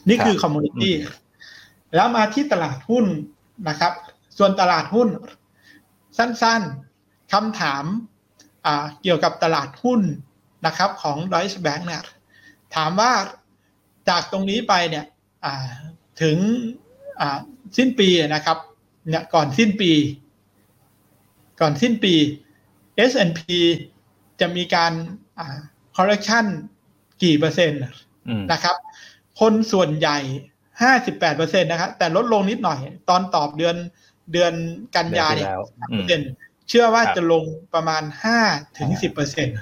[0.08, 0.94] นี่คือคอมมูนิตี้
[1.94, 3.06] แล้วมาที่ตลาดหุ้น
[3.68, 3.92] นะครับ
[4.38, 5.08] ส่วนตลาดหุ้น
[6.18, 7.84] สั้นๆคำถาม
[9.02, 10.00] เกี่ยวกับตลาดหุ้น
[10.66, 12.02] นะครับของ Deutsche Bank เนี่ย
[12.74, 13.12] ถามว่า
[14.08, 15.04] จากตรงนี้ไปเนี่ย
[16.22, 16.36] ถึง
[17.76, 18.58] สิ้นปีนะครับ
[19.08, 19.92] เนี่ยก่อนสิ้นปี
[21.60, 22.14] ก่อนสิ้นปี
[23.10, 23.40] S&P
[24.40, 24.92] จะมีการ
[25.98, 26.46] correction
[27.22, 27.80] กี่เปอร์เซ็นต์
[28.52, 28.76] นะครับ
[29.40, 30.18] คนส่วนใหญ่
[30.78, 32.78] 58เปอร์เซ็นต์นะครับแต่ลดลงนิดหน่อย
[33.08, 33.76] ตอนตอบเดือน
[34.32, 34.52] เดือน
[34.96, 35.48] กันยาเนี่ย
[35.90, 36.30] เปอร์เซ็นต์
[36.68, 37.44] เชื่อว่าจะลง
[37.74, 38.02] ประมาณ
[38.40, 39.56] 5ถึง10เปอร์เซ็นต์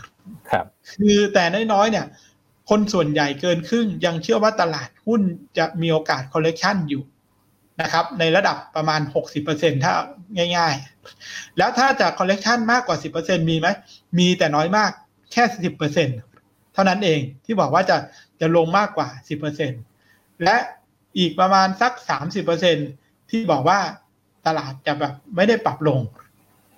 [0.51, 2.07] ครับ คือแต่น้อยๆเนี่ย
[2.70, 5.22] คนส่วนใหญ่เกินครึ่ง ยังเชื่อว่าตลาดหุ้น
[5.59, 7.03] จะมีโอกาส correction อยู่
[7.82, 9.01] นะครับ ในระดับประมาณ
[9.43, 9.95] 60%ถ้า
[10.57, 10.74] ง่าย
[11.16, 13.68] ๆ แล้วถ้าจะ correction มากกว่า10%มีไหม
[14.18, 14.93] มีแต่น้อยมาก
[15.33, 15.45] แค่
[16.14, 17.97] 10%เท่านั้นเองที่บอกว่าจะ
[18.41, 19.09] จะลงมากกว่า
[19.77, 20.57] 10%และ
[21.18, 21.93] อีกประมาณสัก
[22.62, 23.81] 30%ที่บอกว่า
[24.47, 26.01] ตลาดจะแบบไม่ได้ปรับลง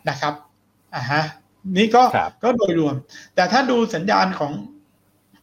[0.08, 0.34] นะครับ
[0.94, 1.24] อ่าฮะ
[1.76, 2.02] นี่ก็
[2.42, 2.94] ก็โดยรวม
[3.34, 4.52] แต่ถ้าดูสัญญาณของ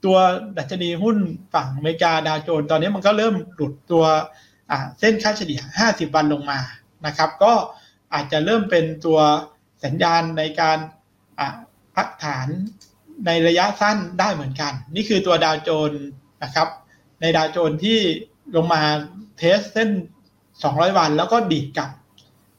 [0.05, 0.17] ตัว
[0.57, 1.17] ดัชนีหุ้น
[1.53, 4.05] ฝั่งอเมริกาดาวโจนส์ตอนนี้มันก็เริ่มหลุดตัว
[4.99, 6.59] เส้นค่าเฉลี่ย 50 วันลงมา
[7.05, 7.53] นะครับ ก็
[8.13, 9.19] อาจจะเริ่มเป็นตัว
[9.85, 10.77] สัญญาณในการ
[11.95, 12.47] พักฐาน
[13.25, 16.03] ในระยะสั้นได้เหมือนกัน นี่คือตัวดาวโจน์
[16.43, 16.67] นะครับ
[17.21, 17.99] ในดาวโจน์ที่
[18.55, 18.81] ลงมา
[19.37, 19.89] เทสเส้น
[20.43, 21.89] 200 วันแล้วก็ดีดกลับ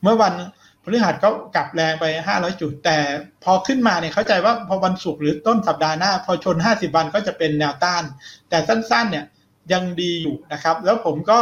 [0.02, 0.34] เมื่อวัน
[0.82, 2.04] พฤหัสก็กลับแรงไป
[2.34, 2.98] 500 จุด แต่
[3.44, 8.02] พอขึ้นมาเนี่ยเข้าใจว่าพอวันศุกร์หรือต้นสัปดาห์หน้า พอชน 50 วันก็จะเป็นแนวต้าน
[8.48, 9.24] แต่สั้นๆ เนี่ย
[9.72, 11.38] ยังดีอยู่นะครับ แล้วผมก็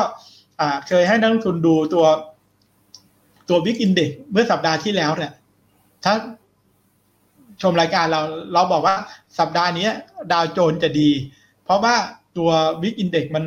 [0.88, 2.06] เคยให้นักลงทุนดูตัว
[3.48, 5.32] ตัว VIX Index เมื่อสัปดาห์ที่แล้วเนี่ย
[6.04, 6.14] ถ้า
[7.62, 8.96] ชมรายการเราเราบอกว่า
[9.38, 9.88] สัปดาห์นี้
[10.32, 11.10] ดาวโจนส์จะดี
[11.64, 11.94] เพราะว่า
[12.36, 12.50] ตัว
[12.80, 13.44] VIX Index มัน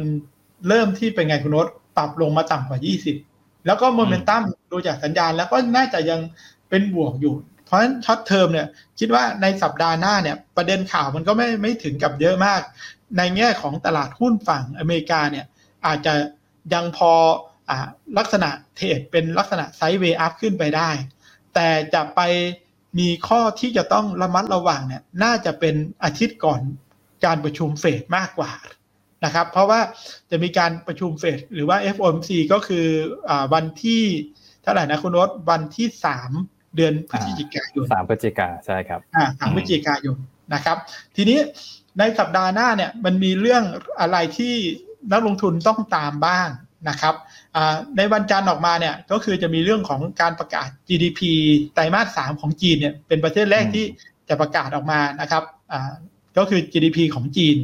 [0.68, 2.80] เริ่มที่เป็นไงคุณรสปรับลงมาต่ำกว่า
[3.22, 4.42] 20 แล้วก็โมเมนตัม
[4.72, 6.20] ดูจากสัญญาณ แล้วก็น่าจะยัง
[6.70, 7.36] เป็นบวกอยู่
[7.66, 8.68] เพราะฉะนั้น short term เนี่ย
[9.00, 12.62] คิดว่าในสัปดาห์หน้าเนี่ยประเด็นข่าวมันก็ไม่ไม่ถึงกับเยอะมาก
[13.18, 15.46] ในแง่ของตลาดหุ้นฝั่งอเมริกาเนี่ย
[15.86, 16.14] อาจจะ
[16.74, 17.12] ยังพอ
[17.70, 17.72] อ
[18.18, 20.90] ลักษณะ trade เป็นลักษณะ sideway up ขึ้นไปได้
[21.54, 22.22] แต่จะไป
[23.00, 26.62] มีข้อที่จะต้องระมัดระวังเนี่ยน่าจะเป็นอาทิตย์ก่อน
[27.26, 28.54] การประชุมเฟดมากกว่า
[29.26, 29.80] นะครับ เพราะว่า
[30.32, 32.88] จะมีการประชุมเฟดหรือว่า FOMC ก็คือ
[33.30, 34.04] อวันที่
[34.64, 36.32] เท่าไหร่นะคุณรสวันที่สาม
[36.76, 40.18] เดือนพฤศจิกายนสามพฤศจิกาใช่ครับอ่าสามพฤศจิกายน
[40.54, 40.78] นะครับ
[41.16, 41.40] ทีนี้
[42.00, 43.64] ในสัปดาห์หน้าเนี่ยมันมีเรื่อง
[44.00, 44.54] อะไรที่
[45.12, 46.50] นักลงทุนต้องตามบ้าง
[46.90, 47.16] นะครับ
[47.98, 51.22] ในวันจันทร์ออกมาเนี่ยก็คือจะมีเรื่องของการประกาศ GDP
[51.74, 53.86] ไตรมาสสามของจีนเนี่ยเป็นประเทศแรกที่
[54.30, 55.44] จะประกาศออกมานะครับ
[56.38, 57.58] ก็คือ GDP ของจีน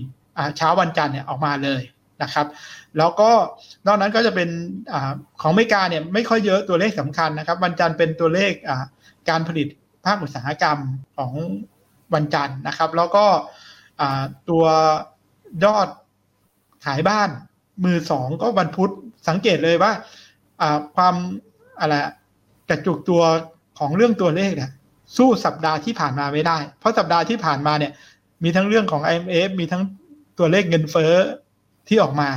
[0.57, 1.82] เช้าวันจันทร์เนี่ยออกมาเลย
[2.24, 2.47] นะครับ
[2.97, 3.30] แล้วก็
[3.88, 4.49] นอกนั้นก็จะเป็น
[4.93, 4.95] อ
[5.41, 8.51] ของอเมริกาเนี่ยไม่ค่อยเยอะตัวเลขสำคัญนะครับ วันจันทร์เป็นตัวเลข
[9.30, 9.68] การผลิต
[10.05, 10.78] ภาคอุตสาหกรรม
[11.18, 11.34] ของ
[12.14, 13.26] วันจันทร์นะครับ แล้วก็
[14.49, 14.66] ตัว
[15.64, 15.88] ยอด
[16.86, 17.30] ขายบ้าน
[17.84, 18.91] มือสองก็วันพุธ
[19.28, 19.91] สังเกตเลยว่า
[20.95, 21.15] ความ
[21.80, 21.93] อะไร
[22.69, 23.21] กระจุกตัว
[23.80, 24.71] ของเรื่องตัวเลขเนี่ย
[25.17, 27.91] สู้สัปดาห์ที่ผ่านมาไม่ได้ เพราะสัปดาห์ที่ผ่านมาเนี่ย
[28.43, 29.84] มีทั้งเรื่องของ IMF มีทั้ง
[30.39, 31.13] ตัวเลขเงินเฟ้อ
[31.88, 32.30] ที่ออกมา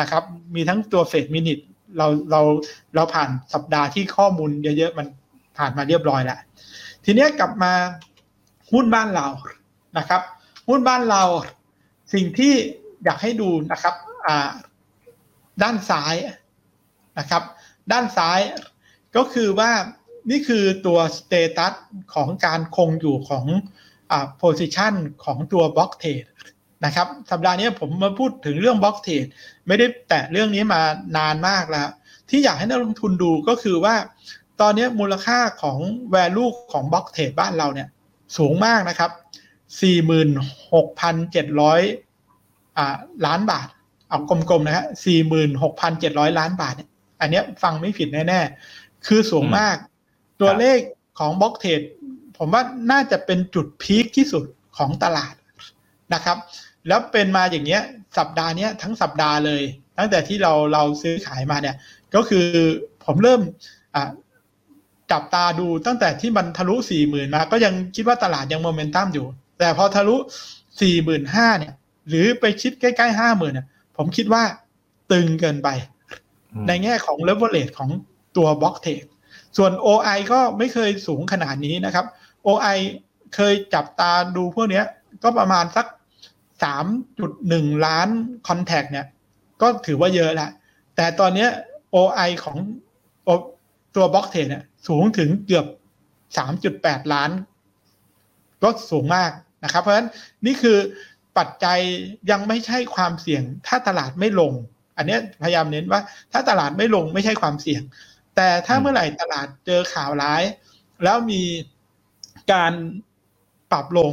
[0.00, 0.22] นะครับ
[0.54, 1.58] มีทั้งตัวเฟดมินิท
[1.98, 2.40] เราเรา
[2.94, 5.06] เราผ่านสัปดาห์ที่ข้อมูลเยอะๆมัน
[5.58, 6.38] ผ่านมาเรียบร้อยแล้ว
[7.04, 7.72] ทีนี้กลับมา
[8.72, 9.26] หุ้นบ้านเรา
[9.98, 10.20] นะครับ
[10.68, 11.22] หุ้นบ้านเรา
[12.14, 12.54] สิ่งที่
[13.04, 13.94] อยากให้ดูนะครับ
[14.26, 14.50] อ่า
[15.62, 16.14] ด้านซ้าย
[17.18, 17.42] นะครับ
[17.92, 18.40] ด้านซ้าย
[19.16, 19.70] ก็คือว่า
[20.30, 21.74] นี่คือตัว status
[22.14, 23.44] ของการคงอยู่ของ
[24.10, 24.94] อ่า position
[25.24, 26.24] ของตัว block trade
[26.84, 29.26] นะครับ สัปดาห์นี้ผมมาพูดถึงเรื่อง block trade
[29.66, 30.82] ไม่ได้แตะเรื่องนี้มา
[31.16, 31.88] นานมากแล้ว
[32.28, 33.94] ที่อยากให้นักลงทุนดูก็คือว่า
[34.60, 35.78] ตอนนี้มูลค่าของ
[36.14, 37.88] value ของบล็อกเทรดบ้านเราเนี่ย
[38.38, 39.10] สูงมากนะครับ
[39.92, 42.96] 46,700อ่า
[43.26, 43.68] ล้านบาท
[44.12, 46.90] เอากลมๆนะฮะสี่หมื่นหกพันเจ็ดร้อยล้านบาทเนี่ย
[47.20, 49.76] อันนี้ฟังไม่ผิดแน่ๆ คือสูงมาก
[50.40, 50.78] ตัวเลข
[51.18, 51.80] ของบล็อกเทรด
[52.38, 54.44] ผมว่าน่าจะเป็นจุดพีคที่สุด
[54.76, 55.34] ของตลาด
[56.14, 56.36] นะครับ
[56.88, 57.82] แล้วเป็นมาอย่างเงี้ย
[58.18, 59.62] สัปดาห์นี้ทั้งสัปดาห์เลย
[59.98, 61.76] ตั้งแต่ที่เราเราซื้อขายมาเนี่ย
[62.14, 62.46] ก็คือ
[63.04, 63.40] ผมเริ่ม
[65.12, 69.26] จับตาดูตั้งแต่ที่มันทะลุสี่หมื่นมา ก็ยังคิดว่าตลาดยังโมเมนตัมอยู่
[69.58, 70.16] แต่พอทะลุ
[70.80, 71.72] สี่หมื่นห้าเนี่ย
[72.08, 73.66] หรือไปชิดใกล้ๆห้าหมื่นเนี่ย
[73.96, 74.42] ผมคิดว่า
[75.12, 75.68] ตึงเกินไป
[76.68, 77.90] ในแง่ของ leverage ของ
[78.36, 79.08] ตัว block trade
[79.56, 82.06] ส่วน OI ก็ไม่เคยสูงขนาดนี้นะครับ
[82.46, 82.78] OI
[83.34, 84.82] เคยจับตาดูพวกนี้
[85.22, 85.86] ก็ประมาณสัก
[87.04, 88.08] 3.1 ล้าน
[88.48, 89.06] contact เนี่ย
[89.62, 90.50] ก็ถือว่าเยอะแล้ว
[90.96, 91.46] แต่ตอนนี้
[91.94, 92.56] OI ของ
[93.96, 95.66] ตัว block trade เนี่ยสูงถึงเกือบ
[96.38, 97.30] 3.8 ล้าน
[98.62, 99.30] ก็สูงมาก
[99.64, 100.08] นะครับ เพราะฉะนั้น
[100.46, 100.78] นี่คือ
[101.38, 101.78] ปัจจัย
[102.30, 104.52] ยังไม่ใช่ความเสี่ยง ถ้าตลาดไม่ลง
[104.96, 106.00] อันนี้พยายามเน้นว่า
[106.32, 107.82] ถ้าตลาดไม่ลงไม่ใช่ความเสี่ยง
[108.36, 110.42] แต่ถ้าเมื่อไหร่ตลาดเจอข่าวร้าย
[111.04, 111.42] แล้วมี
[112.52, 112.72] การ
[113.72, 114.12] ปรับลง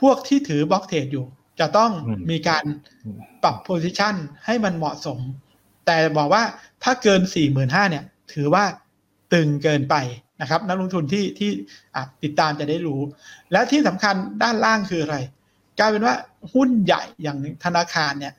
[0.00, 1.26] พวกที่ถือบล็อกเทรดอยู่
[1.60, 1.92] จะต้อง
[2.30, 2.64] มีการ
[3.42, 4.14] ปรับโพซิชัน
[4.46, 5.18] ให้มันเหมาะสม
[5.86, 6.42] แต่บอกว่า
[6.84, 8.64] ถ้าเกินสี่หมื่นห้าเนี่ย ถือว่า
[9.32, 9.96] ตึงเกินไป
[10.40, 11.50] นะครับ นักลงทุนที่ที่
[12.22, 13.00] ติดตามจะได้รู้
[13.52, 15.16] และที่สำคัญด้านล่างคืออะไร
[15.80, 16.14] กลายเป็นว่า
[16.54, 18.34] หุ้นใหญ่อย่างธนาคารเนี่ย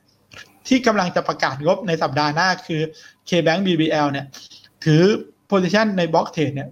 [0.68, 2.82] ที่กำลังจะประกาศงบในสัปดาห์หน้าคือ
[3.28, 4.26] KBank BBL เนี่ย
[4.84, 5.02] ถือ
[5.50, 6.68] position ในบล็อกเทรดเนี่ย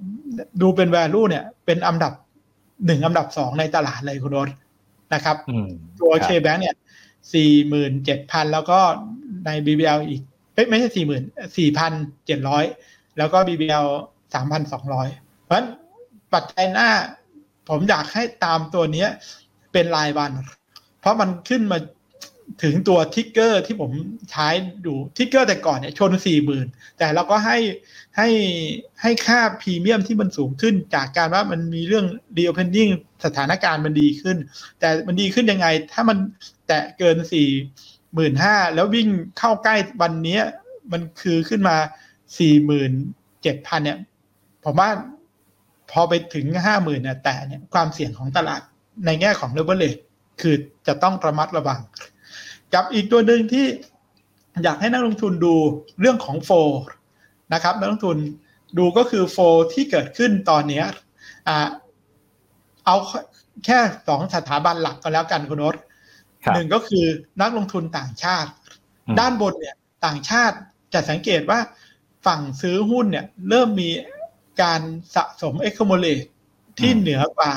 [0.62, 2.12] ดูเป็น value เนี่ย เป็นอันดับ
[2.86, 4.48] หนึ่งอันดับสองในตลาดเลยคุณรส
[5.14, 5.36] นะครับ
[6.00, 6.76] ตัว KBank เนี่ย
[7.34, 8.78] สี่หมื่นเจ็ดพันแล้วก็
[9.46, 10.20] ใน BBL อีก
[10.70, 11.22] ไม่ใช่สี่หมื่น
[11.58, 11.92] สี่พัน
[12.26, 12.64] เจ็ดร้อย
[13.18, 13.86] แล้วก็ BBL
[14.34, 15.08] สามพันสองร้อย
[15.44, 15.68] เพราะฉะนั้น
[16.34, 16.88] ปัจจัยหน้า
[17.68, 19.06] ผมอยากให้ตามตัวนี้
[19.72, 20.30] เป็นรายวัน
[21.01, 21.78] เพราะมันขึ้นมา
[22.62, 23.90] ถึงตัว trigger ที่ผม
[24.30, 24.48] ใช้
[24.86, 26.66] ดู trigger แต่ก่อนเนี่ยชนสี่หมื่น
[26.98, 27.59] แต่เราก็ให้
[28.16, 28.28] ให้
[29.03, 32.88] ให้ค่าพรีเมียมที่มันสูงขึ้นจากการว่ามันมีเรื่อง reopening
[33.24, 34.36] สถานการณ์มันดีขึ้น
[34.80, 36.18] แต่มันดีขึ้นยังไง ถ้ามัน
[36.66, 37.48] แตะเกินสี่
[38.14, 40.40] หมื่นห้าแล้ววิ่งเข้าใกล้วันนี้
[40.92, 41.76] มันคือขึ้นมา
[42.38, 42.92] สี่หมื่น
[43.42, 43.98] เจ็ดพันเนี่ย
[44.64, 44.90] ผมว่า
[45.90, 48.61] พอไปถึงห้าหมื่นเนี่ยแต่เนี่ยความเสี่ยงของตลาด
[49.07, 49.84] ในแง่ของเลเวลเล
[50.41, 50.55] คือ
[50.86, 51.80] จะต้องระมัดระวัง
[52.74, 53.66] กับอีกตัวหนึ่งที่
[54.64, 55.55] อยากให้นักลงทุนดู
[56.01, 56.51] เรื่องของโฟ
[57.55, 58.18] นะครับนักลงทุน
[58.78, 59.38] ดูก็คือโฟ
[59.72, 60.82] ที่เกิดขึ้นตอนนี้
[61.49, 61.59] อ่า
[62.84, 62.97] เอา
[63.64, 63.78] แค่
[64.09, 65.74] สองสถาบันหลักก็แล้วกันคุณนศ
[66.55, 67.07] หนึ่งก็คือ
[67.41, 68.51] นักลงทุนต่างชาติ
[69.20, 69.76] ด้านบนเนี่ย
[70.07, 70.57] ต่างชาติ
[70.95, 71.61] จะสังเกตว่า
[72.26, 73.91] ฝั่งซื้อหุ้นเนี่ยเริ่มมี
[74.62, 74.80] การ
[75.14, 76.24] สะสม accumulate
[76.78, 77.53] ที่เหนือกว่า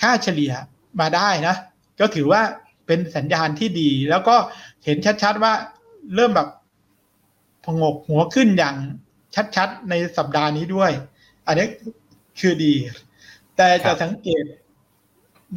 [0.00, 0.52] ค่าเฉลี่ย
[1.00, 1.56] มาได้นะ
[2.00, 2.42] ก็ถือว่า
[2.86, 4.36] เป็นสัญญาณที่ดี แล้วก็
[4.84, 5.52] เห็นชัดๆว่า
[6.14, 6.48] เริ่มแบบ
[7.64, 8.76] พงกหัวขึ้นอย่าง
[9.56, 10.90] ชัดๆ ในสัปดาห์นี้ด้วย
[11.46, 11.66] อันนี้
[12.40, 12.74] คือดี
[13.56, 14.44] แต่จะสังเกต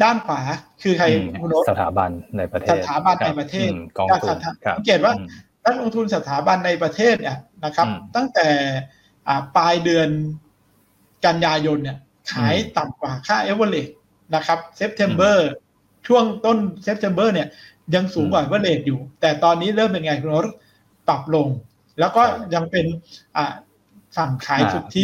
[0.04, 0.42] ด้านขวา
[0.82, 1.06] คือใคร
[1.42, 4.38] คุณโนสถาบันในประเทศ สถาบันในประเทศกองทุน
[4.76, 5.14] สังเกตว่า
[5.66, 8.48] นักลงทุนสถาบันในประเทศเนี่ยนะครับ ตั้งแต่
[9.56, 10.10] ปลายเดือน
[11.26, 11.98] กันยายนเนี่ย
[12.32, 13.90] ขายต่ำกว่าค่าเอเวอเรส
[14.36, 15.52] นะครับ September
[16.08, 17.48] ช่วงต้น September เนี่ย
[17.96, 20.46] ยังสูงกว่าเอเวอเรสอยู่ แต่ตอนนี้เริ่มเป็นไงคุณรส
[21.08, 21.48] ปรับลง
[22.00, 22.24] แล้วก็
[22.54, 22.86] ยังเป็น
[24.16, 25.04] ฝั่งขายสุทธิ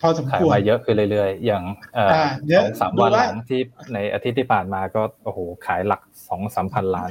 [0.00, 1.64] พอสมควรขายมาเยอะขึ้นเรื่อยๆ อย่าง
[2.52, 3.60] สองสามวันหลังที่
[3.94, 7.10] ในอาทิตย์ที่ผ่านมาก็โอ้โหขายหลักสองสามพันล้าน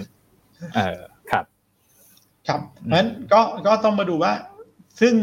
[0.75, 0.99] เออ
[1.31, 1.45] ครับ
[2.47, 4.33] ครับเพราะฉะนั้นก็ก็ต้องมาดูว่า
[5.01, 5.13] ซึ่ง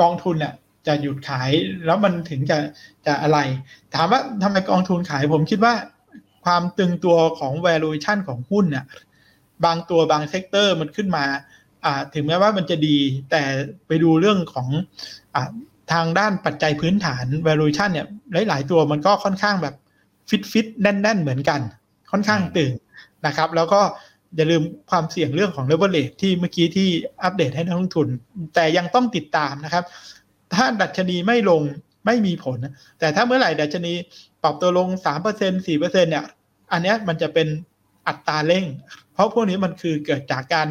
[0.00, 0.54] กองทุนเนี่ย
[0.86, 1.50] จะหยุดขาย
[1.86, 2.58] แล้วมันถึงจะ
[3.06, 3.38] จะอะไร
[3.94, 5.74] ถามว่าทำไมกองทุนขายผมคิดว่า
[6.46, 8.84] ความตึงตัวของ valuation ของหุ้นเนี่ย
[9.64, 11.24] บางตัวบาง sector มันขึ้นมา
[11.84, 12.96] อ่าถึงแม้ว่ามันจะดี
[13.30, 13.42] แต่
[13.86, 14.68] ไปดูเรื่องของ
[15.34, 15.50] อ่า
[15.92, 18.06] ทางด้านปัจจัยพื้นฐาน valuation เนี่ย
[18.48, 19.74] หลาย ๆ ตัวมันก็ค่อนข้างแบบ
[20.28, 21.60] ฟิตฟิตแน่น ๆ เหมือนกัน
[22.10, 22.72] ค่อนข้างตึง
[23.26, 23.80] นะครับ แล้วก็
[24.36, 26.88] อย่าลืมความเสี่ยงเรื่องของ leverage ที่เมื่อกี้ที่
[27.22, 28.08] อัปเดตให้นักลงทุน
[28.54, 29.84] แต่ยังต้องติดตามนะครับ
[30.54, 31.62] ถ้าดัชนีไม่ลง
[32.06, 32.58] ไม่มีผล
[32.98, 33.92] แต่ถ้าเมื่อไหร่ดัชนี
[34.42, 36.24] ปรับตัวลง 3% 4%เนี่ย
[36.72, 37.48] อันนี้มันจะเป็น
[38.08, 38.64] อัตราเร่ง
[39.12, 40.66] เพราะพวกนี้มันคือเกิดจากการ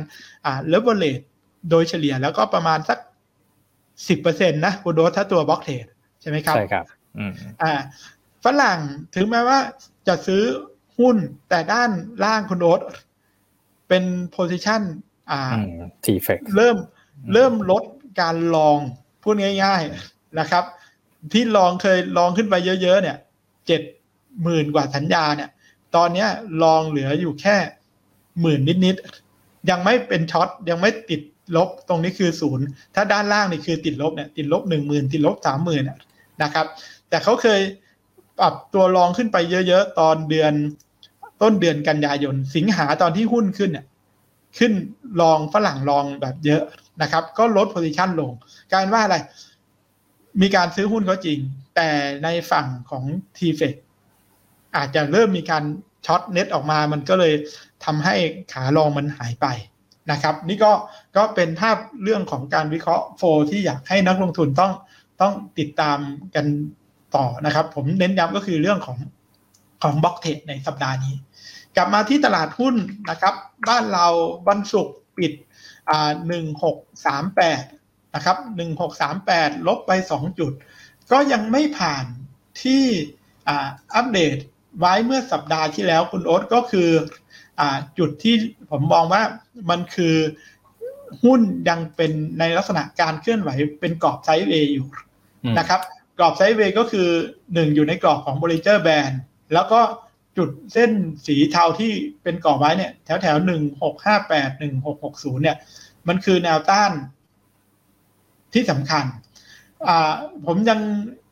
[0.45, 1.23] อ่า leverage
[1.69, 2.99] โดยเฉลี่ยแล้วก็ประมาณสัก
[4.09, 5.85] 10%นะคุณโดสถ้าตัวบล็อกเทรด
[6.21, 6.85] ใช่ไหมครับ ใช่ครับ
[7.61, 7.73] อ่า
[8.45, 8.79] ฝรั่ง
[9.15, 9.59] ถึงแม้ว่า
[10.07, 10.43] จะซื้อ
[10.99, 11.17] หุ้น
[11.49, 11.89] แต่ด้าน
[12.23, 12.81] ล่างคุณโดส
[13.87, 14.81] เป็นโพซิชัน
[15.31, 15.41] อ่า
[16.05, 16.77] ทีเฟกเริ่ม
[17.33, 17.83] เริ่มลด
[18.21, 18.77] การลอง
[19.23, 20.63] พูดง่าย ๆนะครับ
[21.33, 23.17] ที่ลองเคยลองขึ้นไปเยอะ ๆ เนี่ย
[23.67, 23.81] เจ็ด
[24.43, 25.49] หมื่นกว่าสัญญาเนี่ย
[25.95, 26.27] ตอนนี้
[26.63, 27.57] long เหลืออยู่แค่
[28.41, 31.21] หมื่นนิดๆ ยังไม่เป็น short ยังไม่ติด
[31.55, 32.65] ลบตรงนี้คือศูนย์
[32.95, 35.83] ถ้าด้านล่างนี่คือติดลบเนี่ยติดลบหนึ่งหมื่นติดลบสามหมื่น
[36.43, 36.65] นะครับ
[37.09, 37.61] แต่เขาเคย
[38.39, 39.37] ปรับตัว long ขึ้นไป
[39.67, 40.53] เยอะๆ ตอนเดือน
[41.41, 43.85] ต้นเดือนกันยายน สิงหาตอนที่หุ้นขึ้นเนี่ย
[44.57, 44.73] ขึ้น
[45.21, 46.61] long ฝรั่ง long แบบเยอะ
[47.01, 48.31] นะครับ ก็ลด position ลง
[48.73, 49.17] การว่าอะไร
[50.41, 51.39] มีการซื้อหุ้นก็จริง
[51.75, 51.89] แต่
[52.23, 53.03] ในฝั่งของ
[53.37, 53.69] TFEX
[54.75, 55.63] อาจจะเริ่มมีการ
[56.05, 57.33] short net ออกมา มันก็เลย
[57.85, 58.15] ทำให้
[58.53, 59.47] ขา long มันหายไป
[60.11, 60.71] นะครับ นี่ก็
[61.17, 64.73] ก็เป็นภาพเรื่องของการวิเคราะห์ flow ที่อยากให้นักลงทุนต้อง
[65.21, 65.97] ต้องติดตาม
[66.35, 66.45] กัน
[67.15, 68.97] ต่อนะครับ ผมเน้นย้ำก็คือเรื่องของ
[69.83, 71.15] ของ block trade ในสัปดาห์นี้
[71.75, 72.75] กลับมาที่ตลาดหุ้น
[73.09, 73.33] นะครับ
[73.67, 74.07] บ้านเรา
[74.47, 75.33] วันศุกร์ปิด
[75.89, 77.63] อ่าหนึ่งหกสามแปด
[78.15, 80.51] นะครับหนึ่งหกสามแปดลบไปสองจุด
[81.11, 82.05] ก็ยังไม่ผ่าน
[82.63, 82.83] ที่
[83.47, 84.37] อ่าอัปเดต
[84.79, 86.89] ไว้เมื่อสัปดาห์ที่แล้วคุณโอ๊ตก็คือ
[87.59, 88.35] อ่าจุดที่
[88.71, 89.21] ผมมองว่า
[89.69, 90.15] มันคือ
[91.23, 93.49] หุ้นยังเป็นในลักษณะการเคลื่อนไหว
[93.81, 94.87] เป็นกรอบไซด์เวย์อยู่
[95.59, 95.81] นะครับ
[96.17, 97.07] กรอบไซด์เวย์ก็คือ
[97.53, 99.11] หนึ่งอยู่ในกรอบของบริเจอร์แบน
[99.53, 99.79] แล้วก็
[100.37, 100.91] จุดเส้น
[101.25, 101.91] สีเทาที่
[102.23, 105.57] เป็นกรอบไว้เนี่ย แถวแถวหนึ่งหกห้าแปดหนึ่งหกหกศูนย์เนี่ย
[106.07, 106.91] มันคือแนวต้าน
[108.53, 109.05] ที่สำคัญ
[109.87, 110.13] อ่า
[110.45, 110.79] ผมยัง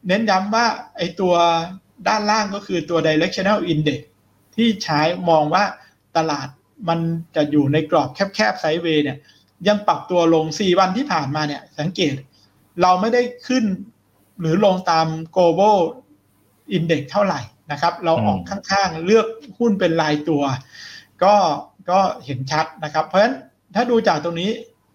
[0.07, 0.65] เน้นย้ำว่า
[0.97, 1.33] ไอตัว
[2.07, 3.99] ด้านล่างก็คือตัว directional index
[4.55, 5.63] ที่ใช้มองว่า
[6.17, 6.47] ตลาด
[6.89, 6.99] มัน
[7.35, 9.17] จะอยู่ในกรอบแคบๆไซด์เวย์เนี่ย
[9.67, 12.13] ยังปรับตัวลง 4 วันที่ผ่านมาเนี่ย สังเกต
[12.81, 13.63] เราไม่ได้ขึ้น
[14.41, 15.77] หรือลงตาม global
[16.77, 17.41] index เท่าไหร่
[17.71, 19.27] นะครับ เราออกข้างๆ เลือก
[19.59, 20.43] หุ้นเป็นรายตัว
[21.23, 21.35] ก็
[21.89, 23.35] ก็เห็นชัดนะครับ เพราะฉะนั้น
[23.75, 24.49] ถ้าดูจากตรงนี้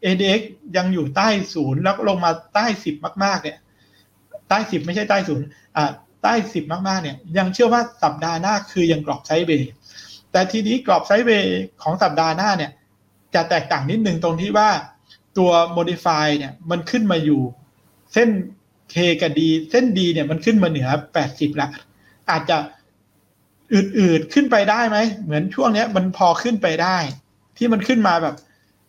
[0.04, 0.40] ADX
[0.76, 3.58] ยังอยู่ใต้ศูนย์แล้วลงมาใต้สิบมากๆ เนี่ย
[4.48, 5.46] ใต้สิบไม่ใช่ใต้ศูนย์
[5.76, 5.90] อ่า
[6.22, 9.72] ใต้สิบมากๆเนี่ยยังเชื่อว่าสัปดาห์หน้าคือยังกรอบไซด์เบย์
[10.32, 12.70] แต่ทีนี้กรอบไซด์เวย์ของสัปดาห์หน้าเนี่ย
[13.34, 14.70] จะแตกต่างนิดนึงตรงที่ว่า
[15.38, 17.42] ตัว modify เนี่ยมันขึ้นมาอยู่
[18.12, 18.28] เส้น
[18.94, 19.40] K กับ D
[19.70, 20.88] เส้น D เนี่ยมันขึ้นมาเหนือ
[21.24, 21.68] 80 ละ
[22.30, 22.56] อาจจะ
[23.72, 26.96] อืดๆขึ้นไปได้ไหม เหมือนช่วงเนี้ยมันพอขึ้นไปได้
[27.56, 28.34] ที่มันขึ้นมาแบบ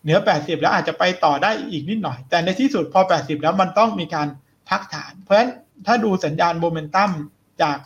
[0.02, 4.28] เหนือ 80 แล้วอาจจะไปต่อได้อีกนิดหน่อย แต่ในที่สุดพอ 80 แล้วมันต้องมีการ
[4.68, 5.50] พักฐาน เพราะฉะนั้น
[5.86, 7.10] ถ้าดูสัญญาณโมเมนตัม
[7.62, 7.78] จาก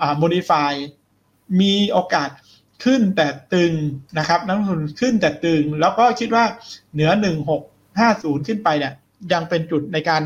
[0.00, 0.72] อ่า modify
[1.60, 2.30] มีโอกาส
[2.84, 3.72] ขึ้นแต่ตึง
[4.18, 6.44] นะครับนักลงทุนขึ้นแต่ตึง แล้วก็คิดว่า
[6.92, 7.10] เหนือ
[7.78, 8.92] 1650 ขึ้นไปเนี่ย
[9.32, 10.22] ยังเป็นจุดในการ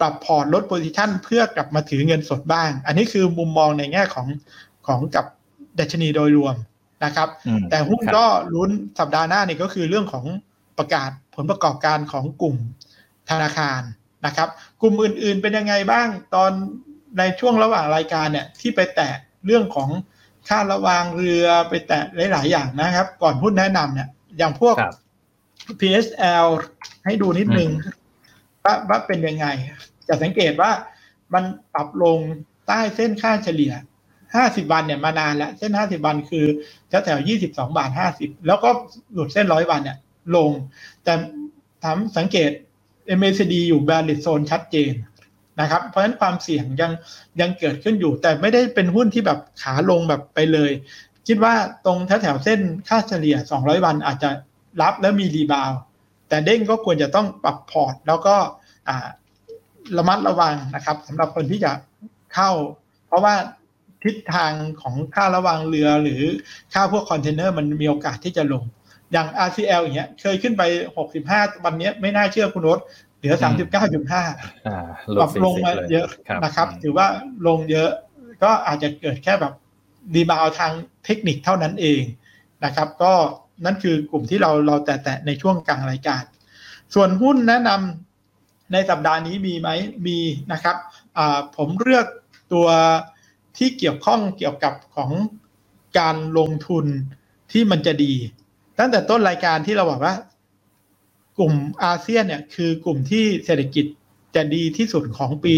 [0.00, 4.26] ปรับพอร์ตลด position เพื่อกลับมาถือเงินสดบ้าง อันนี้คือมุมมองในแง่ของ
[4.86, 5.26] ของกับ
[5.78, 6.56] ดัชนีโดยรวม
[7.04, 7.28] นะครับ
[7.70, 8.24] แต่หุ้นก็
[8.54, 10.24] ลุ้นสัปดาห์หน้านี่ก็คือเรื่องของ
[10.78, 12.56] ประกาศผลประกอบการของกลุ่ม
[13.30, 13.80] ธนาคาร
[14.26, 14.48] นะครับ
[14.80, 16.50] กลุ่มอื่นๆเป็นยังไงบ้างตอน
[17.18, 19.10] ในช่วงระหว่างรายการเนี่ยที่ไปแตะ
[19.46, 19.90] เรื่องของ
[20.48, 24.08] ค่าระวางเรือไปแตะหลาย ๆ อย่างนะครับ ก่อนพูดแนะนำเนี่ย
[24.38, 24.76] อย่างพวก
[25.80, 26.46] PSL
[27.04, 27.70] ให้ดูนิดนึง
[28.64, 29.46] ว่าว่าเป็นยังไง
[30.08, 30.70] จะสังเกตว่า
[31.34, 31.44] มัน
[31.74, 32.18] ปรับลง
[32.66, 33.72] ใต้เส้นค่าเฉลี่ย
[34.22, 36.46] 50 วันเนี่ยมานานแล้ว เส้น 50 วันคือ
[36.88, 38.68] แถวแถว22 บาท 50 แล้วก็
[39.12, 39.98] หลุดเส้นร้อยวันเนี่ย
[40.36, 40.50] ลง
[41.04, 41.12] แต่
[41.82, 42.50] ถามสังเกต
[43.20, 44.92] MACD อยู่แบริโซนชัดเจน
[45.60, 46.92] นะครับ เพราะฉะนั้นความเสี่ยงยัง
[47.40, 50.70] ยังเกิดขึ้นอยู่ แต่ไม่ได้เป็นหุ้นที่แบบขาลงแบบไปเลย
[51.26, 51.54] คิดว่า
[51.86, 54.30] ตรงแถวแถวเส้นค่าเฉลี่ย 200 วันอาจจะ
[54.82, 55.72] รับแล้วมี rebound
[56.28, 58.36] แต่เด้งก็ควรจะต้องปรับพอร์ต แล้วก็
[59.96, 61.72] ระมัดระวังนะครับสำหรับคนที่จะ
[62.34, 62.50] เข้า
[63.06, 63.34] เพราะว่า
[64.04, 64.52] ทิศทาง
[64.82, 66.22] ของค่าระวางเรือหรือ
[66.72, 68.64] ค่าพวกคอนเทนเนอร์มันมีโอกาสที่จะลง
[69.12, 70.62] อย่าง RCL อย่างเงี้ย เคยขึ้นไป
[71.12, 72.78] 65 วันนี้ไม่น่าเชื่อคุณรถ
[73.18, 73.34] เหลือ
[74.24, 76.06] 39.5ปรับลงมาเยอะ
[76.44, 77.06] นะครับ ถือว่า
[77.46, 77.90] ลงเยอะ
[78.42, 79.54] ก็อาจจะเกิดแค่แบบ
[80.14, 80.72] รีบาวทาง
[81.04, 82.02] เทคนิคเท่านั้นเอง
[82.64, 83.12] นะครับ ก็
[83.64, 86.22] นั่นคือกลุ่มที่เราเราแตะในช่วงกลางรายการ
[86.94, 89.68] ส่วนหุ้นแนะนำในสัปดาห์นี้มีไหม
[90.06, 90.18] มี
[90.52, 90.76] นะครับ
[91.56, 92.06] ผมเลือก
[92.52, 92.68] ตัว
[93.56, 95.10] ที่เกี่ยวข้องเกี่ยวกับของ
[95.98, 96.86] การลงทุน
[97.52, 98.12] ที่มันจะดี
[98.78, 100.14] ตั้งแต่ต้นรายการที่เราบอกว่า
[101.38, 101.52] กลุ่ม
[101.84, 103.86] อาเซียนเนี่ย คือกลุ่มที่เศรษฐกิจ
[104.34, 105.54] จะดีที่สุดของปี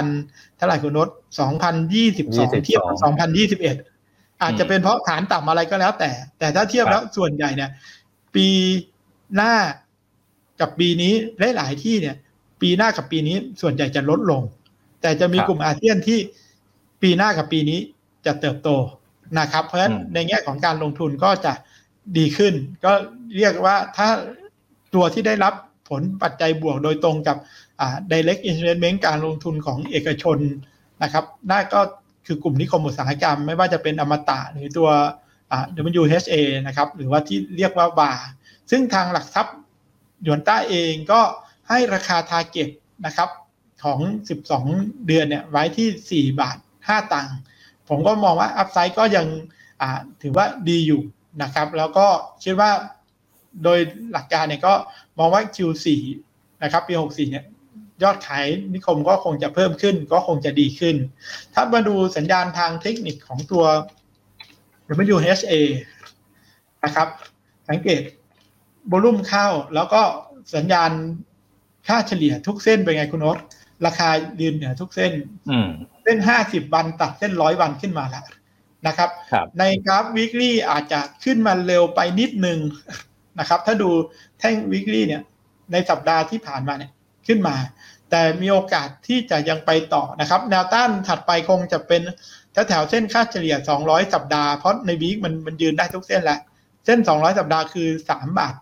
[0.00, 1.08] 2000เท่าไหร่คุณนศ
[1.40, 2.96] 2022 เทียบกับ
[3.68, 7.70] 2021 อาจจะเป็นเพราะฐานต่ำอะไรก็แล้วแต่ แต่ถ้าเทียบแล้วส่วนใหญ่เนี่ย
[8.34, 8.48] ปี
[9.36, 9.54] หน้า
[10.60, 11.12] กับปีนี้
[11.56, 12.16] หลาย ๆ ที่เนี่ย
[12.60, 14.42] ปีหน้ากับปีนี้ส่วนใหญ่จะลดลง
[15.02, 16.18] แต่จะมีกลุ่มอาเซียนที่
[17.02, 17.78] ปีหน้ากับปีนี้
[18.26, 18.68] จะเติบโต
[19.38, 21.52] นะครับ เพราะฉะนั้นในแง่ของการลงทุนก็จะ
[22.18, 22.54] ดีขึ้น
[22.84, 22.92] ก็
[23.36, 24.08] เรียกว่าถ้า
[24.94, 25.54] ตัวที่ได้รับ
[25.88, 27.36] ผลปัจจัยบวกโดยตรงกับ
[28.12, 30.38] direct investment การลงทุนของเอกชน
[31.02, 31.80] นะครับน่าก็
[32.26, 34.90] คือกลุ่มนิคมอุตสาหกรรม ไม่ว่าจะเป็นอมตะหรือตัว
[36.00, 36.34] WHA
[36.66, 38.12] นะครับหรือว่าที่เรียกว่าบา
[38.70, 39.56] ซึ่งทางหลักทรัพย์
[40.26, 41.20] ยวนต้าเองก็
[41.68, 42.68] ให้ราคาทาร์เก็ต
[43.06, 43.28] นะครับ
[43.84, 44.00] ของ
[44.52, 47.36] 12 เดือนเนี่ยไว้ที่ 4 บาท 5 ตังค์
[47.88, 49.26] ผมก็มองว่าอัพไซด์ก็ยัง
[50.22, 51.00] ถือว่าดีอยู่
[51.42, 52.06] นะครับ แล้วก็
[52.44, 52.70] คิดว่า
[53.64, 53.78] โดย
[54.12, 54.74] หลักการเนี่ยก็
[55.18, 55.86] มองว่า Q4
[56.62, 57.44] นะครับปี 64 เนี่ย
[58.02, 60.96] ยอดขายนิคมก็คงจะเพิ่มขึ้น ก็คงจะดีขึ้น
[61.54, 63.64] ถ้ามาดูสัญญาณทางเทคนิคของตัว
[65.14, 65.54] WHA
[66.84, 67.08] นะครับ
[67.68, 68.00] สังเกต
[68.88, 70.02] โวลุ่มเข้า แล้วก็
[70.54, 70.90] สัญญาณ
[71.88, 73.38] ค่าเฉลี่ยทุกเส้นเป็นไงคุณนศ
[73.86, 74.08] ราคา
[74.40, 75.12] ยืนเหนือทุกเส้น
[76.02, 78.24] เส้นห้าสิบวันตัดเส้นร้อยวันขึ้นมาแล้ว
[78.86, 82.58] นะครับรบในกราฟวิกฤตอาจจะขึ้นมาเร็วไปนิดนึง
[83.38, 83.90] นะครับ ถ้าดู
[84.38, 85.22] แท่งวิกฤตเนี่ย
[85.72, 86.90] ในสัปดาห์ที่ผ่านมาเนี่ย
[87.26, 87.56] ขึ้นมา
[88.10, 92.02] แต่มีโอกาสที่จะยังไปต่อนะครับ แนวต้านถัดไปคงจะเป็น
[92.52, 96.40] แถวแถวเส้นค่าเฉลี่ย 200 สัปดาห์ เพราะในวีคมันมันยืนได้ทุกเส้นแล้ว
[96.84, 98.54] เส้น 200 สัปดาห์คือ 3 บาท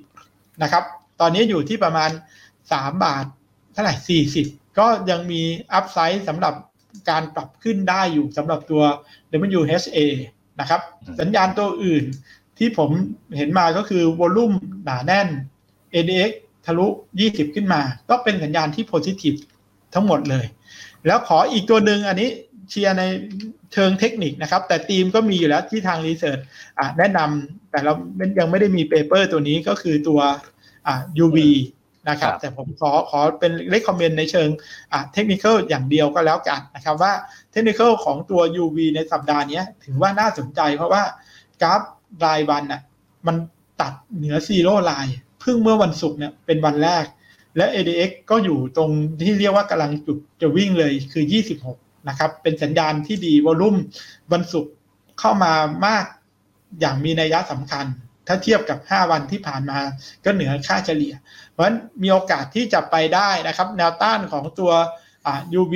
[0.00, 0.84] 70 นะครับ
[1.20, 2.10] ตอนนี้อยู่ที่ประมาณ
[2.56, 3.24] 3 บาท
[3.72, 3.94] เท่าไหร่
[4.36, 5.42] 40 ก็ยังมี
[5.72, 6.54] อัพไซด์สำหรับ
[7.10, 8.82] การปรับขึ้นได้อยู่สำหรับตัว
[9.58, 9.98] WHA
[10.60, 10.80] นะครับ
[11.20, 12.04] สัญญาณตัวอื่น
[12.58, 12.90] ที่ผม
[13.36, 14.52] เห็นมาก็คือวอลุ่ม
[14.84, 15.28] หนาแน่น
[15.94, 16.32] ADX
[16.66, 16.86] ทะลุ
[17.20, 17.80] 20 ขึ้นมา
[18.10, 19.34] ก็เป็นสัญญาณที่โพซิทีฟ
[19.94, 20.44] ทั้งหมดเลย
[21.06, 22.28] แล้วขออีกตัวหนึ่งอันนี้
[22.70, 23.02] เชียร์ใน
[23.72, 26.38] เชิงเทคนิคนะครับ แต่ทีมก็มีอยู่แล้วที่ทาง research
[26.98, 27.92] แนะนำแต่เรา
[28.38, 30.20] ยังไม่ได้มี paper ตัวนี้ก็คือตัว
[31.24, 31.36] UV
[32.08, 34.48] นะครับ แต่ผมขอขอเป็น recommend ในเชิง
[35.12, 37.12] เทคนิคอย่างเดียวก็แล้วกันนะครับว่า
[37.50, 41.02] เทคนิคของตัว UV ในสัปดาห์นี้ถือว่าน่าสนใจเพราะว่า
[41.62, 41.80] กราฟ
[42.24, 42.82] รายวันอะ
[43.26, 43.36] มัน
[43.80, 47.04] ตัดเหนือ zero line เพิ่งเมื่อวันศุกร์เนี่ยเป็นวันแรก
[47.56, 48.90] และ ADX ก็อยู่ตรง
[49.20, 51.24] ที่เรียกว่ากำลังจุดจะวิ่งเลยคือ
[51.66, 53.76] 26 นะครับ เป็นสัญญาณที่ดีวอลุ่ม
[54.32, 54.72] วันศุกร์
[55.20, 55.52] เข้ามา
[55.86, 56.04] มาก
[56.80, 57.86] อย่างมีนัยสำคัญ
[58.26, 59.78] ถ้าเทียบกับ 5 วันที่ผ่านมา
[60.24, 61.14] ก็เหนือค่าเฉลี่ย
[61.49, 64.72] เพ ราะฉะนั้นมีโอกาสที่จะไปได้นะครับ แนวต้านของตัว
[65.26, 65.74] อ่า UV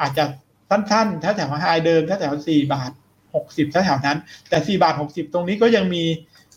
[0.00, 0.24] อาจจะ
[0.70, 2.90] สั้นๆถ้าแถวไฮเดิมถ้าแถว4บาท
[3.32, 4.18] 60ถ้าแถวนั้น
[4.48, 6.04] แต่4บาท60 ตรงนี้ก็ยังมี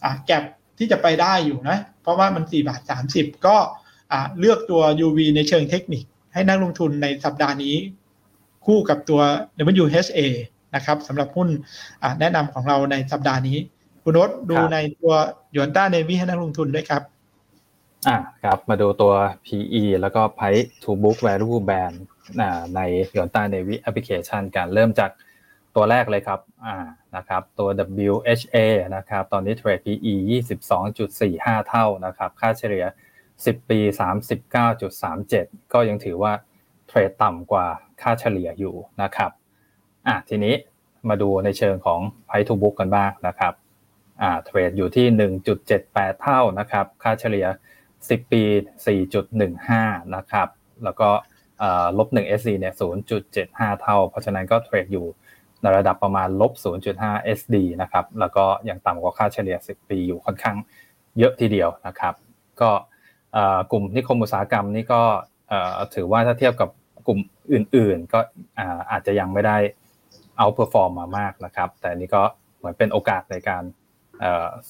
[0.04, 0.44] อ่าแก็บ
[0.78, 2.82] ที่จะไปได้อยู่นะ เพราะว่ามัน4บาท
[3.14, 3.58] 30 ก็
[4.40, 6.04] เลือกตัว UV ในเชิงเทคนิค
[6.34, 7.76] ให้นักลงทุนในสัปดาห์นี้
[8.66, 9.22] คู่กับตัว
[9.84, 10.20] WHA
[10.76, 11.50] นะครับสำหรับหุ้น
[12.20, 13.58] แนะนำของเราในสัปดาห์นี้
[14.04, 15.14] คุณนศดูในตัว
[15.56, 17.02] ยอนต้าเนวีให้นักลงทุนด้วยครับ
[18.06, 19.14] อ่าครับมาดูตัว
[19.46, 21.96] PE แล้วก็ Price to Book Value Band
[22.76, 22.80] ใน
[23.18, 25.12] ยอนต้าเนวีแอปพลิเคชันการเริ่มจาก
[25.76, 26.76] ตัวแรกเลยครับอ่า
[27.16, 27.70] นะครับตัว
[28.10, 28.58] WHA
[28.96, 30.14] นะครับตอนนี้เทรด PE
[30.92, 32.86] 22.45 เท่านะครับค่าเฉลี่ย
[33.26, 33.80] 10 ปี
[34.96, 36.34] 39.37 ก็ยังถือว่า
[36.88, 37.68] เทรดต่ำกว่า
[38.02, 39.32] ค่าเฉลี่ยอยู่นะครับ
[40.08, 40.56] อะทีนี้
[41.10, 43.54] มาดูในเชิงของ price to book กันบ้างนะครับ
[44.22, 45.06] อ่าเทรดอยู่ที่
[45.66, 47.46] 1.78 เท่านะครับค่าเฉลี่ย
[48.10, 48.42] 10 ปี
[49.28, 50.48] 4.15 นะครับ
[50.84, 51.10] แล้วก็
[51.98, 52.74] ลบ1 SD เนี่ย
[53.28, 55.06] 0.75 เท่า เพราะฉะนั้นก็เทรดอยู่
[55.62, 56.54] ในระดับประมาณลบ
[56.94, 60.58] 0.5 SD นะครับ แล้วก็ยังต่ำกว่าค่าเฉลี่ย 10 ปีอยู่ค่อนข้าง
[61.18, 62.14] เยอะทีเดียวนะครับ
[62.62, 62.70] ก็
[63.72, 65.02] กลุ่มนิคมอุตสาหกรรมนี่ก็
[65.96, 66.70] ถือว่าถ้าเทียบกับ
[67.08, 67.20] กลุ่ม
[67.54, 68.20] อื่น ๆ ก็
[68.92, 69.58] อาจจะยังไม่ได้
[70.38, 72.24] outperform มามากนะครับ แต่นี่ก็
[72.58, 73.64] เหมือนเป็นโอกาสในการ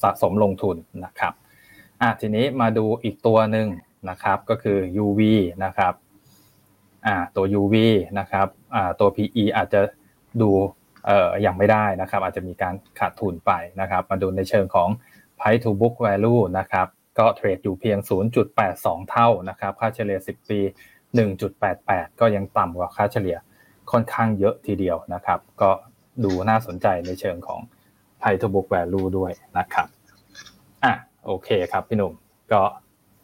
[0.02, 1.34] สะสมลงทุนนะครับ
[2.02, 3.68] อะทีนี้มาดูอีกตัวหนึ่ง
[4.10, 5.22] นะครับก็คือ UV
[5.65, 5.94] นะครับ
[7.06, 7.76] อ่าตัว UV
[8.19, 9.82] นะครับอ่าตัว PE อาจจะ
[10.41, 10.49] ดู
[11.06, 13.52] เอ่อยังไม่ได้นะครับ อาจจะมีการขาดทุนไป
[13.82, 14.90] นะครับ มาดูในเชิงของ
[15.40, 16.88] Price to Book Value นะครับ
[17.19, 17.98] ก็เทรดอยู่เพียง
[18.56, 20.60] 0.82 เท่านะครับ ค่าเฉลี่ย 10 ปี
[21.40, 23.38] 1.88 ก็ยังต่ำกว่าค่าเฉลี่ย
[23.91, 25.72] ค่อนข้างเยอะทีเดียวนะครับ ก็
[26.24, 27.60] ดูน่าสนใจในเชิงของ
[28.19, 29.88] Price to Book Value ด้วยนะครับ
[31.28, 32.14] โอเคครับพี่หนุ่ม
[32.52, 32.62] ก็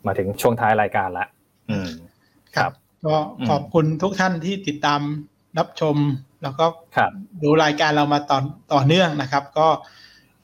[0.05, 1.25] มาถึงช่วงท้ายรายการละ
[1.69, 1.89] อืม
[2.55, 2.71] ครับ
[3.05, 3.15] ก็
[3.49, 5.01] ขอบคุณทุกท่านที่ติดตาม
[5.57, 5.95] รับชม
[6.43, 6.65] แล้วก็
[6.97, 7.11] ครับ
[7.43, 8.39] ดูรายการเรามาต่อ
[8.73, 9.67] ต่อเนื่องนะครับ ก็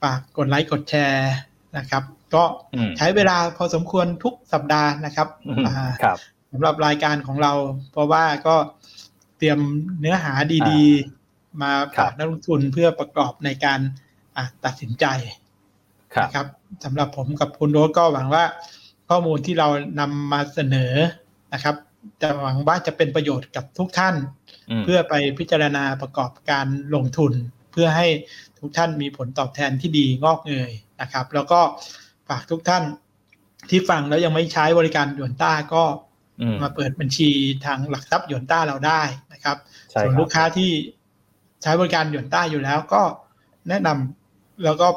[0.02, 1.32] ฝากกดไลค์กดแชร์
[1.78, 2.02] นะครับ
[2.34, 2.44] ก็
[2.98, 5.28] ใช้เวลาพอสมควรทุกสัปดาห์นะครับ
[6.02, 6.18] ครับ
[6.52, 7.52] สำหรับรายการของเรา
[7.92, 8.56] เพราะว่าก็
[9.38, 9.58] เตรียม
[10.00, 10.32] เนื้อหา
[10.70, 13.80] ดีๆ มาฝากนักลงทุนเพื่อประกอบในการ
[14.64, 15.06] ตัดสินใจ
[16.24, 16.46] นะครับ
[16.84, 18.44] สำหรับผมกับคุณโรสก็หวังว่า
[19.08, 19.68] ข้อมูลที่เรา
[20.00, 20.92] นำมาเสนอ
[21.54, 21.76] นะครับ
[22.22, 24.14] จะหวังว่าจะเป็นประโยชน์กับทุกท่าน
[24.84, 27.32] เพื่อไปพิจารณาประกอบการลงทุน
[27.72, 28.06] เพื่อให้
[28.58, 31.60] ทุกท่านมีผลตอบแทนที่ดีงอกเงยนะครับ แล้วก็
[32.28, 32.82] ฝากทุกท่าน
[33.70, 35.84] ที่ฟังแล้วยังไม่ใช้บริการหยวนต้าก็
[36.62, 37.30] มาเปิดบัญชี
[37.64, 39.56] ทางหลักทรัพย์หยวนต้าเราได้นะครับ
[40.00, 40.70] ส่วนลูกค้าที่
[41.62, 43.02] ใช้บริการหยวนต้าอยู่แล้วก็
[43.68, 44.88] แนะนำแล้วก็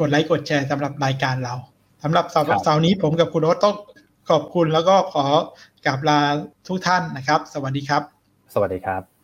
[0.00, 1.54] กดไลค์กดแชร์สำหรับรายการเรา
[2.02, 3.76] สำหรับเสาร์เสาร์นี้ผมกับคุณโอ๊ตต้อง
[4.30, 5.24] ขอบคุณแล้วก็ขอ
[5.86, 6.20] กราบลา
[6.68, 8.02] ทุกท่านนะครับ สวัสดีครับ
[8.54, 9.17] สวัสดีครับ